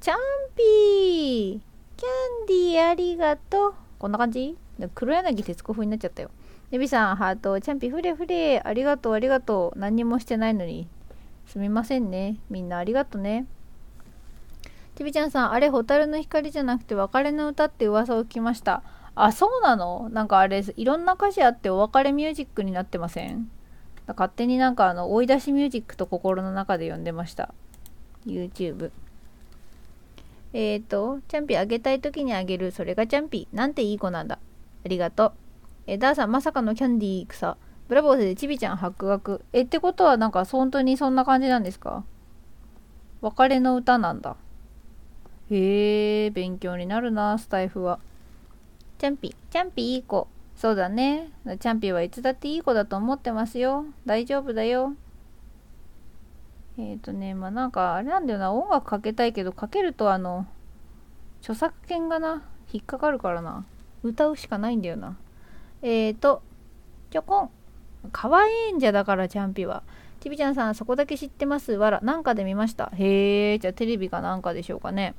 [0.00, 0.16] チャン
[0.56, 1.67] ピー。
[1.98, 2.08] キャ
[2.44, 4.56] ンディーありがとうこんな感じ？
[4.94, 6.30] 黒柳徹子風になっちゃったよ
[6.70, 9.78] ネビさん、ハート、チャンピフレフレ、ありがとう、ありがとう。
[9.78, 10.86] 何にもしてないのに。
[11.48, 12.36] すみませんね。
[12.50, 13.46] みんなありがとね。
[14.94, 18.84] ちびちゃんさん、あれ、蛍の光じゃなくて別れの歌って噂を聞きました。
[19.16, 20.08] あ、そうなの？
[20.10, 23.50] なんかあれ、いろんな歌詞あってお別れミュージックになってません？
[24.06, 27.52] 勝手になんかあの、追い出しミュージックと心の中で呼んでました。
[28.24, 28.92] YouTube。
[30.52, 32.70] えっ、ー、と、チャンピあげたい時にあげる。
[32.70, 33.48] それがチャンピ。
[33.52, 34.38] なんていい子なんだ。
[34.84, 35.32] ありがとう。
[35.86, 37.56] えダーさん、まさかのキャンディー草。
[37.88, 39.42] ブラボーでちびちゃん発覚。
[39.52, 42.04] え、ってことはなんか本当にそんな感じなんですか？
[43.20, 44.36] 別れの歌なんだ。
[45.50, 47.98] へえ、勉強になるな、スタイフは。
[48.98, 50.28] チャンピ、チャンピいい子。
[50.56, 51.30] そうだね。
[51.46, 53.86] チャンピはいつだっていい子だと思ってますよ。
[54.04, 54.94] 大丈夫だよ。
[56.78, 60.46] えっ、ー、とね、まあなんかあれなんだよな、音楽かけたいけど、かけるとあの、
[61.40, 63.64] 著作権がな、引っかかるからな。
[64.04, 65.16] 歌うしかないんだよな。
[65.82, 66.42] えーと、
[67.10, 67.50] ちょこん。
[68.12, 69.82] かわいいんじゃだからチャンピは。
[70.20, 72.00] ちびちゃんさん、そこだけ知ってますわら。
[72.00, 72.92] なんかで見ました。
[72.94, 75.14] へえ、じゃあテレビかなんかでしょうかね。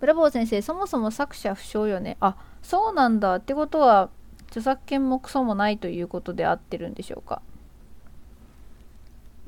[0.00, 2.16] ブラボー先生、そもそも作者不詳よね。
[2.20, 3.36] あ、そうなんだ。
[3.36, 4.10] ってことは、
[4.48, 7.42] 著作権もクソもないということで合ってるんでしょうか。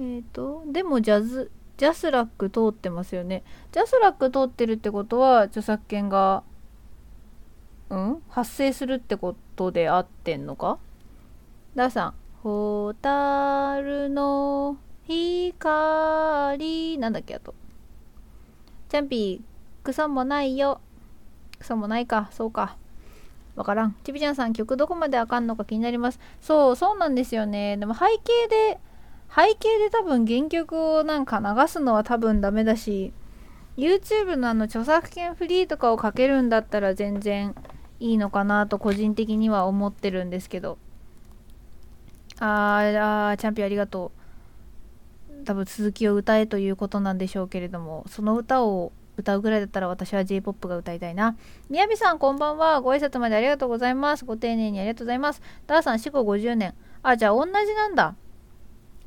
[0.01, 3.45] えっ、ー、と、でもジャズ、ジャスラック通ってますよね。
[3.71, 6.43] ジャスラック通ってるってことは、著作権が
[7.91, 8.23] うん？
[8.29, 10.79] 発生するってことであってんのか？
[11.75, 12.15] ダーさん。
[12.43, 17.55] ホタルの光なんだっけあと。
[18.89, 20.81] チャンピー、クソもないよ。
[21.59, 22.29] クソもないか。
[22.33, 22.77] そうか。
[23.57, 23.97] わからん。
[24.05, 26.21] ちびちゃんさん、曲どこまであかんのか気になります。
[26.41, 27.77] そう、そうなんですよね。
[27.77, 28.81] でも背景で、
[29.35, 33.13] 背景で多分原曲をなんか流すのは多分ダメだし、
[33.77, 37.55] YouTube のあの著作権フリーとかをかけるんだったら全然
[38.01, 40.79] いいのかなと個人的には思ってるんですけど
[42.39, 44.13] あーあチャンピオンありがと
[45.31, 51.37] う多分続きを歌えということなんでしょうけれどもその歌を歌うぐらいだったら私は J-POP が歌いたいな。
[51.69, 52.81] みやびさんこんばんは。
[52.81, 54.25] ご挨拶までありがとうございます。
[54.25, 55.43] ご丁寧にありがとうございます。
[55.67, 56.75] ダーさん死後50年。
[57.03, 58.15] あ、じゃあ同じなんだ。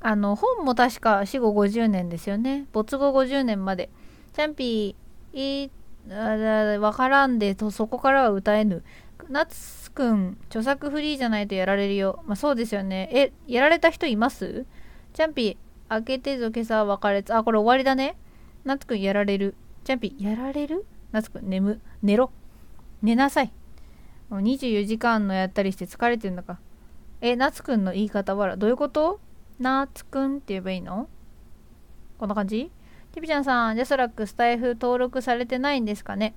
[0.04, 2.68] あの、本も確か死後50年ですよね。
[2.74, 3.90] 没後50年まで。
[4.34, 8.84] チャンピー、わからんでとそこからは歌えぬ。
[9.30, 12.22] 夏くん著作フリーじゃないとやられるよ。
[12.26, 13.10] まあそうですよね。
[13.14, 14.66] えやられた人います？
[15.14, 15.58] チャンピ
[15.88, 18.18] 開けてぞ今朝別れつあこれ終わりだね。
[18.66, 19.56] 夏くんやられる。
[19.86, 20.86] チャンピやられる？
[21.14, 21.80] 夏くん眠。
[22.02, 22.32] 寝ろ。
[23.02, 23.54] 寝なさい。
[24.30, 26.60] もう24時間のやったりして疲れてるんだか。
[27.22, 29.22] え夏くんの言い方はどういうこと？
[29.60, 31.08] 夏くんって言えばいいの？
[32.18, 32.72] こんな感じ？
[33.12, 36.36] ティピちゃんさん、ジャスラックスタイフ登録されてないんですかね？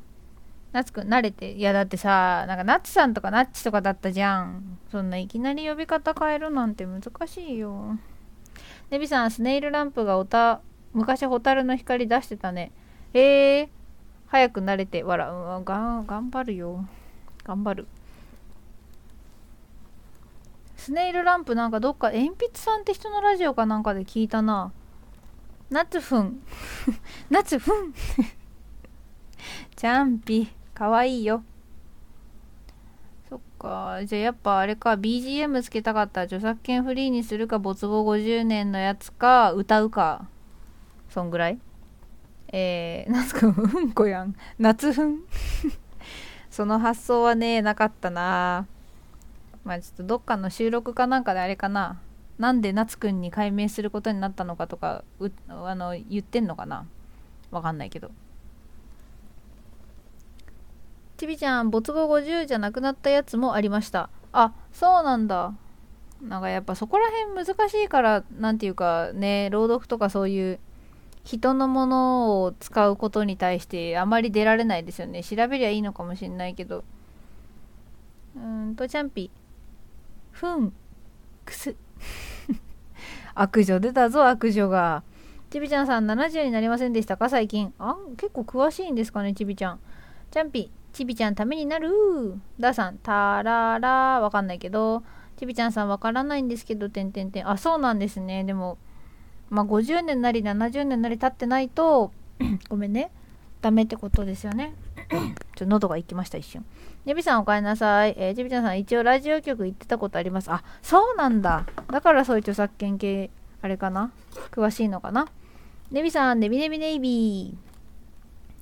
[0.73, 1.53] ナツくん慣れて。
[1.53, 4.79] いやだってさ、なんかナッチさんとかナッチとかだったじゃん。
[4.91, 7.99] そんないきなり呼び方変えるなんて難しいよ。
[8.91, 10.61] ネビさん、スネイルランプがおた、
[10.93, 12.73] 昔ホタルの光出してたね。
[13.15, 13.71] へえ
[14.27, 16.87] 早く慣れて、わら、うん、がん頑張るよ。
[17.45, 17.87] 頑張る。
[20.87, 24.71] スネイルランプなんかどっか、鉛筆さんって人のラジオかなんかで聞いたな。
[25.69, 26.41] 夏ふん
[27.29, 27.93] 夏ふん
[29.75, 31.43] チャンピかわいいよ。
[33.29, 33.99] そっか。
[34.05, 34.91] じゃあやっぱあれか。
[34.91, 36.21] BGM つけたかった。
[36.21, 39.51] ら著作権フリーにするか没後50年のやつか。
[39.55, 40.29] 歌うか。
[41.09, 41.59] そんぐらい。
[42.53, 44.37] えー、 夏くんうんこやん。
[44.61, 45.25] 夏ふん
[46.49, 48.69] その発想はねなかったな。
[49.67, 52.01] まあちょっとどっかの収録かなんかであれかな。
[52.39, 55.03] なんで夏くんに改名することになったのかとか
[55.49, 56.87] あの言ってんのかな。
[57.51, 58.13] わかんないけど。
[61.17, 64.09] ちびちゃん没後50じゃなくなったやつもありました。
[64.33, 65.53] あそうなんだ。
[66.23, 70.61] なんかやっぱそこら辺難しいから何て言うかね朗読とかそういう
[71.25, 75.25] 人のものを使うことに対してあまり出られないですよね。
[75.25, 76.85] 調べりゃいいのかもしんないけど。
[78.37, 79.31] うーんとチャンピ
[80.37, 80.71] ふん
[81.47, 81.75] くす。
[83.35, 85.03] 悪女出たぞ悪女が。
[85.49, 87.31] ちびちゃんさん70になりませんでしたか？
[87.31, 87.73] 最近。
[87.79, 89.81] あ結構詳しいんですかねちびちゃん。
[90.31, 91.89] チャンピちびちゃんためになる。
[92.61, 95.03] ダーさんタララわかんないけど。
[95.39, 97.49] ちびちゃんさんわからないんですけどてんてんてん。
[97.49, 98.45] あそうなんですね。
[98.45, 98.77] でも
[99.49, 102.13] まあ50年なり70年なり経ってないと
[102.69, 103.11] ごめんね。
[103.63, 104.75] ダメってことですよね。
[105.55, 106.65] ちょ喉が行きました一瞬。
[107.05, 108.15] ねびさんおかえりなさい。
[108.19, 110.51] えー、ちびちゃんさん一応ラジオ局行ってたことあります。
[110.51, 111.67] あそうなんだ。
[111.89, 113.31] だからそういう著作権系
[113.63, 114.11] あれかな？
[114.51, 115.29] 詳しいのかな？
[115.91, 117.55] ねびさんねびねびねいびー。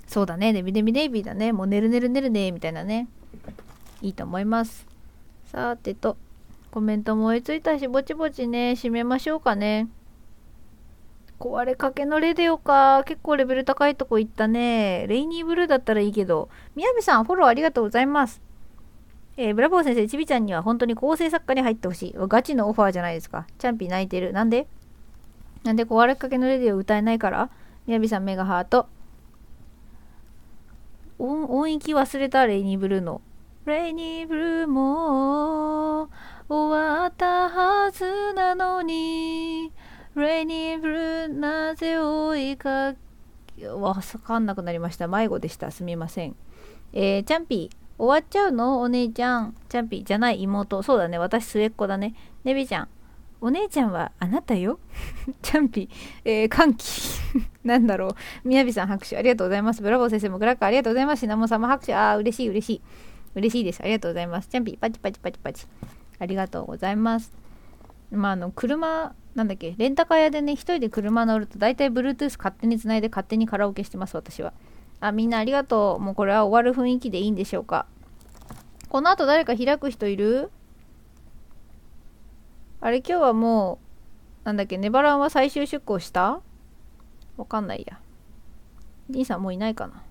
[0.06, 0.52] そうだね。
[0.52, 1.52] ねびねびねいびーだね。
[1.52, 3.08] もう寝る寝る寝るねみたいなね。
[4.02, 4.86] いいと思います。
[5.46, 6.16] さてと
[6.70, 9.88] コメントも追いついたしぼちぼちね締めましょうかね。
[11.38, 13.02] 壊れかけのレディオか。
[13.04, 15.06] 結構レベル高いとこ行ったね。
[15.08, 16.48] レイニーブルーだったらいいけど。
[16.74, 18.40] みやびさん、フォローありがとうございます。
[19.36, 22.14] えー、ブラボー先生、ちびちゃんには本当に構成作家に入ってほしい。
[22.16, 23.46] ガチのオファーじゃないですか。
[23.58, 24.32] チャンピー泣いてる。
[24.32, 24.68] なんで？
[25.64, 27.50] なんで壊れかけのレディオ歌えないから？
[27.86, 28.86] みやびさん、メガハート。
[31.18, 33.20] 音音域忘れた、レイニーブルーの。
[33.66, 36.08] レイニーブルーも
[36.48, 39.72] 終わったはずなのに。
[40.20, 42.94] レイニブルなぜ追いか
[43.56, 45.08] けわかんなくなりました。
[45.08, 45.70] 迷子でした。
[45.70, 46.36] すみません。
[46.92, 48.80] えー、チャンピー終わっちゃうの？
[48.80, 49.54] お姉ちゃん。
[49.68, 50.82] チャンピーじゃない妹。
[50.82, 51.18] そうだね。
[51.18, 52.14] 私末っ子だね。
[52.44, 52.88] ネビちゃん。
[53.40, 54.78] お姉ちゃんはあなたよ？
[55.42, 55.88] チャンピー、
[56.24, 56.86] えー、歓喜。
[57.64, 58.48] なんだろう。
[58.48, 59.16] みやびさん拍手。
[59.16, 59.82] ありがとうございます。
[59.82, 61.20] ブラボー先生もグラッカありがとうございます。
[61.20, 61.94] シナモン様拍手。
[61.94, 62.82] あー嬉しい嬉しい。
[63.34, 63.80] 嬉しいです。
[63.82, 64.48] ありがとうございます。
[64.48, 65.66] チャンピーパチパチパチパチ。
[66.18, 67.32] ありがとうございます。
[68.10, 74.52] まああの車なんだっけレンタカー屋でね一人で車乗ると大体 Bluetooth 勝手につないで勝手にカラオケしてます私は。
[75.00, 76.02] あみんなありがとう。
[76.02, 77.86] もうこれは終わる雰囲気でいいんでしょうか。
[78.88, 80.52] この後誰か開く人いる？
[82.80, 83.80] あれ今日はも
[84.44, 86.40] うなんだっけネバランは最終出航した？
[87.36, 87.98] わかんないや。
[89.10, 90.04] 兄さんもういないかな。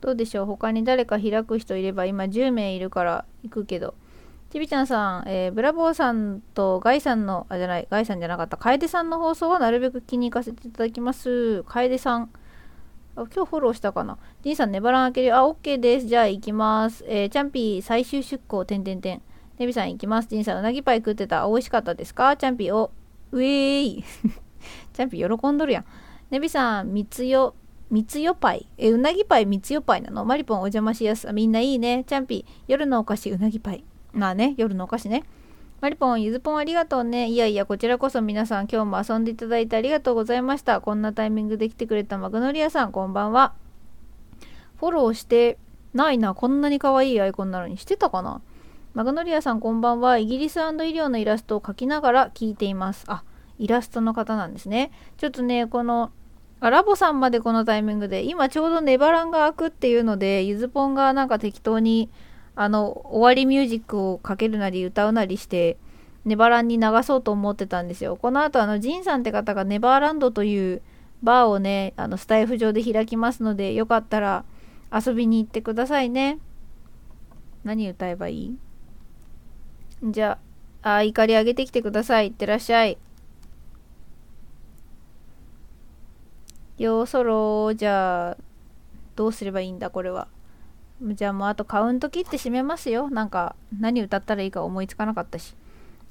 [0.00, 0.46] どうでしょう？
[0.46, 3.94] 他に誰か開く人いれば今10名いるから行くけど。
[4.56, 11.62] ちびちゃんさん、えー、ブラボーさんとガイさんの、あ、じゃない、ガイさんじゃなかった、楓さんの放送はなるべく気に入かせていただきます。
[11.64, 12.30] 楓さん。
[13.16, 14.16] あ今日フォローしたかな？
[14.40, 15.36] じいさん、ネバラン開ける。
[15.36, 16.06] あ、OK です。
[16.06, 17.04] じゃあ行きます。
[17.06, 19.22] えー、チャンピー最終出航、てんてんてん。
[19.58, 20.28] ネビさん行きます。
[20.30, 21.46] じいさん、うなぎパイ食ってた。
[21.46, 22.34] 美味しかったですか？
[22.38, 22.90] チャンピー、お、
[23.32, 24.04] うえーい。
[24.94, 25.84] チャンピー喜んどるやん。
[26.30, 27.54] ネビさん、みつよ、
[27.90, 28.66] みつよパイ。
[28.78, 30.24] え、うなぎパイ、みつよパイなの？
[30.24, 31.30] マリポンお邪魔しやす。
[31.30, 32.04] みんないいね。
[32.04, 33.84] チャンピー、夜のお菓子、うなぎパイ。
[34.16, 35.24] まあね、夜のお菓子ね。
[35.82, 37.28] マリポン、ゆずぽんありがとうね。
[37.28, 40.80] いやいや、こちらこそ皆さん今日も遊んでいただいてありがとうございました。
[40.80, 43.52] こんなタイミングで来てくれたマグノリアさん、こんばんは。
[44.78, 45.58] フォローして
[45.92, 46.32] ないな。
[46.32, 47.76] こんなに可愛いアイコンなのに。
[47.76, 48.40] してたかな
[48.94, 50.16] マグノリアさん、こんばんは。
[50.16, 53.04] イギリス医療のイラストを描きながら聞いています。
[53.08, 53.22] あ、
[53.58, 54.92] イラストの方なんですね。
[55.18, 56.10] ちょっとね、この、
[56.60, 62.08] あラボさんまでこのタイミングで、今ちょうどネバランが開くっていうので、ゆずぽんがなんか適当に
[62.56, 65.76] あの終わりミュージックをかけるなり歌うなりして
[66.24, 68.16] ネバランに流そうと思ってたんですよ。
[68.16, 70.82] この後あのジンさんって方がネバーランドという
[71.22, 74.44] バーをねあのスタイフ上で開きますのでよかったら
[74.92, 76.38] 遊びに行ってくださいね。
[77.62, 78.58] 何歌えばいい？
[80.02, 80.38] じゃ
[80.82, 82.28] ああ怒り上げてきてください。
[82.28, 82.96] いってらっしゃい。
[86.78, 88.36] ようそろじゃあ
[89.14, 90.28] どうすればいいんだこれは？
[91.02, 93.10] じゃあもうあとカウント切って締めますよ。
[93.10, 95.54] なんか何歌ったらいいか思いつかなかったし。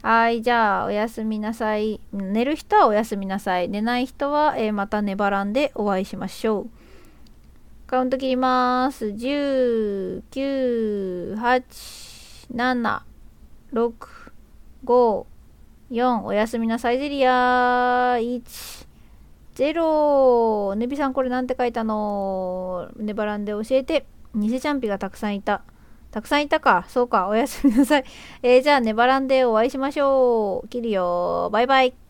[0.04, 2.00] はい、じゃあおやすみなさい。
[2.14, 3.70] 寝る人はおやすみなさい。
[3.70, 6.70] 寝ない人は、えー、また寝ばらんでお会いしましょう。
[7.88, 9.08] カウント切ります。
[9.08, 13.02] 10、9、8、7、
[13.74, 13.94] 6、
[14.86, 15.26] 5、
[15.92, 18.86] 4、おやすみなさいゼリア1、
[19.56, 22.92] 0、ネビさんこれなんて書いたの？
[22.98, 24.06] ネバランで教えて。
[24.36, 25.62] 偽チャンピがたくさんいた。
[26.12, 26.86] たくさんいたか。
[26.88, 27.28] そうか。
[27.28, 28.06] おやすみなさい。
[28.42, 30.68] えー、じゃあ、ネバランでお会いしましょう。
[30.70, 31.50] 切るよ。
[31.52, 32.05] バイバイ。